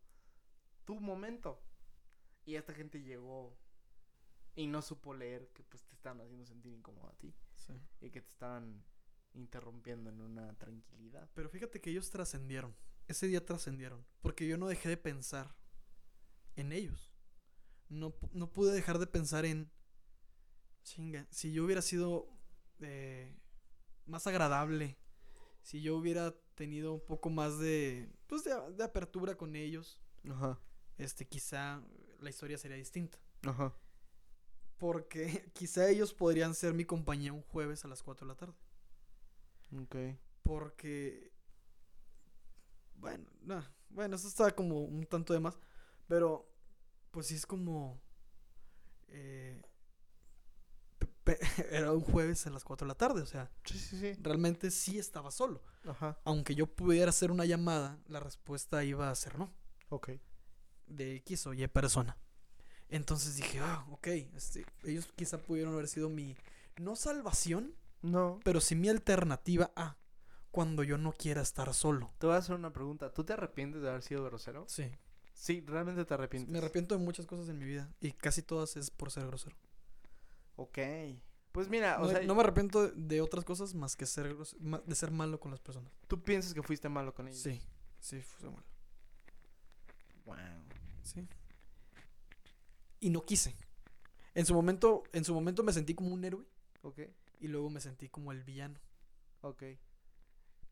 [0.86, 1.62] tu momento.
[2.46, 3.56] Y esta gente llegó
[4.56, 7.74] y no supo leer que pues te estaban haciendo sentir incómodo a ti sí.
[8.02, 8.84] y que te estaban
[9.34, 11.30] interrumpiendo en una tranquilidad.
[11.36, 12.76] Pero fíjate que ellos trascendieron.
[13.08, 14.04] Ese día trascendieron.
[14.22, 15.56] Porque yo no dejé de pensar
[16.56, 17.14] en ellos.
[17.88, 19.72] No, no pude dejar de pensar en.
[20.84, 22.28] Chinga, si yo hubiera sido
[22.82, 23.36] eh,
[24.06, 24.98] más agradable.
[25.62, 28.12] Si yo hubiera tenido un poco más de.
[28.28, 30.02] Pues de, de apertura con ellos.
[30.30, 30.60] Ajá,
[30.98, 31.82] Este, quizá
[32.20, 33.18] la historia sería distinta.
[33.44, 33.74] ajá.
[34.78, 38.56] Porque quizá ellos podrían ser mi compañía un jueves a las 4 de la tarde.
[39.82, 39.96] Ok.
[40.44, 41.32] Porque.
[42.96, 43.64] Bueno, no.
[43.90, 45.58] Bueno, eso está como un tanto de más.
[46.08, 46.50] Pero,
[47.12, 48.02] pues sí es como.
[49.08, 49.62] eh,
[51.72, 53.22] era un jueves a las 4 de la tarde.
[53.22, 54.14] O sea, Sí, sí, sí.
[54.22, 55.62] realmente sí estaba solo.
[55.88, 56.20] Ajá.
[56.24, 59.54] Aunque yo pudiera hacer una llamada, la respuesta iba a ser no.
[59.90, 60.12] Ok.
[60.88, 62.18] De X o Y persona.
[62.90, 64.08] Entonces dije, ah, ok.
[64.36, 66.36] Este, ellos quizá pudieron haber sido mi.
[66.78, 68.40] No salvación, No.
[68.44, 69.98] pero sí mi alternativa a.
[70.52, 72.12] Cuando yo no quiera estar solo.
[72.18, 73.14] Te voy a hacer una pregunta.
[73.14, 74.66] ¿Tú te arrepientes de haber sido grosero?
[74.68, 74.92] Sí.
[75.34, 76.52] Sí, realmente te arrepientes.
[76.52, 79.56] Me arrepiento de muchas cosas en mi vida y casi todas es por ser grosero.
[80.56, 80.80] Ok.
[81.52, 84.96] Pues mira, No, o sea, no me arrepiento de, otras cosas más que ser de
[84.96, 85.92] ser malo con las personas.
[86.08, 87.42] tú piensas que fuiste malo con ellos.
[87.42, 87.62] Sí,
[88.00, 88.66] sí, fue malo.
[90.26, 90.38] Wow.
[91.04, 91.28] Sí.
[93.02, 93.56] Y no quise.
[94.34, 96.46] En su momento, en su momento me sentí como un héroe
[96.84, 97.00] Ok.
[97.40, 98.80] y luego me sentí como el villano.
[99.42, 99.64] Ok.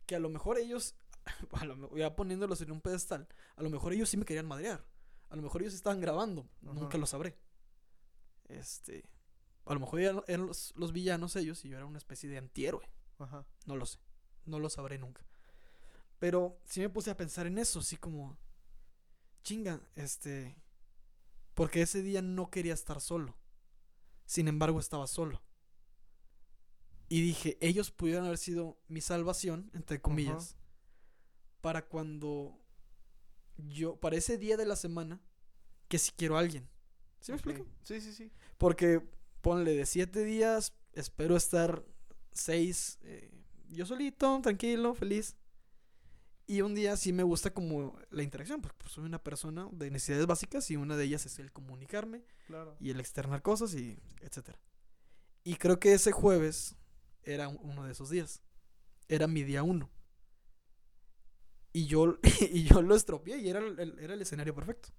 [0.06, 0.96] Que a lo mejor ellos,
[1.52, 3.28] a lo ya poniéndolos en un pedestal,
[3.58, 4.86] a lo mejor ellos sí me querían madrear.
[5.30, 6.48] A lo mejor ellos estaban grabando.
[6.62, 7.38] Nunca lo sabré.
[8.48, 9.04] Este.
[9.70, 12.90] A lo mejor eran, los, los villanos ellos y yo era una especie de antihéroe.
[13.20, 13.46] Ajá.
[13.68, 14.00] No lo sé.
[14.46, 15.24] No lo sabré nunca.
[16.18, 18.36] Pero sí me puse a pensar en eso, así como.
[19.44, 20.58] Chinga, este.
[21.54, 23.38] Porque ese día no quería estar solo.
[24.26, 25.40] Sin embargo, estaba solo.
[27.08, 30.58] Y dije, ellos pudieron haber sido mi salvación, entre comillas,
[31.62, 32.60] para cuando
[33.58, 35.22] yo, para ese día de la semana,
[35.88, 36.68] que si quiero a alguien.
[37.20, 37.68] ¿Sí me explico?
[37.84, 38.32] Sí, sí, sí.
[38.58, 41.84] Porque ponle de siete días, espero estar
[42.32, 43.32] seis, eh,
[43.70, 45.36] yo solito, tranquilo, feliz.
[46.48, 49.92] Y un día sí me gusta como la interacción, porque pues, soy una persona de
[49.92, 52.76] necesidades básicas y una de ellas es el comunicarme Claro.
[52.80, 54.60] y el externar cosas y etcétera.
[55.44, 56.76] Y creo que ese jueves
[57.22, 58.42] era un- uno de esos días.
[59.08, 59.92] Era mi día uno.
[61.72, 62.18] Y yo,
[62.52, 64.90] y yo lo estropeé y era el- era el escenario perfecto.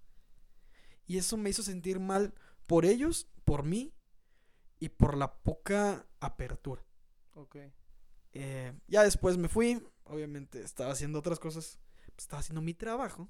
[1.07, 2.33] Y eso me hizo sentir mal
[2.67, 3.93] por ellos, por mí
[4.81, 6.85] y por la poca apertura.
[7.35, 7.57] Ok.
[8.33, 13.29] Eh, ya después me fui, obviamente estaba haciendo otras cosas, pues, estaba haciendo mi trabajo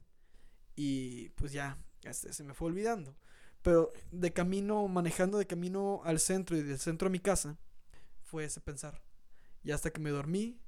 [0.77, 1.79] y pues ya
[2.13, 3.17] se me fue olvidando.
[3.63, 7.59] Pero de camino, manejando de camino al centro y del centro a mi casa,
[8.23, 9.03] fue ese pensar.
[9.63, 10.59] Y hasta que me dormí,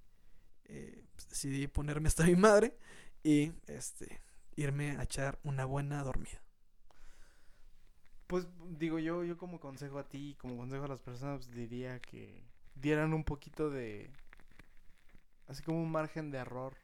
[0.65, 2.77] eh, pues, decidí ponerme hasta mi madre
[3.23, 4.21] y este
[4.57, 6.43] irme a echar una buena dormida.
[8.33, 8.47] Pues
[8.79, 12.43] digo yo, yo como consejo a ti, como consejo a las personas, pues, diría que
[12.75, 14.11] dieran un poquito de,
[15.49, 16.75] así como un margen de error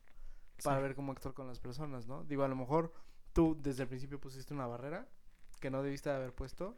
[0.62, 0.82] para Sí.
[0.82, 2.22] ver cómo actuar con las personas, ¿no?
[2.24, 2.92] Digo, a lo mejor
[3.32, 5.08] tú desde el principio pusiste una barrera
[5.58, 6.74] que no debiste haber puesto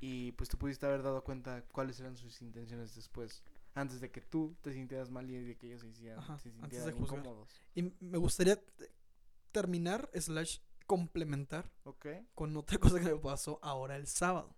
[0.00, 3.42] y pues tú pudiste haber dado cuenta cuáles eran sus intenciones después,
[3.74, 6.48] antes de que tú te sintieras mal y de que ellos se, hicieran, Ajá, se
[6.48, 7.60] antes sintieran de incómodos.
[7.74, 8.90] Y me gustaría te-
[9.52, 10.60] terminar, slash,
[10.90, 11.70] complementar
[12.34, 14.56] con otra cosa que me pasó ahora el sábado.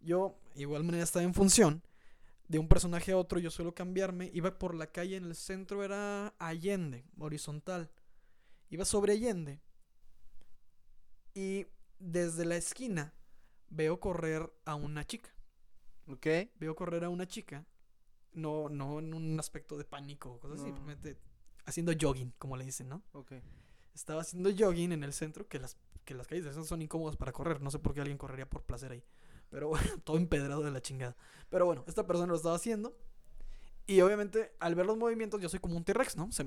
[0.00, 1.82] Yo, igual manera, estaba en función
[2.48, 3.38] de un personaje a otro.
[3.38, 4.30] Yo suelo cambiarme.
[4.32, 7.90] Iba por la calle en el centro, era Allende, horizontal.
[8.70, 9.60] Iba sobre Allende.
[11.34, 11.66] Y
[11.98, 13.12] desde la esquina
[13.68, 15.28] veo correr a una chica.
[16.06, 16.26] ¿Ok?
[16.58, 17.66] Veo correr a una chica.
[18.32, 21.18] No, no en un aspecto de pánico o cosas así, simplemente
[21.66, 23.02] haciendo jogging, como le dicen, ¿no?
[23.12, 23.32] Ok.
[23.98, 27.16] Estaba haciendo jogging en el centro, que las, que las calles de esas son incómodas
[27.16, 27.60] para correr.
[27.60, 29.02] No sé por qué alguien correría por placer ahí.
[29.50, 31.16] Pero bueno, todo empedrado de la chingada.
[31.50, 32.96] Pero bueno, esta persona lo estaba haciendo.
[33.88, 36.30] Y obviamente, al ver los movimientos, yo soy como un T-Rex, ¿no?
[36.30, 36.46] Se-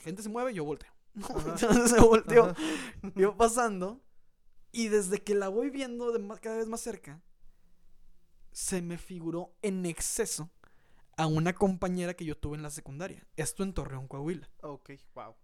[0.00, 0.92] gente se mueve, yo volteo.
[1.14, 2.44] Entonces se volteó.
[2.46, 3.36] Ajá.
[3.38, 4.00] Pasando.
[4.70, 7.22] Y desde que la voy viendo de más- cada vez más cerca,
[8.52, 10.50] se me figuró en exceso
[11.16, 13.26] a una compañera que yo tuve en la secundaria.
[13.36, 14.50] Esto en Torreón, Coahuila.
[14.62, 15.34] Ok, wow.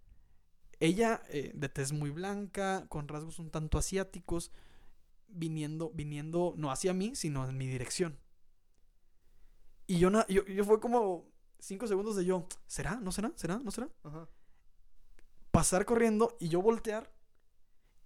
[0.81, 4.53] Ella, eh, de tez muy blanca, con rasgos un tanto asiáticos,
[5.29, 8.19] viniendo, viniendo, no hacia mí, sino en mi dirección.
[9.87, 11.27] Y yo, na- yo, yo fue como
[11.59, 12.97] cinco segundos de yo, ¿será?
[13.01, 13.33] ¿No será?
[13.37, 13.59] ¿Será?
[13.59, 13.89] ¿No será?
[14.05, 14.29] Ajá.
[15.51, 17.11] Pasar corriendo y yo voltear.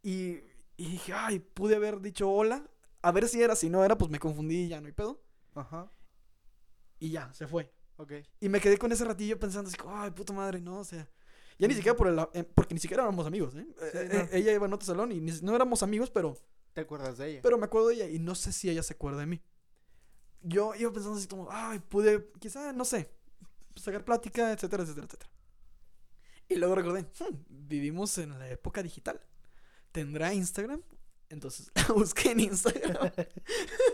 [0.02, 0.38] Y,
[0.76, 2.68] y dije, ay, pude haber dicho hola.
[3.02, 5.22] A ver si era, si no era, pues me confundí y ya no hay pedo.
[5.54, 5.90] Ajá.
[6.98, 7.72] Y ya, se fue.
[7.96, 8.12] Ok.
[8.40, 11.08] Y me quedé con ese ratillo pensando así, ay, puta madre, no, o sea.
[11.58, 12.18] Ya ni siquiera por el.
[12.34, 13.66] eh, porque ni siquiera éramos amigos, ¿eh?
[13.94, 14.18] Eh, no.
[14.20, 16.36] eh, Ella iba en otro salón y ni- no éramos amigos, pero,
[16.72, 17.40] ¿Te acuerdas de ella?
[17.42, 19.40] pero me acuerdo de ella y no sé si ella se acuerda de mí.
[20.42, 23.10] Yo iba pensando así como, ay, pude, quizá, no sé,
[23.76, 25.30] sacar plática, etcétera, etcétera, etcétera.
[26.48, 29.20] Y luego recordé, "Hmm, vivimos en la época digital.
[29.92, 30.82] ¿Tendrá Instagram?
[31.28, 33.12] Entonces la busqué en Instagram.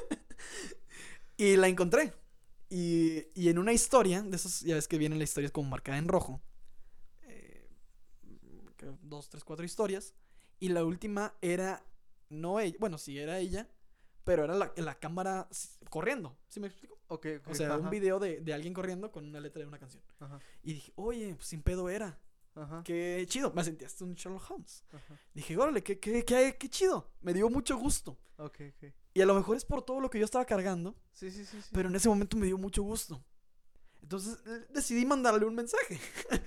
[1.36, 2.12] y la encontré.
[2.70, 5.98] Y, y en una historia, de esos, ya ves que vienen las historias como marcada
[5.98, 6.40] en rojo.
[9.02, 10.14] Dos, tres, cuatro historias.
[10.60, 11.84] Y la última era,
[12.28, 13.68] no ella, bueno, sí era ella,
[14.24, 15.48] pero era la, la cámara
[15.90, 16.36] corriendo.
[16.48, 16.98] ¿Sí me explico?
[17.08, 17.48] Ok, ok.
[17.48, 20.02] O sea, un video de, de alguien corriendo con una letra de una canción.
[20.18, 20.38] Ajá.
[20.62, 22.18] Y dije, oye, pues sin pedo era.
[22.54, 22.82] Ajá.
[22.84, 23.52] Qué chido.
[23.54, 24.84] Me sentí hasta un Sherlock Holmes.
[25.32, 27.10] Dije, órale, qué, qué, qué, qué chido.
[27.20, 28.18] Me dio mucho gusto.
[28.36, 28.92] Ok, ok.
[29.14, 31.60] Y a lo mejor es por todo lo que yo estaba cargando, Sí, sí, sí.
[31.62, 31.70] sí.
[31.72, 33.24] pero en ese momento me dio mucho gusto.
[34.02, 34.38] Entonces
[34.70, 35.98] decidí mandarle un mensaje.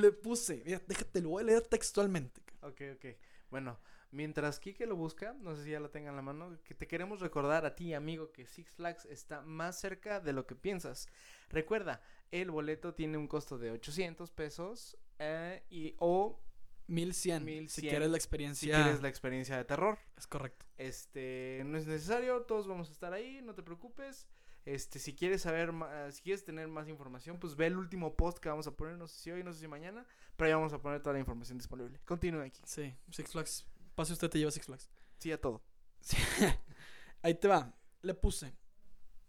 [0.00, 2.42] Le puse, mira, déjate, lo voy a leer textualmente.
[2.62, 3.06] Ok, ok.
[3.50, 3.78] Bueno,
[4.10, 6.86] mientras Kike lo busca, no sé si ya lo tenga en la mano, que te
[6.86, 11.08] queremos recordar a ti, amigo, que Six Flags está más cerca de lo que piensas.
[11.48, 16.40] Recuerda, el boleto tiene un costo de 800 pesos eh, y o
[16.88, 18.74] 1100, si 1100, quieres la si experiencia.
[18.82, 19.98] quieres la experiencia de terror.
[20.16, 20.66] Es correcto.
[20.76, 24.28] Este, no es necesario, todos vamos a estar ahí, no te preocupes.
[24.66, 28.38] Este, si quieres saber más, si quieres tener más información, pues ve el último post
[28.38, 30.04] que vamos a poner, no sé si hoy, no sé si mañana,
[30.36, 32.00] pero ya vamos a poner toda la información disponible.
[32.04, 32.60] Continúe aquí.
[32.64, 33.66] Sí, Six Flags.
[33.94, 34.90] Pase usted, te lleva Six Flags.
[35.18, 35.62] Sí, a todo.
[36.00, 36.16] Sí.
[37.22, 37.72] Ahí te va.
[38.02, 38.56] Le puse.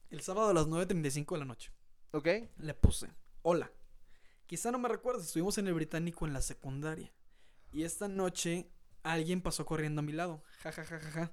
[0.09, 1.71] El sábado a las 9.35 de la noche.
[2.11, 2.27] ¿Ok?
[2.57, 3.13] Le puse.
[3.43, 3.71] Hola.
[4.47, 7.13] Quizá no me recuerdas, estuvimos en el británico en la secundaria.
[7.71, 8.71] Y esta noche
[9.03, 10.41] alguien pasó corriendo a mi lado.
[10.63, 11.31] Ja, ja, ja, ja, ja.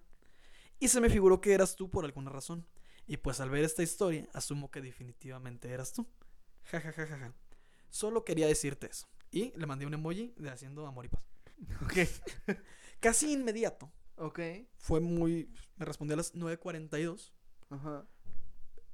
[0.78, 2.66] Y se me figuró que eras tú por alguna razón.
[3.06, 6.06] Y pues al ver esta historia, asumo que definitivamente eras tú.
[6.64, 7.34] Ja, ja, ja, ja, ja.
[7.90, 9.06] Solo quería decirte eso.
[9.30, 11.22] Y le mandé un emoji de haciendo amor y paz.
[11.82, 11.94] Ok.
[13.00, 13.92] Casi inmediato.
[14.16, 14.40] Ok.
[14.78, 15.50] Fue muy...
[15.76, 17.32] Me respondió a las 9.42.
[17.70, 18.06] Ajá.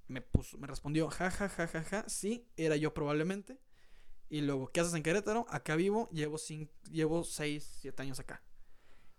[0.08, 3.60] me puso, me respondió, ja, ja, ja, ja, ja, sí, era yo probablemente.
[4.28, 5.46] Y luego, ¿qué haces en Querétaro?
[5.50, 8.42] Acá vivo, llevo, cin- llevo seis, siete años acá.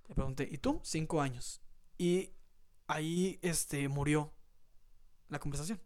[0.08, 0.82] Le pregunté, ¿y tú?
[0.84, 1.62] Cinco años.
[1.98, 2.32] Y
[2.88, 4.34] ahí, este, murió
[5.32, 5.82] la conversación.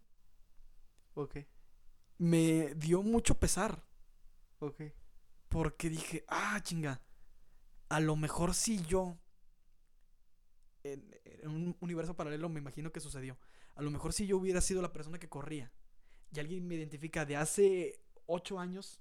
[1.14, 1.38] Ok.
[2.18, 3.82] Me dio mucho pesar,
[4.58, 4.82] Ok.
[5.48, 7.00] porque dije, ah, chinga,
[7.88, 9.16] a lo mejor sí yo,
[10.82, 13.38] en, en un universo paralelo me imagino que sucedió,
[13.74, 15.72] a lo mejor si yo hubiera sido la persona que corría
[16.32, 19.00] y alguien me identifica de hace ocho años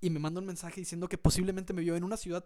[0.00, 2.44] y me manda un mensaje diciendo que posiblemente me vio en una ciudad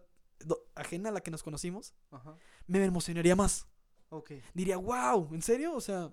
[0.75, 2.37] ajena a la que nos conocimos, Ajá.
[2.67, 3.67] me emocionaría más.
[4.11, 4.33] Ok.
[4.55, 5.75] Diría, wow, ¿en serio?
[5.75, 6.11] O sea,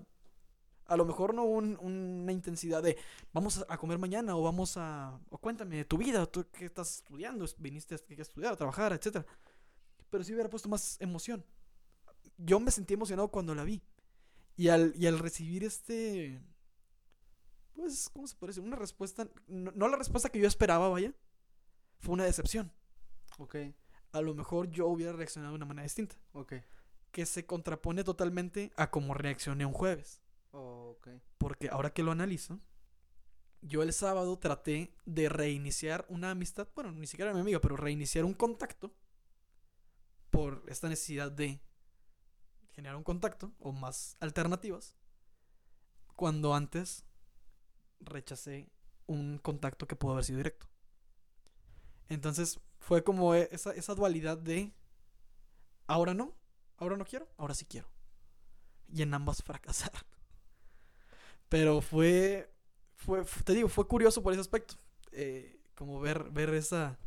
[0.88, 2.98] A lo mejor no un- una intensidad de
[3.34, 5.20] vamos a- comer mañana o vamos a...
[5.30, 9.26] o cuéntame de tu vida, tú qué estás estudiando, viniste a estudiar, a trabajar, etcétera.
[10.10, 11.44] Pero sí hubiera puesto más emoción.
[12.38, 13.82] Yo me sentí emocionado cuando la vi.
[14.58, 16.42] Y al, y al recibir este...
[17.74, 18.64] Pues, ¿cómo se puede decir?
[18.64, 19.28] Una respuesta...
[19.48, 21.14] No, no la respuesta que yo esperaba, vaya.
[22.00, 22.72] Fue una decepción.
[23.38, 23.56] Ok,
[24.14, 26.16] A lo mejor yo hubiera reaccionado de una manera distinta.
[26.34, 26.54] ok.
[27.12, 30.22] Que se contrapone totalmente a cómo reaccioné un jueves.
[31.38, 32.60] Porque ahora que lo analizo,
[33.62, 37.76] yo el sábado traté de reiniciar una amistad, bueno, ni siquiera era mi amiga, pero
[37.78, 38.94] reiniciar un contacto
[40.30, 41.60] por esta necesidad de
[42.74, 44.96] generar un contacto o más alternativas,
[46.16, 47.04] cuando antes
[48.00, 48.70] rechacé
[49.08, 50.68] un contacto que pudo haber sido directo.
[52.10, 54.74] Entonces fue como e- esa, esa dualidad de
[55.88, 56.34] ahora no,
[56.78, 57.88] ahora no quiero, ahora sí quiero.
[58.88, 59.92] Y en ambas fracasar.
[61.50, 62.50] Pero fue,
[62.96, 64.76] fue, fu- te digo, fue curioso por ese aspecto.
[65.12, 66.98] eh, como ver, ver esa,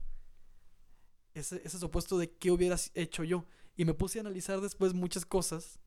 [1.35, 3.45] ese, ese supuesto de qué hubiera si- hecho yo.
[3.77, 5.79] Y me puse a analizar después muchas cosas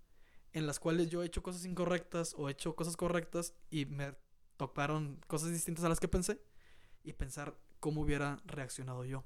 [0.54, 4.16] en las cuales yo he hecho cosas incorrectas o he hecho cosas correctas y me
[4.58, 6.42] tocaron cosas distintas a las que pensé
[7.04, 9.26] y pensar cómo hubiera reaccionado yo.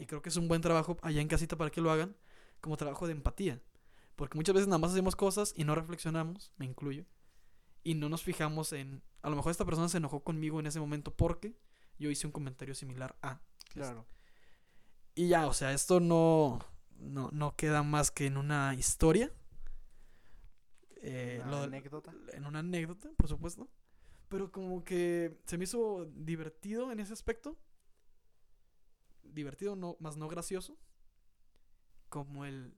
[0.00, 2.16] Y creo que es un buen trabajo allá en casita para que lo hagan,
[2.60, 3.60] como trabajo de empatía.
[4.16, 7.04] Porque muchas veces nada más hacemos cosas y no reflexionamos, me incluyo,
[7.84, 10.80] y no nos fijamos en, a lo mejor esta persona se enojó conmigo en ese
[10.80, 11.56] momento porque
[11.98, 13.40] yo hice un comentario similar a.
[13.72, 14.06] Claro.
[15.14, 16.60] Y ya, o sea, esto no,
[16.96, 19.32] no, no queda más que en una historia.
[21.00, 22.12] Eh, Una lo- anécdota.
[22.32, 23.68] en una anécdota, por supuesto.
[24.28, 27.56] Pero como que se me hizo divertido en ese aspecto.
[29.22, 30.76] Divertido, no, más no gracioso.
[32.08, 32.74] Como el,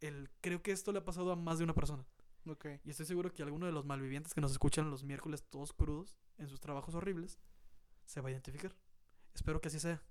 [0.00, 0.30] el.
[0.40, 2.04] Creo que esto le ha pasado a más de una persona.
[2.46, 2.66] Ok.
[2.84, 6.16] Y estoy seguro que alguno de los malvivientes que nos escuchan los miércoles todos crudos
[6.38, 7.38] en sus trabajos horribles
[8.04, 8.74] se va a identificar.
[9.34, 10.02] Espero que así sea.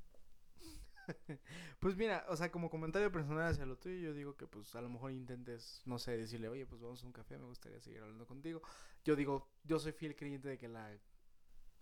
[1.80, 4.81] Pues mira, o sea, como comentario personal hacia lo tuyo, yo digo que pues a
[4.81, 8.01] lo mejor intentes, no sé, decirle, oye, pues vamos a un café, me gustaría seguir
[8.01, 8.61] hablando contigo.
[9.03, 10.91] Yo digo, yo soy fiel creyente de que la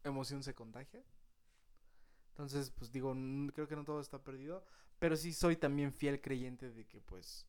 [0.04, 1.04] emoción se contagia.
[2.30, 3.16] Entonces, pues digo,
[3.54, 4.64] creo que no todo está perdido,
[5.00, 7.47] pero sí soy también fiel creyente de que pues...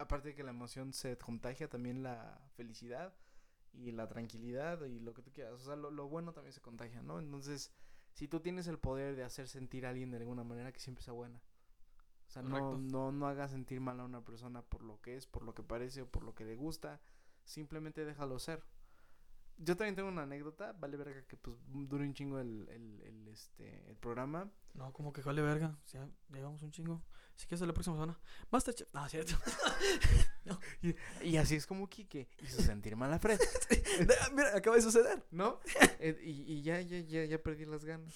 [0.00, 3.14] Aparte de que la emoción se contagia, también la felicidad
[3.72, 5.54] y la tranquilidad y lo que tú quieras.
[5.54, 7.18] O sea, lo, lo bueno también se contagia, ¿no?
[7.18, 7.70] Entonces,
[8.12, 11.04] si tú tienes el poder de hacer sentir a alguien de alguna manera, que siempre
[11.04, 11.40] sea buena.
[12.26, 15.26] O sea, no, no, no hagas sentir mal a una persona por lo que es,
[15.26, 17.00] por lo que parece o por lo que le gusta.
[17.44, 18.62] Simplemente déjalo ser.
[19.62, 23.28] Yo también tengo una anécdota, vale verga que pues dure un chingo el, el, el,
[23.28, 24.50] este, el programa.
[24.72, 25.78] No, como que vale verga.
[25.84, 27.02] O sea, llevamos un chingo.
[27.36, 28.18] Si quieres la próxima semana.
[28.50, 28.88] Masterchef.
[28.92, 29.34] No, es cierto.
[31.22, 33.38] Y así es como Kike hizo sentir mal a Fred,
[34.34, 35.22] Mira, acaba de suceder.
[35.30, 35.60] ¿no?
[36.00, 38.14] Eh, y, y ya, ya, ya, ya perdí las ganas.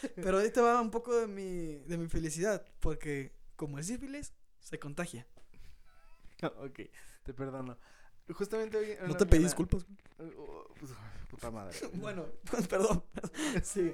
[0.16, 2.66] Pero ahí te va un poco de mi, de mi felicidad.
[2.80, 5.26] Porque como es sífilis, se contagia.
[6.42, 6.80] ok,
[7.22, 7.78] te perdono.
[8.32, 8.96] Justamente hoy...
[9.06, 9.86] No te pedí disculpas.
[10.18, 10.74] Uh,
[11.28, 11.76] puta madre.
[11.94, 13.02] Bueno, pues, perdón.
[13.62, 13.92] Sí.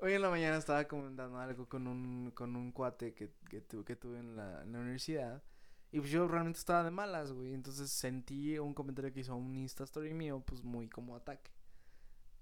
[0.00, 3.84] Hoy en la mañana estaba comentando algo con un, con un cuate que, que, tu-
[3.84, 5.42] que tuve en la, en la universidad.
[5.92, 7.54] Y pues yo realmente estaba de malas, güey.
[7.54, 11.52] Entonces sentí un comentario que hizo un Insta Story mío, pues muy como ataque.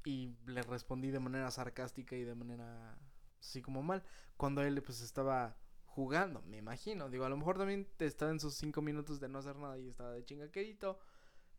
[0.04, 2.98] Y le respondí de manera sarcástica y de manera
[3.40, 4.02] así como mal.
[4.36, 5.56] Cuando él pues estaba
[5.94, 7.08] jugando, me imagino.
[7.10, 9.78] Digo, a lo mejor también te estaba en sus cinco minutos de no hacer nada
[9.78, 10.98] y estaba de chingaquerito.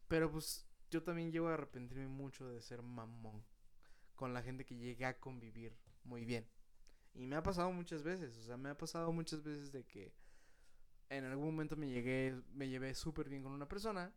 [0.08, 3.44] Pero pues yo también llego a arrepentirme mucho de ser mamón
[4.16, 6.48] con la gente que llegué a convivir muy bien.
[7.14, 10.14] Y me ha pasado muchas veces, o sea, me ha pasado muchas veces de que
[11.10, 14.12] en algún momento me llegué, me llevé súper bien con una persona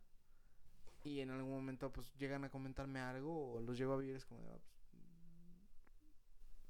[1.03, 4.25] y en algún momento pues llegan a comentarme algo o los llego a vivir es
[4.25, 4.75] como de, "Ah, pues,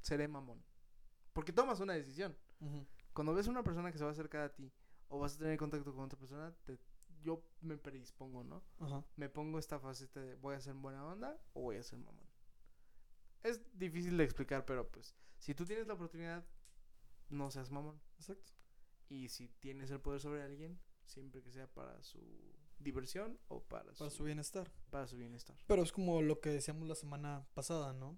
[0.02, 0.62] seré mamón.
[1.34, 2.36] Porque tomas una decisión.
[3.18, 4.72] Cuando ves a una persona que se va a acercar a ti
[5.10, 6.78] o vas a tener contacto con otra persona, te,
[7.24, 8.64] yo me predispongo, ¿no?
[8.80, 9.04] Ajá.
[9.16, 12.28] me pongo esta faceta de voy a ser buena onda o voy a ser mamón.
[13.42, 16.46] Es difícil de explicar, pero pues si tú tienes la oportunidad,
[17.30, 18.00] no seas mamón.
[18.18, 18.52] Exacto.
[19.10, 22.20] Y si tienes el poder sobre alguien, siempre que sea para su
[22.78, 24.70] diversión o para, Para su, su bienestar.
[24.92, 25.58] para su bienestar.
[25.66, 28.18] Pero es como lo que decíamos la semana pasada, ¿no?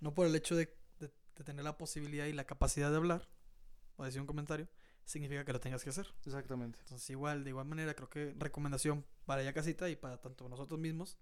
[0.00, 3.28] No por el hecho de, de- de tener la posibilidad y la capacidad de hablar
[4.00, 4.66] o decir un comentario,
[5.04, 6.12] significa que lo tengas que hacer.
[6.24, 6.78] Exactamente.
[6.80, 10.78] Entonces, igual, de igual manera, creo que recomendación para ya casita y para tanto nosotros
[10.80, 11.18] mismos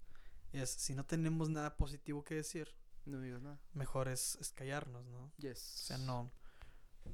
[0.52, 2.74] es si no tenemos nada positivo que decir,
[3.04, 3.58] No digas nada.
[3.74, 5.24] mejor es, es callarnos, ¿no?
[5.24, 5.58] O Yes.
[5.58, 6.30] sea, no,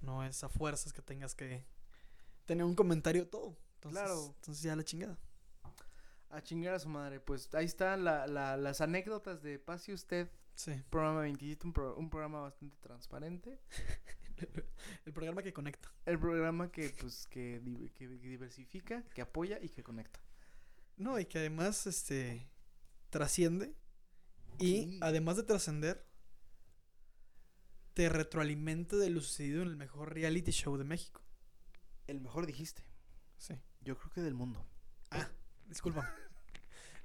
[0.03, 1.65] no es a fuerzas que tengas que
[2.47, 3.57] tener un comentario todo.
[3.77, 4.25] Entonces, Claro.
[4.37, 5.19] Entonces ya la chingada.
[6.31, 7.21] A chingar a su madre.
[7.21, 10.73] Pues ahí están la- la- las anécdotas de Pase Usted, Sí.
[10.91, 13.61] programa 27, un, pro- un programa bastante transparente.
[15.07, 15.91] El programa que conecta.
[16.07, 17.61] El programa que, pues, que,
[17.95, 20.21] que diversifica, que apoya y que conecta.
[20.97, 22.47] No, y que además, este,
[23.11, 23.75] trasciende.
[24.59, 26.07] Y además de trascender,
[27.95, 31.23] te retroalimenta de lo sucedido en el mejor reality show de México.
[32.07, 32.83] El mejor dijiste.
[33.39, 33.55] Sí.
[33.81, 34.65] Yo creo que del mundo.
[35.11, 35.29] Ah,
[35.67, 36.13] disculpa.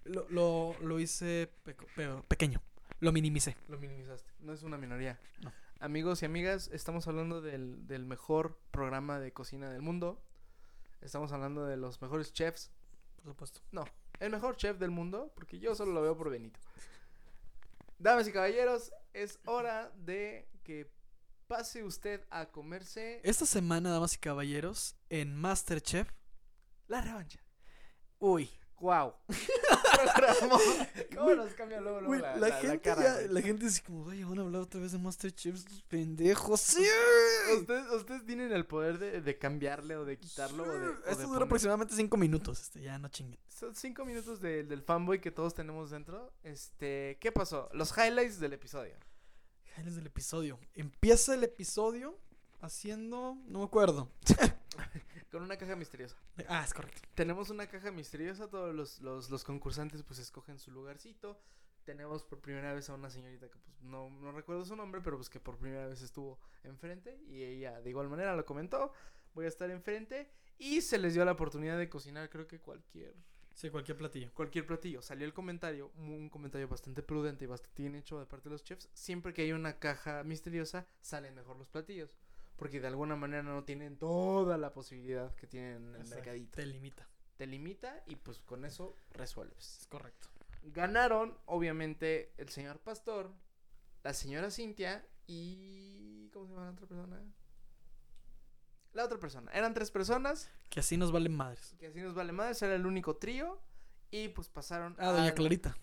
[0.04, 2.62] lo, lo, lo hice peco- pe- pequeño.
[3.00, 3.56] Lo minimicé.
[3.68, 4.32] Lo minimizaste.
[4.40, 5.20] No es una minoría.
[5.42, 5.52] No.
[5.82, 10.22] Amigos y amigas, estamos hablando del, del mejor programa de cocina del mundo.
[11.00, 12.70] Estamos hablando de los mejores chefs.
[13.16, 13.62] Por supuesto.
[14.20, 16.60] El mejor chef del mundo, porque yo solo lo veo por Benito.
[17.98, 20.92] Damas y caballeros, es hora de que
[21.48, 26.12] pase usted a comerse Esta semana, damas y caballeros, en Masterchef.
[26.90, 27.40] la revancha.
[28.20, 28.50] Uy,
[28.82, 29.14] ¡Wow!
[31.16, 33.28] ¿Cómo nos cambia luego, luego la, la, la- la gente cara, ya- güey?
[33.30, 36.62] la gente así como, oye, van a hablar otra vez de Masterchef, estos pendejos.
[36.62, 36.86] ¡Sí!
[37.60, 40.64] Ustedes, ustedes tienen el poder de, de cambiarle o de quitarlo.
[40.64, 43.40] O de, o de Esto dura aproximadamente cinco minutos, este, ya no chinguen.
[43.48, 46.32] Son cinco minutos de- del fanboy que todos tenemos dentro.
[46.44, 47.70] Este, ¿qué pasó?
[47.74, 48.96] Los highlights del episodio.
[49.76, 50.60] Highlights del episodio.
[50.74, 52.18] Empieza el episodio
[52.62, 54.10] haciendo, no me acuerdo.
[55.32, 56.18] Con una caja misteriosa.
[56.48, 57.02] Ah, es correcto.
[57.14, 58.50] Tenemos una caja misteriosa.
[58.50, 61.40] Todos los, los, los concursantes pues escogen su lugarcito.
[61.84, 65.18] Tenemos por primera vez a una señorita que pues no, no recuerdo su nombre, pero
[65.18, 67.20] pues que por primera vez estuvo enfrente.
[67.28, 68.92] Y ella de igual manera lo comentó.
[69.34, 70.32] Voy a estar enfrente.
[70.58, 73.16] Y se les dio la oportunidad de cocinar creo que cualquier
[73.54, 74.32] Sí, cualquier platillo.
[74.34, 75.02] cualquier platillo.
[75.02, 78.64] Salió el comentario, un comentario bastante prudente y bastante bien hecho de parte de los
[78.64, 78.90] chefs.
[78.94, 82.16] Siempre que hay una caja misteriosa, salen mejor los platillos.
[82.60, 86.56] Porque de alguna manera no tienen toda la posibilidad que tienen en el mercadito.
[86.58, 87.08] Te limita.
[87.38, 89.80] Te limita y pues con eso resuelves.
[89.80, 90.28] Es correcto.
[90.64, 93.32] Ganaron, obviamente, el señor Pastor,
[94.04, 96.30] la señora Cintia y...
[96.34, 97.22] ¿Cómo se llama la otra persona?
[98.94, 99.52] La otra persona.
[99.54, 101.76] Eran tres personas, Que así nos valen madres.
[101.80, 103.62] que así nos vale más, era el único trío.
[104.12, 105.78] Y pues pasaron Ah, doña Clarita.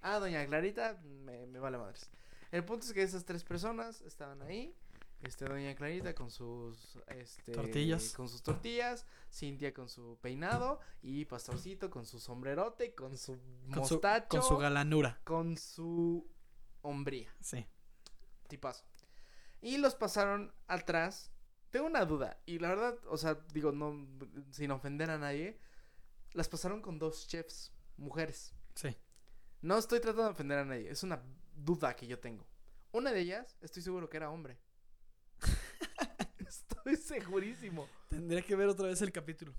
[0.00, 2.10] Ah, doña Clarita, me, me vale madres.
[2.52, 4.74] El punto es que esas tres personas estaban ahí.
[5.22, 8.12] Este, doña Clarita con sus este, Tortillas.
[8.14, 9.06] Con sus tortillas.
[9.32, 10.80] Cintia con su peinado.
[11.02, 13.38] Y Pastorcito con su sombrerote, con su
[13.72, 14.28] Con su, mostacho.
[14.28, 15.20] con su galanura.
[15.24, 16.28] con su
[16.82, 17.34] hombría.
[17.40, 17.66] Sí.
[18.48, 18.84] Tipazo.
[19.60, 21.32] Y los pasaron atrás.
[21.70, 22.40] Tengo una duda.
[22.46, 24.06] Y la verdad, o sea, digo, no,
[24.50, 25.58] sin ofender a nadie.
[26.32, 28.54] Las pasaron con dos chefs, mujeres.
[28.74, 28.96] Sí.
[29.62, 31.22] No estoy tratando de ofender a nadie, es una
[31.56, 32.46] duda que yo tengo.
[32.92, 34.58] Una de ellas, estoy seguro que era hombre.
[36.90, 37.88] Estoy segurísimo.
[38.08, 39.52] Tendría que ver otra vez el capítulo.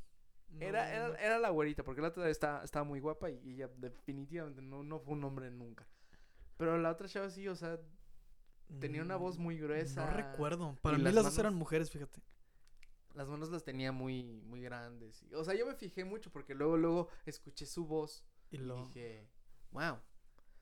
[0.49, 3.69] No, Era, era, era la güerita, porque la otra estaba, estaba muy guapa y ella
[3.77, 5.85] definitivamente no, no fue un hombre nunca.
[6.57, 7.79] Pero la otra chava sí, o sea,
[8.79, 10.05] tenía una voz muy gruesa.
[10.05, 10.75] No recuerdo.
[10.81, 12.21] Para mí las las dos eran mujeres, fíjate.
[13.13, 15.25] las manos las tenía muy, muy grandes.
[15.33, 19.29] o sea, yo me fijé mucho porque luego, luego escuché su voz Y dije,
[19.71, 19.97] wow.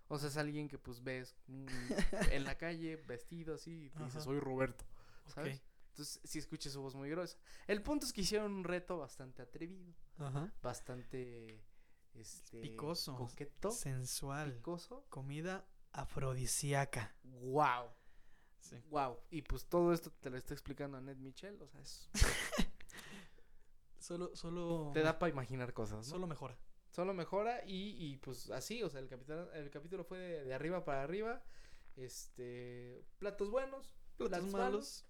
[0.08, 1.66] O sea, es alguien que pues ves mm,
[2.32, 4.86] en la calle vestido así y dice, soy Roberto.
[5.28, 5.62] ¿sabes?
[5.96, 7.38] Entonces sí escuché su voz muy gruesa.
[7.68, 10.52] El punto es que hicieron un reto bastante atrevido, Ajá.
[10.62, 11.64] bastante
[12.14, 13.16] este Picoso.
[13.16, 14.56] coqueto, Sensual.
[14.56, 15.06] picoso.
[15.08, 17.16] Comida afrodisíaca.
[17.24, 17.92] Wow.
[18.60, 18.76] Sí.
[18.90, 19.20] Wow.
[19.30, 22.10] Y pues todo esto te lo está explicando Annette Michel, o sea, es-
[24.00, 24.92] Solo, solo...
[24.94, 26.04] te da para imaginar cosas, ¿no?
[26.04, 26.58] Solo mejora.
[26.92, 30.54] Solo mejora y, y pues así, o sea, el capítulo, el capítulo fue de, de
[30.54, 31.42] arriba para arriba.
[31.96, 35.06] Este, platos buenos, Platos platos malos.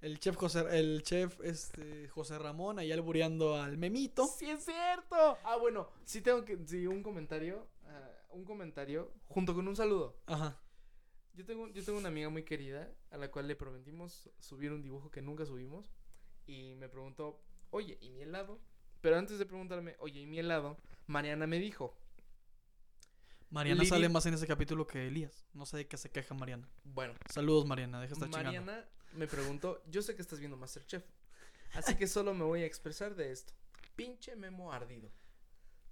[0.00, 4.26] El chef José, el chef este, José Ramón ahí albureando al memito.
[4.26, 5.38] ¡Sí es cierto!
[5.44, 10.16] Ah, bueno, sí tengo que, sí, un comentario, ah, un comentario junto con un saludo.
[10.26, 10.58] Ajá.
[11.34, 14.82] Yo tengo, yo tengo una amiga muy querida a la cual le prometimos subir un
[14.82, 15.92] dibujo que nunca subimos
[16.46, 18.60] y me preguntó, oye, ¿y mi helado?
[19.00, 20.76] Pero antes de preguntarme, oye, ¿y mi helado?
[21.06, 21.96] Mariana me dijo,
[23.50, 25.44] Mariana Lili- sale más en ese capítulo que Elías.
[25.52, 26.68] No sé de qué se queja Mariana.
[26.84, 28.00] bueno, Saludos, Mariana.
[28.00, 28.72] Deja de estar chingando.
[29.14, 31.04] Me preguntó, yo sé que estás viendo Masterchef,
[31.74, 33.52] así que solo me voy a expresar de esto.
[33.96, 35.10] Pinche memo ardido.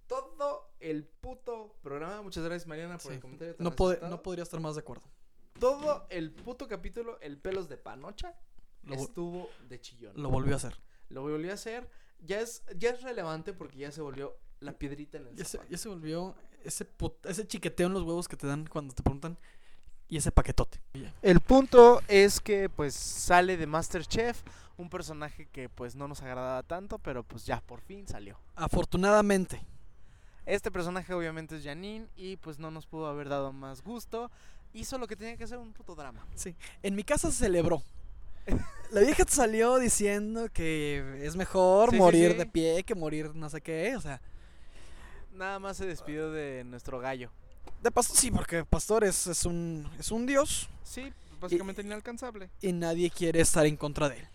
[0.06, 3.16] Todo el puto programa, muchas gracias Mariana por Sí.
[3.16, 3.54] el comentario.
[3.56, 5.04] tan No, pod- no podría estar más de acuerdo.
[5.60, 8.34] Todo el puto capítulo, el pelos de panocha,
[8.82, 10.12] Lo, vo- estuvo de chillón.
[10.20, 10.76] lo volvió a hacer.
[11.10, 11.88] Lo volvió a hacer.
[12.20, 15.52] Ya es, ya es relevante porque ya se volvió la piedrita en el Ya se,
[15.52, 15.70] zapato.
[15.70, 16.34] ya se volvió
[16.64, 19.38] ese, put- ese chiqueteo en los huevos que te dan cuando te preguntan.
[20.10, 20.80] Y ese paquetote.
[21.22, 24.42] El punto es que pues sale de Masterchef,
[24.76, 28.38] un personaje que pues no nos agradaba tanto, pero pues ya por fin salió.
[28.56, 29.64] Afortunadamente.
[30.46, 34.30] Este personaje obviamente es Janine y pues no nos pudo haber dado más gusto.
[34.72, 36.26] Hizo lo que tenía que hacer un puto drama.
[36.82, 37.82] En mi casa se celebró.
[38.90, 42.38] La vieja salió diciendo que es mejor Sí, sí, morir sí.
[42.38, 43.94] de pie que morir no sé qué.
[43.96, 44.20] O sea,
[45.34, 47.30] Nada más se despidió de nuestro gallo.
[47.82, 52.50] De paso sí, porque Pastor es, es un, es un dios Sí, básicamente inalcanzable.
[52.60, 54.28] y nadie quiere estar en contra de él.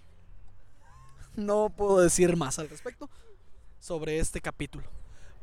[1.35, 3.09] No puedo decir más al respecto
[3.79, 4.85] sobre este capítulo.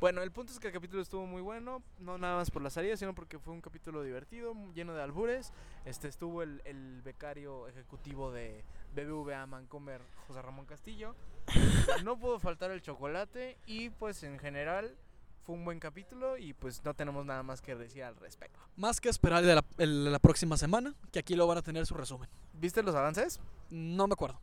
[0.00, 2.70] Bueno, el punto es que el capítulo estuvo muy bueno, no nada más por la
[2.70, 5.52] salida, sino porque fue un capítulo divertido, lleno de albures.
[5.84, 8.64] Este estuvo el, el becario ejecutivo de
[8.96, 11.14] BBVA Mancomer, José Ramón Castillo.
[12.04, 14.96] No pudo faltar el chocolate y pues en general
[15.44, 18.59] fue un buen capítulo y pues no tenemos nada más que decir al respecto.
[18.77, 21.85] Más que esperar de la, el la próxima semana, que aquí lo van a tener
[21.86, 22.28] su resumen.
[22.55, 23.40] ¿Viste los avances?
[23.70, 24.39] No me acuerdo.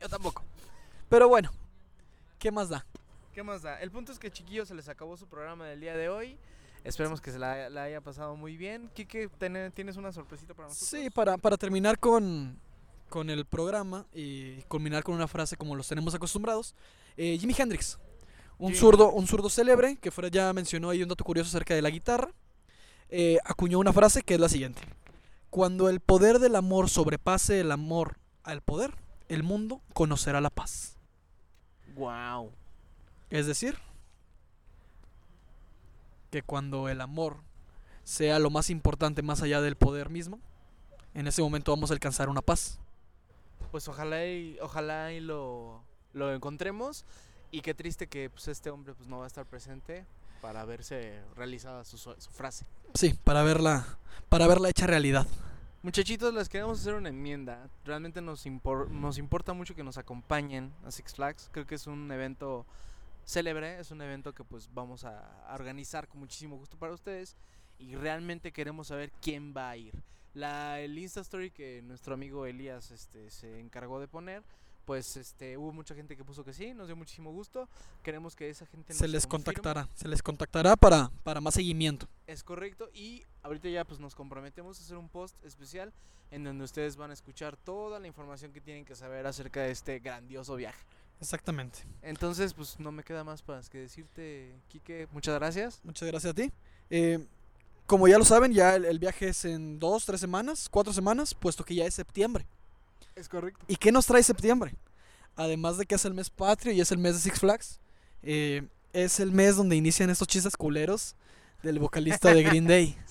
[0.00, 0.42] Yo tampoco.
[1.08, 1.50] Pero bueno,
[2.38, 2.84] ¿qué más da?
[3.32, 3.80] ¿Qué más da?
[3.80, 6.38] El punto es que Chiquillo se les acabó su programa del día de hoy.
[6.84, 8.90] Esperemos que se la, la haya pasado muy bien.
[8.94, 10.88] Kike, ¿ten- ¿tienes una sorpresita para nosotros?
[10.90, 12.58] Sí, para, para terminar con,
[13.08, 16.74] con el programa y culminar con una frase como los tenemos acostumbrados,
[17.16, 17.98] eh, Jimi Hendrix,
[18.58, 21.82] un zurdo, un zurdo célebre, que fuera ya mencionó ahí un dato curioso acerca de
[21.82, 22.30] la guitarra,
[23.08, 24.82] eh, acuñó una frase que es la siguiente.
[25.50, 28.94] Cuando el poder del amor sobrepase el amor al poder,
[29.28, 30.96] el mundo conocerá la paz.
[31.94, 32.50] Wow.
[33.30, 33.78] Es decir,
[36.30, 37.36] que cuando el amor
[38.02, 40.40] sea lo más importante más allá del poder mismo,
[41.14, 42.80] en ese momento vamos a alcanzar una paz.
[43.70, 45.82] Pues ojalá y, ojalá y lo,
[46.12, 47.04] lo encontremos.
[47.54, 50.04] Y qué triste que pues, este hombre pues, no va a estar presente
[50.40, 52.66] para verse realizada su, su- frase.
[52.94, 53.86] Sí, para verla,
[54.28, 55.24] para verla hecha realidad.
[55.82, 57.68] Muchachitos, les queremos hacer una enmienda.
[57.84, 61.48] Realmente nos, impor- nos importa mucho que nos acompañen a Six Flags.
[61.52, 62.66] Creo que es un evento
[63.24, 67.36] célebre, es un evento que pues vamos a, a organizar con muchísimo gusto para ustedes.
[67.78, 69.94] Y realmente queremos saber quién va a ir.
[70.34, 74.42] La, el Insta Story que nuestro amigo Elías este, se encargó de poner,
[74.84, 77.68] pues este, hubo mucha gente que puso que sí, nos dio muchísimo gusto.
[78.02, 79.54] Queremos que esa gente Se nos les confirme.
[79.54, 82.06] contactará, se les contactará para, para más seguimiento.
[82.26, 85.92] Es correcto y ahorita ya pues nos comprometemos a hacer un post especial
[86.30, 89.70] en donde ustedes van a escuchar toda la información que tienen que saber acerca de
[89.70, 90.84] este grandioso viaje.
[91.20, 91.78] Exactamente.
[92.02, 95.80] Entonces pues no me queda más más que decirte, Quique, muchas gracias.
[95.84, 96.50] Muchas gracias a ti.
[96.90, 97.26] Eh,
[97.86, 101.34] como ya lo saben, ya el, el viaje es en dos, tres semanas, cuatro semanas,
[101.34, 102.46] puesto que ya es septiembre.
[103.14, 103.64] Es correcto.
[103.68, 104.74] ¿Y qué nos trae septiembre?
[105.36, 107.80] Además de que es el mes patrio y es el mes de Six Flags,
[108.22, 111.16] eh, es el mes donde inician estos chistes culeros
[111.62, 112.96] del vocalista de Green Day.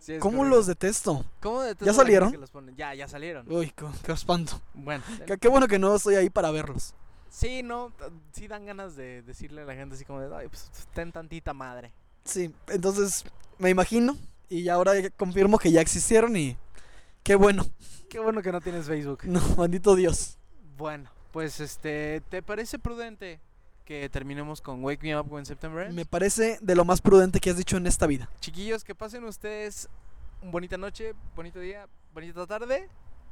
[0.00, 0.16] Sí.
[0.18, 0.56] ¿Cómo correcto.
[0.56, 1.26] los detesto?
[1.42, 2.32] ¿Cómo detesto ¿Ya salieron?
[2.32, 2.72] que los pone?
[2.74, 3.44] Ya, ya salieron.
[3.52, 4.58] Uy, qué, qué espanto.
[4.72, 5.04] Bueno.
[5.26, 6.94] Qué, qué bueno que no estoy ahí para verlos.
[7.28, 7.92] Sí, no,
[8.32, 11.52] sí dan ganas de decirle a la gente así como de, ay, pues ten tantita
[11.52, 11.92] madre.
[12.24, 13.24] Sí, entonces
[13.58, 14.16] me imagino
[14.48, 16.56] y ahora confirmo que ya existieron y
[17.22, 17.64] qué bueno.
[18.08, 19.20] Qué bueno que no tienes Facebook.
[19.24, 20.38] No, maldito Dios.
[20.76, 23.40] Bueno, pues este, ¿te parece prudente
[23.84, 25.94] que terminemos con Wake Me Up When September Ends?
[25.94, 28.28] Me parece de lo más prudente que has dicho en esta vida.
[28.40, 29.88] Chiquillos, que pasen ustedes
[30.42, 32.88] una bonita noche, bonito día, bonita tarde.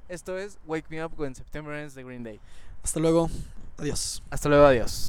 [0.08, 2.40] Esto es Wake Me Up When September Ends de Green Day.
[2.82, 3.30] Hasta luego.
[3.78, 4.22] Adiós.
[4.30, 5.08] Hasta luego, adiós.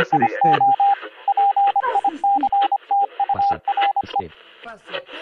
[0.00, 0.20] Usted.
[0.20, 0.62] Pase
[2.12, 2.42] usted.
[3.34, 3.56] Pase
[4.04, 4.32] usted.
[4.62, 5.15] Pase usted.